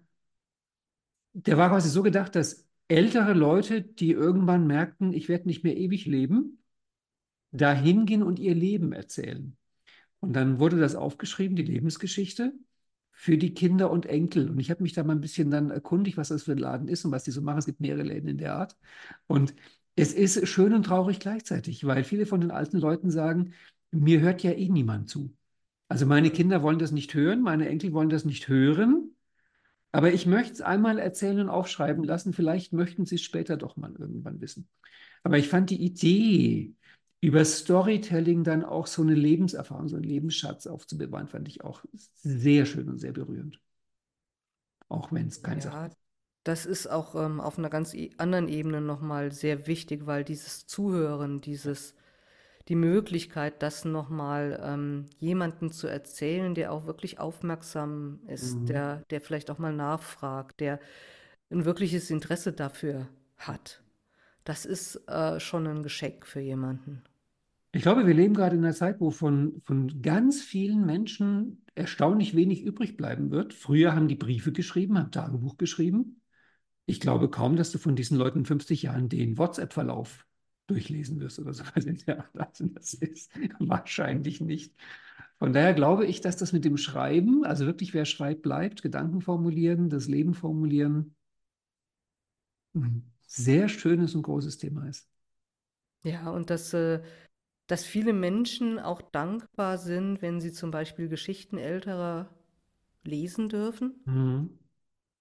[1.34, 5.78] der war quasi so gedacht, dass ältere Leute, die irgendwann merkten, ich werde nicht mehr
[5.78, 6.62] ewig leben,
[7.52, 9.56] da hingehen und ihr Leben erzählen.
[10.22, 12.54] Und dann wurde das aufgeschrieben, die Lebensgeschichte,
[13.12, 14.50] für die Kinder und Enkel.
[14.50, 16.88] Und ich habe mich da mal ein bisschen dann erkundigt, was das für ein Laden
[16.88, 17.60] ist und was die so machen.
[17.60, 18.78] Es gibt mehrere Läden in der Art.
[19.28, 19.54] Und
[19.96, 23.54] es ist schön und traurig gleichzeitig, weil viele von den alten Leuten sagen,
[23.92, 25.36] mir hört ja eh niemand zu.
[25.90, 29.14] Also meine Kinder wollen das nicht hören, meine Enkel wollen das nicht hören.
[29.92, 32.32] Aber ich möchte es einmal erzählen und aufschreiben lassen.
[32.32, 34.70] Vielleicht möchten sie es später doch mal irgendwann wissen.
[35.24, 36.74] Aber ich fand die Idee,
[37.22, 42.66] über Storytelling dann auch so eine Lebenserfahrung, so einen Lebensschatz aufzubewahren, fand ich auch sehr
[42.66, 43.60] schön und sehr berührend.
[44.90, 45.98] Auch wenn es kein Ja, Sach ist.
[46.44, 51.42] das ist auch ähm, auf einer ganz anderen Ebene nochmal sehr wichtig, weil dieses Zuhören,
[51.42, 51.96] dieses,
[52.70, 58.70] die Möglichkeit, das nochmal ähm, jemandem zu erzählen, der auch wirklich aufmerksam ist, Mhm.
[58.70, 60.80] der, der vielleicht auch mal nachfragt, der
[61.52, 63.08] ein wirkliches Interesse dafür
[63.38, 63.84] hat.
[64.46, 67.04] Das ist äh, schon ein Geschenk für jemanden.
[67.74, 72.36] Ich glaube, wir leben gerade in einer Zeit, wo von, von ganz vielen Menschen erstaunlich
[72.36, 73.54] wenig übrig bleiben wird.
[73.54, 76.22] Früher haben die Briefe geschrieben, haben Tagebuch geschrieben.
[76.86, 80.28] Ich glaube kaum, dass du von diesen Leuten in 50 Jahren den WhatsApp-Verlauf
[80.68, 81.64] durchlesen wirst oder so.
[82.08, 84.76] Ja, das ist wahrscheinlich nicht.
[85.40, 89.22] Von daher glaube ich, dass das mit dem Schreiben, also wirklich wer schreibt, bleibt, Gedanken
[89.22, 91.16] formulieren, das Leben formulieren,
[92.76, 95.10] ein sehr schönes und großes Thema ist.
[96.04, 97.02] Ja, und dass, äh,
[97.72, 102.28] dass viele Menschen auch dankbar sind, wenn sie zum Beispiel Geschichten älterer
[103.06, 104.60] lesen dürfen, mhm.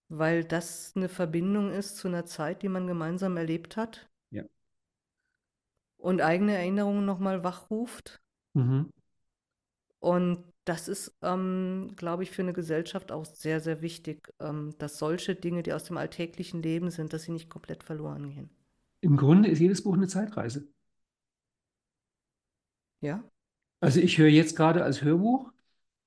[0.08, 4.10] weil das eine Verbindung ist zu einer Zeit, die man gemeinsam erlebt hat.
[4.30, 4.42] Ja.
[5.96, 8.20] Und eigene Erinnerungen nochmal wachruft.
[8.54, 8.90] Mhm.
[10.00, 14.98] Und das ist, ähm, glaube ich, für eine Gesellschaft auch sehr, sehr wichtig, ähm, dass
[14.98, 18.50] solche Dinge, die aus dem alltäglichen Leben sind, dass sie nicht komplett verloren gehen.
[19.02, 20.66] Im Grunde ist jedes Buch eine Zeitreise.
[23.00, 23.24] Ja.
[23.80, 25.52] Also ich höre jetzt gerade als Hörbuch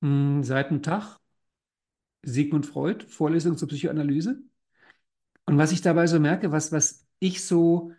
[0.01, 1.19] mh, hm, seit einem Tag
[2.23, 4.41] Sigmund Freud, Vorlesung zur Psychoanalyse.
[5.45, 7.91] Und was ich dabei so merke, was, was ich so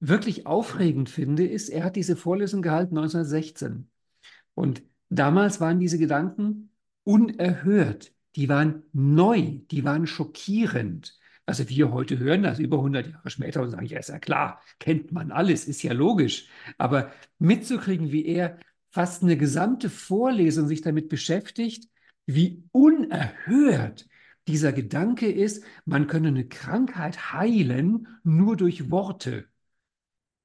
[0.00, 3.90] wirklich aufregend finde, ist, er hat diese Vorlesung gehalten 1916.
[4.54, 6.70] Und damals waren diese Gedanken
[7.04, 8.12] unerhört.
[8.36, 11.18] Die waren neu, die waren schockierend.
[11.46, 14.60] Also wir heute hören das über 100 Jahre später und sagen, ja, ist ja klar,
[14.80, 16.48] kennt man alles, ist ja logisch.
[16.76, 18.58] Aber mitzukriegen, wie er
[18.90, 21.88] fast eine gesamte Vorlesung sich damit beschäftigt,
[22.26, 24.08] wie unerhört
[24.48, 29.46] dieser Gedanke ist, man könne eine Krankheit heilen nur durch Worte.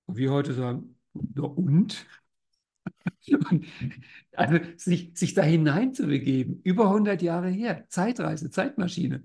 [0.05, 0.95] Und wir heute sagen,
[1.35, 2.05] ja und?
[4.35, 9.23] also sich, sich da hineinzubegeben, über 100 Jahre her, Zeitreise, Zeitmaschine.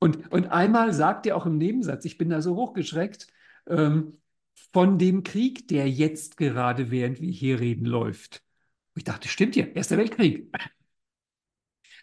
[0.00, 3.26] Und, und einmal sagt er auch im Nebensatz, ich bin da so hochgeschreckt,
[3.66, 4.18] ähm,
[4.72, 8.42] von dem Krieg, der jetzt gerade, während wir hier reden, läuft.
[8.94, 10.50] Und ich dachte, stimmt ja, Erster Weltkrieg.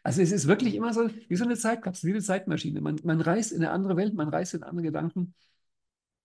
[0.03, 2.81] Also es ist wirklich immer so, wie so eine Zeitkapsel, wie eine Zeitmaschine.
[2.81, 5.33] Man, man reist in eine andere Welt, man reist in andere Gedanken,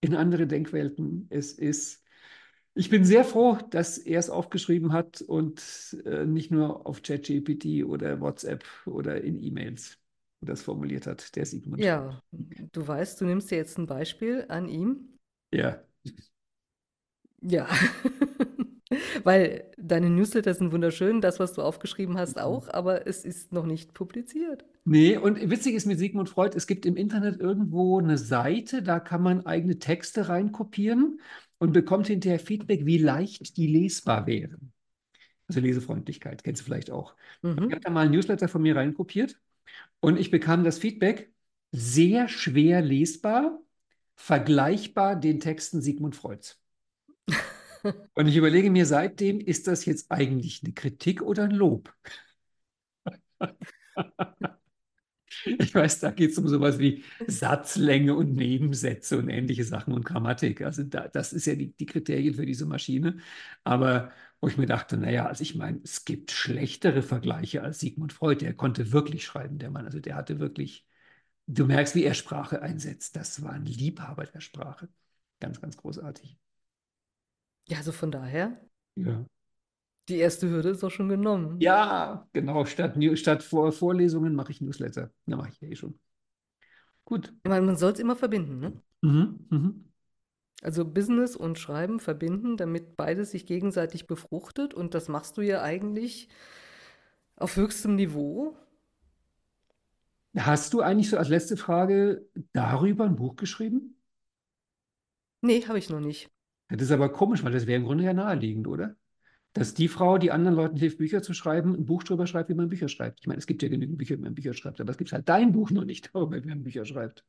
[0.01, 1.27] in andere Denkwelten.
[1.29, 2.03] Es ist,
[2.73, 5.61] ich bin sehr froh, dass er es aufgeschrieben hat und
[6.05, 9.98] äh, nicht nur auf ChatGPT oder WhatsApp oder in E-Mails
[10.41, 11.81] das formuliert hat, der Sigmund.
[11.81, 15.17] Ja, du weißt, du nimmst dir jetzt ein Beispiel an ihm.
[15.53, 15.81] Ja.
[17.41, 17.67] Ja.
[19.23, 22.43] Weil deine Newsletter sind wunderschön, das, was du aufgeschrieben hast, mhm.
[22.43, 24.65] auch, aber es ist noch nicht publiziert.
[24.85, 28.99] Nee, und witzig ist mit Sigmund Freud, es gibt im Internet irgendwo eine Seite, da
[28.99, 31.19] kann man eigene Texte reinkopieren
[31.59, 34.71] und bekommt hinterher Feedback, wie leicht die lesbar wären.
[35.47, 37.15] Also Lesefreundlichkeit, kennst du vielleicht auch.
[37.41, 37.65] Mhm.
[37.67, 39.39] Ich habe da mal ein Newsletter von mir reinkopiert
[39.99, 41.31] und ich bekam das Feedback,
[41.71, 43.59] sehr schwer lesbar,
[44.15, 46.59] vergleichbar den Texten Sigmund Freuds.
[48.13, 51.93] Und ich überlege mir seitdem, ist das jetzt eigentlich eine Kritik oder ein Lob?
[55.45, 60.03] Ich weiß, da geht es um sowas wie Satzlänge und Nebensätze und ähnliche Sachen und
[60.05, 60.61] Grammatik.
[60.61, 63.17] Also da, das ist ja die, die Kriterien für diese Maschine.
[63.63, 68.13] Aber wo ich mir dachte, naja, also ich meine, es gibt schlechtere Vergleiche als Sigmund
[68.13, 68.37] Freud.
[68.41, 69.85] Der konnte wirklich schreiben, der Mann.
[69.85, 70.87] Also der hatte wirklich,
[71.47, 73.15] du merkst, wie er Sprache einsetzt.
[73.15, 74.87] Das war ein Liebhaber der Sprache.
[75.39, 76.37] Ganz, ganz großartig.
[77.67, 78.59] Ja, also von daher.
[78.95, 79.25] Ja.
[80.07, 81.59] Die erste Hürde ist doch schon genommen.
[81.59, 82.65] Ja, genau.
[82.65, 85.11] Statt, statt Vor Vorlesungen mache ich Newsletter.
[85.25, 85.99] Da mache ich ja eh schon.
[87.05, 87.33] Gut.
[87.43, 88.81] Ich meine, man soll es immer verbinden, ne?
[89.01, 89.88] Mhm, mhm.
[90.61, 94.73] Also Business und Schreiben verbinden, damit beides sich gegenseitig befruchtet.
[94.73, 96.27] Und das machst du ja eigentlich
[97.37, 98.55] auf höchstem Niveau.
[100.37, 103.95] Hast du eigentlich so als letzte Frage darüber ein Buch geschrieben?
[105.41, 106.29] Nee, habe ich noch nicht.
[106.67, 108.95] Das ist aber komisch, weil das wäre im Grunde ja naheliegend, oder?
[109.53, 112.53] Dass die Frau, die anderen Leuten hilft, Bücher zu schreiben, ein Buch darüber schreibt, wie
[112.53, 113.21] man Bücher schreibt.
[113.21, 115.27] Ich meine, es gibt ja genügend Bücher, wie man Bücher schreibt, aber es gibt halt
[115.27, 117.23] dein Buch noch nicht darüber, wie man Bücher schreibt.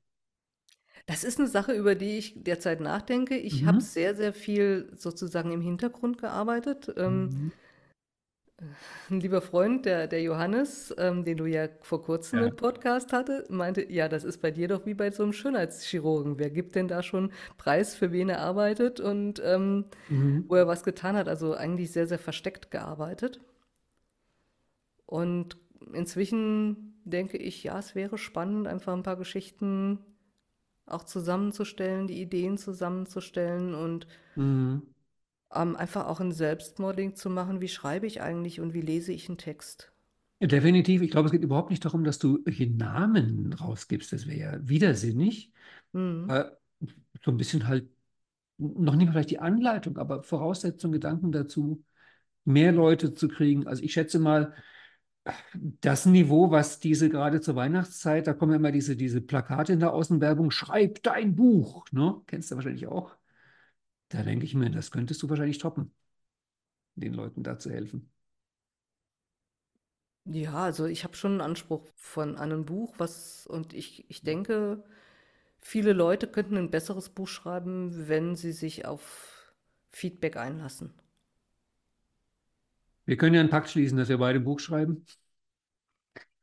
[1.11, 3.37] Das ist eine Sache, über die ich derzeit nachdenke.
[3.37, 3.67] Ich mhm.
[3.67, 6.95] habe sehr, sehr viel sozusagen im Hintergrund gearbeitet.
[6.97, 7.53] Ähm, mhm.
[9.11, 12.47] Ein lieber Freund, der, der Johannes, ähm, den du ja vor kurzem ja.
[12.47, 16.39] im Podcast hatte, meinte, ja, das ist bei dir doch wie bei so einem Schönheitschirurgen.
[16.39, 20.45] Wer gibt denn da schon Preis, für wen er arbeitet und ähm, mhm.
[20.47, 21.29] wo er was getan hat?
[21.29, 23.41] Also eigentlich sehr, sehr versteckt gearbeitet.
[25.07, 25.57] Und
[25.93, 29.99] inzwischen denke ich, ja, es wäre spannend, einfach ein paar Geschichten
[30.91, 34.07] auch zusammenzustellen, die Ideen zusammenzustellen und
[34.37, 34.83] mhm.
[35.55, 37.61] ähm, einfach auch ein Selbstmodding zu machen.
[37.61, 39.93] Wie schreibe ich eigentlich und wie lese ich einen Text?
[40.41, 41.03] Definitiv.
[41.03, 44.13] Ich glaube, es geht überhaupt nicht darum, dass du irgendwelche Namen rausgibst.
[44.13, 45.53] Das wäre ja widersinnig.
[45.93, 46.31] Mhm.
[47.25, 47.89] so ein bisschen halt,
[48.57, 51.83] noch nicht mal vielleicht die Anleitung, aber Voraussetzungen, Gedanken dazu,
[52.45, 53.67] mehr Leute zu kriegen.
[53.67, 54.55] Also ich schätze mal,
[55.55, 59.93] das Niveau, was diese gerade zur Weihnachtszeit, da kommen immer diese, diese Plakate in der
[59.93, 62.21] Außenwerbung, schreib dein Buch, ne?
[62.27, 63.17] Kennst du wahrscheinlich auch.
[64.11, 65.95] Da denke ich mir, das könntest du wahrscheinlich toppen,
[66.95, 68.11] den Leuten da zu helfen.
[70.25, 74.85] Ja, also ich habe schon einen Anspruch von einem Buch, was, und ich, ich denke,
[75.61, 79.55] viele Leute könnten ein besseres Buch schreiben, wenn sie sich auf
[79.91, 80.95] Feedback einlassen.
[83.11, 85.05] Wir können ja einen Pakt schließen, dass wir beide ein Buch schreiben.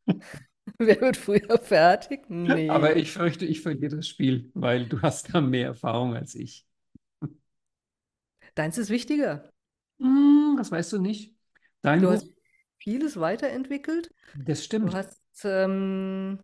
[0.77, 2.25] Wer wird früher fertig?
[2.27, 2.69] Nee.
[2.69, 6.65] Aber ich fürchte, ich verliere das Spiel, weil du hast da mehr Erfahrung als ich.
[8.55, 9.49] Deins ist wichtiger.
[10.01, 11.33] Hm, das weißt du nicht.
[11.83, 12.15] Dein du Buch?
[12.15, 12.33] hast
[12.79, 14.13] vieles weiterentwickelt.
[14.35, 14.91] Das stimmt.
[14.91, 16.41] Du hast, ähm,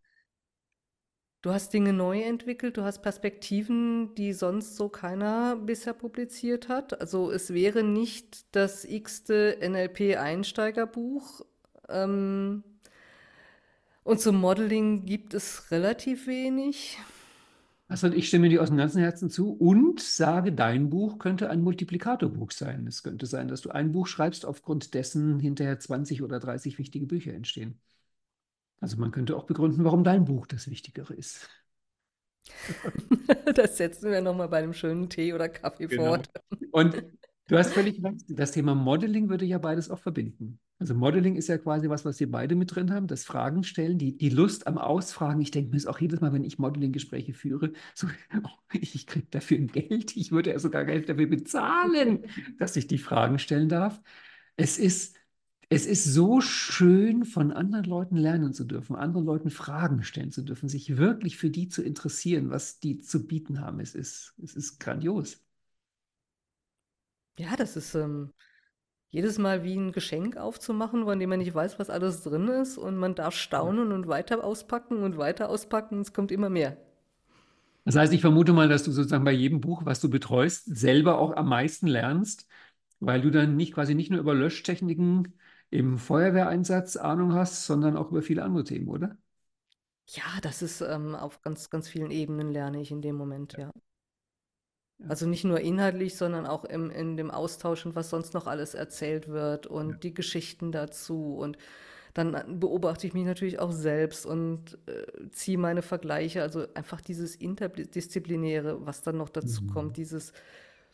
[1.43, 6.99] du hast Dinge neu entwickelt, du hast Perspektiven, die sonst so keiner bisher publiziert hat.
[6.99, 11.41] Also es wäre nicht das x-te NLP-Einsteigerbuch.
[11.89, 12.63] Ähm,
[14.03, 16.97] und zum Modeling gibt es relativ wenig.
[17.89, 21.61] Also ich stimme dir aus dem ganzen Herzen zu und sage, dein Buch könnte ein
[21.61, 22.87] Multiplikatorbuch sein.
[22.87, 27.05] Es könnte sein, dass du ein Buch schreibst, aufgrund dessen hinterher 20 oder 30 wichtige
[27.05, 27.79] Bücher entstehen.
[28.83, 31.49] Also man könnte auch begründen, warum dein Buch das Wichtigere ist.
[33.55, 36.07] das setzen wir nochmal bei einem schönen Tee oder Kaffee genau.
[36.07, 36.29] fort.
[36.73, 37.01] Und
[37.47, 40.59] du hast völlig recht, das Thema Modeling würde ja beides auch verbinden.
[40.79, 43.97] Also Modeling ist ja quasi was, was wir beide mit drin haben, das Fragen stellen,
[43.97, 45.41] die, die Lust am Ausfragen.
[45.41, 48.07] Ich denke mir es auch jedes Mal, wenn ich Modeling-Gespräche führe, so,
[48.43, 50.17] oh, ich kriege dafür ein Geld.
[50.17, 52.25] Ich würde ja sogar Geld dafür bezahlen,
[52.59, 54.01] dass ich die Fragen stellen darf.
[54.57, 55.15] Es ist,
[55.73, 60.41] es ist so schön, von anderen Leuten lernen zu dürfen, anderen Leuten Fragen stellen zu
[60.41, 63.79] dürfen, sich wirklich für die zu interessieren, was die zu bieten haben.
[63.79, 65.41] Es ist, es ist grandios.
[67.37, 67.95] Ja, das ist...
[67.95, 68.31] Ähm
[69.13, 72.79] jedes Mal wie ein Geschenk aufzumachen, von dem man nicht weiß, was alles drin ist
[72.79, 76.01] und man darf staunen und weiter auspacken und weiter auspacken.
[76.01, 76.77] Es kommt immer mehr.
[77.85, 81.19] Das heißt, ich vermute mal, dass du sozusagen bei jedem Buch, was du betreust, selber
[81.19, 82.47] auch am meisten lernst,
[82.99, 85.33] weil du dann nicht quasi nicht nur über Löschtechniken
[85.73, 89.17] im Feuerwehreinsatz Ahnung hast, sondern auch über viele andere Themen, oder?
[90.07, 93.71] Ja, das ist ähm, auf ganz, ganz vielen Ebenen lerne ich in dem Moment, ja.
[95.07, 98.75] Also nicht nur inhaltlich, sondern auch im, in dem Austausch und was sonst noch alles
[98.75, 99.97] erzählt wird und ja.
[99.97, 101.35] die Geschichten dazu.
[101.35, 101.57] Und
[102.13, 106.43] dann beobachte ich mich natürlich auch selbst und äh, ziehe meine Vergleiche.
[106.43, 109.67] Also einfach dieses Interdisziplinäre, was dann noch dazu mhm.
[109.67, 110.31] kommt, dieses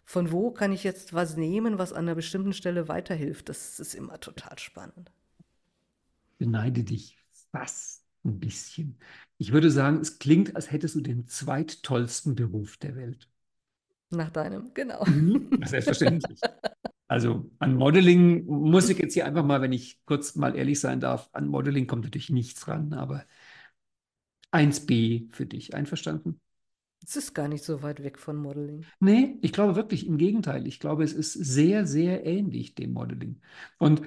[0.10, 3.48] von wo kann ich jetzt was nehmen, was an einer bestimmten Stelle weiterhilft.
[3.48, 5.12] Das ist immer total spannend.
[6.40, 7.16] Beneide dich
[7.52, 8.98] fast ein bisschen.
[9.38, 13.30] Ich würde sagen, es klingt, als hättest du den zweittollsten Beruf der Welt.
[14.10, 15.06] Nach deinem, genau.
[15.06, 16.40] Mhm, selbstverständlich.
[17.08, 21.00] Also an Modeling muss ich jetzt hier einfach mal, wenn ich kurz mal ehrlich sein
[21.00, 23.26] darf, an Modeling kommt natürlich nichts ran, aber
[24.52, 26.42] 1b für dich, einverstanden?
[27.06, 28.86] Es ist gar nicht so weit weg von Modeling.
[29.00, 30.68] Nee, ich glaube wirklich im Gegenteil.
[30.68, 33.42] Ich glaube, es ist sehr, sehr ähnlich dem Modeling.
[33.78, 34.02] Und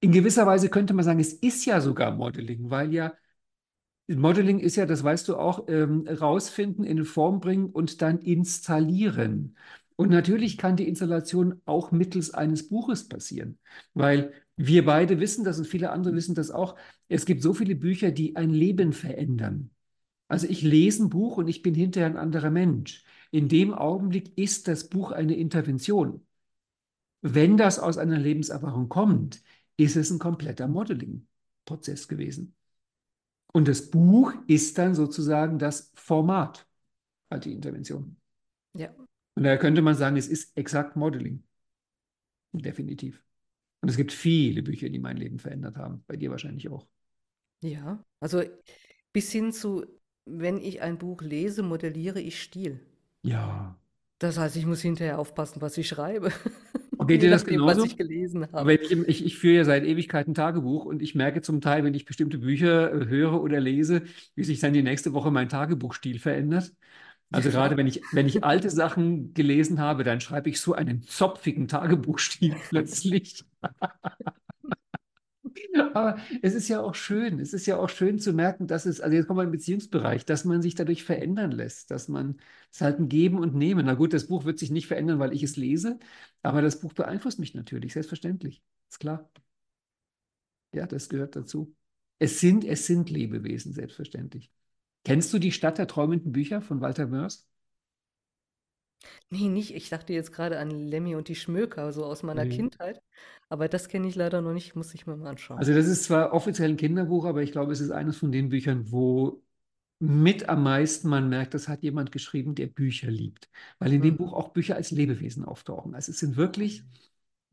[0.00, 3.12] in gewisser Weise könnte man sagen, es ist ja sogar Modeling, weil ja
[4.08, 9.56] Modeling ist ja, das weißt du auch, ähm, rausfinden, in Form bringen und dann installieren.
[9.96, 13.58] Und natürlich kann die Installation auch mittels eines Buches passieren,
[13.94, 16.76] weil wir beide wissen das und viele andere wissen das auch.
[17.08, 19.70] Es gibt so viele Bücher, die ein Leben verändern.
[20.32, 23.04] Also ich lese ein Buch und ich bin hinterher ein anderer Mensch.
[23.32, 26.26] In dem Augenblick ist das Buch eine Intervention.
[27.20, 29.42] Wenn das aus einer Lebenserfahrung kommt,
[29.76, 32.54] ist es ein kompletter Modeling-Prozess gewesen.
[33.52, 36.66] Und das Buch ist dann sozusagen das Format,
[37.30, 38.16] halt die Intervention.
[38.72, 38.88] Ja.
[39.34, 41.44] Und daher könnte man sagen, es ist exakt Modeling.
[42.52, 43.22] Definitiv.
[43.82, 46.04] Und es gibt viele Bücher, die mein Leben verändert haben.
[46.06, 46.88] Bei dir wahrscheinlich auch.
[47.60, 48.42] Ja, also
[49.12, 49.84] bis hin zu,
[50.24, 52.80] wenn ich ein Buch lese, modelliere ich Stil.
[53.22, 53.76] Ja.
[54.18, 56.32] Das heißt, ich muss hinterher aufpassen, was ich schreibe.
[56.98, 57.80] Okay, dir das genauso?
[57.80, 58.74] Was ich gelesen habe.
[58.74, 62.04] Ich, ich, ich, führe ja seit Ewigkeiten Tagebuch und ich merke zum Teil, wenn ich
[62.04, 64.02] bestimmte Bücher äh, höre oder lese,
[64.36, 66.72] wie sich dann die nächste Woche mein Tagebuchstil verändert.
[67.32, 67.54] Also ja.
[67.54, 71.66] gerade wenn ich, wenn ich alte Sachen gelesen habe, dann schreibe ich so einen zopfigen
[71.66, 73.44] Tagebuchstil plötzlich.
[75.94, 79.00] Aber es ist ja auch schön, es ist ja auch schön zu merken, dass es,
[79.00, 82.38] also jetzt kommen wir im Beziehungsbereich, dass man sich dadurch verändern lässt, dass man
[82.72, 83.86] es halt ein Geben und Nehmen.
[83.86, 85.98] Na gut, das Buch wird sich nicht verändern, weil ich es lese,
[86.42, 89.30] aber das Buch beeinflusst mich natürlich, selbstverständlich, ist klar.
[90.72, 91.74] Ja, das gehört dazu.
[92.18, 94.50] Es sind, es sind Lebewesen, selbstverständlich.
[95.04, 97.48] Kennst du die Stadt der träumenden Bücher von Walter Mörs?
[99.30, 99.74] Nee, nicht.
[99.74, 102.46] Ich dachte jetzt gerade an Lemmy und die Schmöker, so aus meiner Nee.
[102.46, 103.02] Kindheit.
[103.48, 105.60] Aber das kenne ich leider noch nicht, muss ich mir mal anschauen.
[105.60, 108.48] Also das ist zwar offiziell ein Kinderbuch, aber ich glaube, es ist eines von den
[108.48, 109.42] Büchern, wo
[110.00, 113.50] mit am meisten man merkt, das hat jemand geschrieben, der Bücher liebt.
[113.78, 114.18] Weil in dem Mhm.
[114.18, 115.94] Buch auch Bücher als Lebewesen auftauchen.
[115.94, 116.84] Also es sind wirklich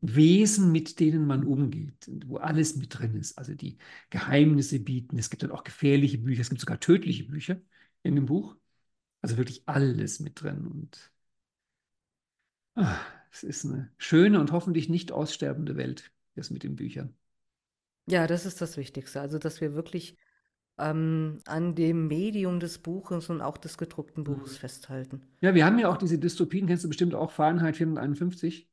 [0.02, 3.38] Wesen, mit denen man umgeht, wo alles mit drin ist.
[3.38, 3.78] Also die
[4.10, 5.18] Geheimnisse bieten.
[5.18, 7.60] Es gibt dann auch gefährliche Bücher, es gibt sogar tödliche Bücher
[8.04, 8.56] in dem Buch.
[9.22, 10.66] Also wirklich alles mit drin.
[10.66, 11.12] Und
[12.74, 12.96] ah,
[13.32, 17.14] es ist eine schöne und hoffentlich nicht aussterbende Welt, das mit den Büchern.
[18.06, 19.20] Ja, das ist das Wichtigste.
[19.20, 20.16] Also, dass wir wirklich
[20.78, 25.22] ähm, an dem Medium des Buches und auch des gedruckten Buches festhalten.
[25.40, 28.68] Ja, wir haben ja auch diese Dystopien, kennst du bestimmt auch Fahrenheit 451.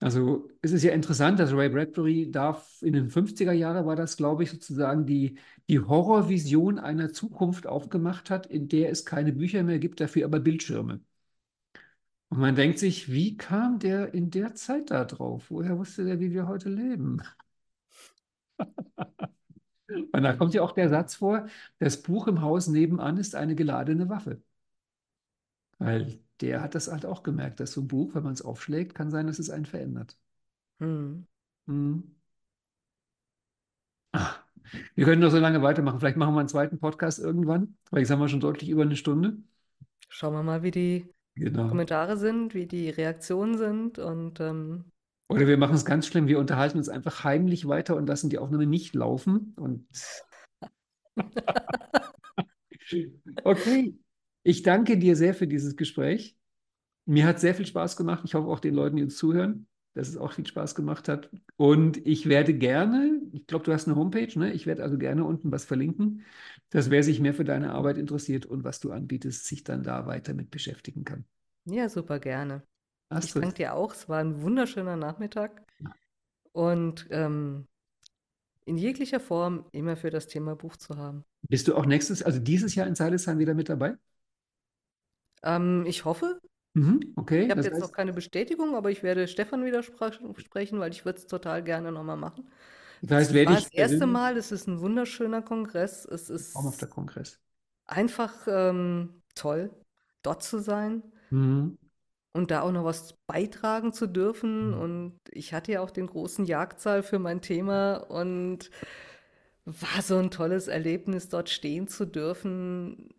[0.00, 4.16] Also es ist ja interessant, dass Ray Bradbury da in den 50er Jahren war das,
[4.16, 9.64] glaube ich, sozusagen die, die Horrorvision einer Zukunft aufgemacht hat, in der es keine Bücher
[9.64, 11.00] mehr gibt, dafür aber Bildschirme.
[12.30, 15.46] Und man denkt sich, wie kam der in der Zeit da drauf?
[15.50, 17.22] Woher wusste der, wie wir heute leben?
[20.12, 21.46] Und da kommt ja auch der Satz vor,
[21.78, 24.42] das Buch im Haus nebenan ist eine geladene Waffe.
[25.78, 28.94] Weil der hat das halt auch gemerkt, dass so ein Buch, wenn man es aufschlägt,
[28.94, 30.16] kann sein, dass es einen verändert.
[30.80, 31.26] Hm.
[31.66, 32.14] Hm.
[34.12, 34.42] Ach,
[34.94, 36.00] wir können noch so lange weitermachen.
[36.00, 38.96] Vielleicht machen wir einen zweiten Podcast irgendwann, weil jetzt haben wir schon deutlich über eine
[38.96, 39.38] Stunde.
[40.08, 41.08] Schauen wir mal, wie die
[41.38, 41.68] Genau.
[41.68, 44.84] Kommentare sind, wie die Reaktionen sind und ähm,
[45.28, 48.38] Oder wir machen es ganz schlimm, wir unterhalten uns einfach heimlich weiter und lassen die
[48.38, 49.54] Aufnahme nicht laufen.
[49.56, 49.86] Und
[53.44, 53.96] okay,
[54.42, 56.36] ich danke dir sehr für dieses Gespräch.
[57.06, 58.22] Mir hat sehr viel Spaß gemacht.
[58.24, 61.30] Ich hoffe auch den Leuten, die uns zuhören, dass es auch viel Spaß gemacht hat.
[61.56, 64.52] Und ich werde gerne, ich glaube, du hast eine Homepage, ne?
[64.52, 66.24] Ich werde also gerne unten was verlinken,
[66.70, 70.06] dass wer sich mehr für deine Arbeit interessiert und was du anbietest, sich dann da
[70.06, 71.24] weiter mit beschäftigen kann.
[71.64, 72.62] ja, super gerne.
[73.20, 73.94] Ich Astrid, danke dir auch.
[73.94, 75.62] Es war ein wunderschöner Nachmittag
[76.52, 77.68] und ähm,
[78.66, 81.24] in jeglicher Form immer für das Thema Buch zu haben.
[81.48, 83.96] bist du auch nächstes, also dieses Jahr in Seilesheim wieder mit dabei?
[85.42, 86.40] Ähm, ich hoffe,
[86.74, 90.78] Mhm, okay, ich habe jetzt noch heißt, keine Bestätigung, aber ich werde Stefan wieder sprechen,
[90.80, 92.48] weil ich würde es total gerne nochmal machen.
[93.02, 96.04] Das heißt, werde war das erste Mal, es ist ein wunderschöner Kongress.
[96.04, 97.38] Es ist Kongress.
[97.86, 99.70] einfach ähm, toll,
[100.22, 101.78] dort zu sein Mhm.
[102.32, 104.72] und da auch noch was beitragen zu dürfen.
[104.72, 104.74] Mhm.
[104.74, 108.70] Und ich hatte ja auch den großen Jagdsaal für mein Thema und
[109.64, 113.10] war so ein tolles Erlebnis, dort stehen zu dürfen,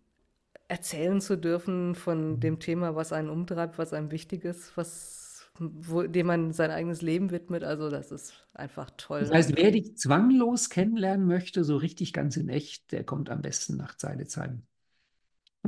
[0.68, 5.19] erzählen zu dürfen von dem Thema, was einen umtreibt, was einem wichtig ist, was,
[5.60, 7.64] wo, dem man sein eigenes Leben widmet.
[7.64, 9.22] Also das ist einfach toll.
[9.22, 13.42] Das heißt, wer dich zwanglos kennenlernen möchte, so richtig ganz in echt, der kommt am
[13.42, 14.64] besten nach Zeilezheim.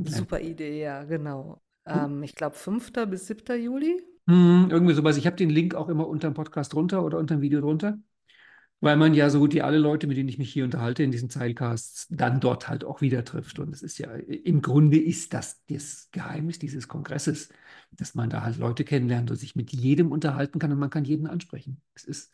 [0.04, 1.62] Super Idee, ja, genau.
[1.86, 2.92] Ähm, ich glaube 5.
[3.08, 3.60] bis 7.
[3.62, 4.02] Juli.
[4.26, 5.16] Hm, irgendwie sowas.
[5.16, 7.98] Ich habe den Link auch immer unter dem Podcast drunter oder unter dem Video drunter,
[8.80, 11.10] weil man ja so gut wie alle Leute, mit denen ich mich hier unterhalte in
[11.10, 13.58] diesen Zeilcasts, dann dort halt auch wieder trifft.
[13.58, 17.48] Und es ist ja, im Grunde ist das das Geheimnis dieses Kongresses,
[17.92, 21.04] dass man da halt Leute kennenlernt und sich mit jedem unterhalten kann und man kann
[21.04, 21.80] jeden ansprechen.
[21.94, 22.32] Es ist,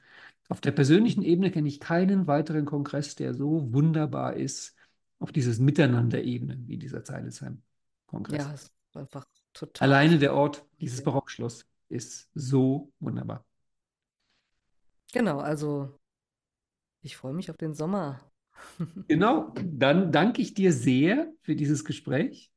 [0.48, 4.74] auf der persönlichen Ebene kenne ich keinen weiteren Kongress, der so wunderbar ist,
[5.18, 8.44] auf dieses Miteinander-Ebene wie dieser Zeilesheim-Kongress.
[8.44, 9.89] Ja, ist einfach total.
[9.89, 13.44] Alleine der Ort, dieses Barockschloss, ist so wunderbar.
[15.12, 15.98] Genau, also
[17.02, 18.20] ich freue mich auf den Sommer.
[19.09, 22.51] Genau, dann danke ich dir sehr für dieses Gespräch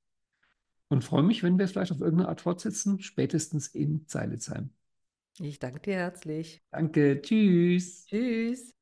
[0.92, 4.72] und freue mich, wenn wir es vielleicht auf irgendeine Art fortsetzen, spätestens in Zeilezheim.
[5.40, 6.62] Ich danke dir herzlich.
[6.72, 8.06] Danke, tschüss.
[8.06, 8.76] Tschüss.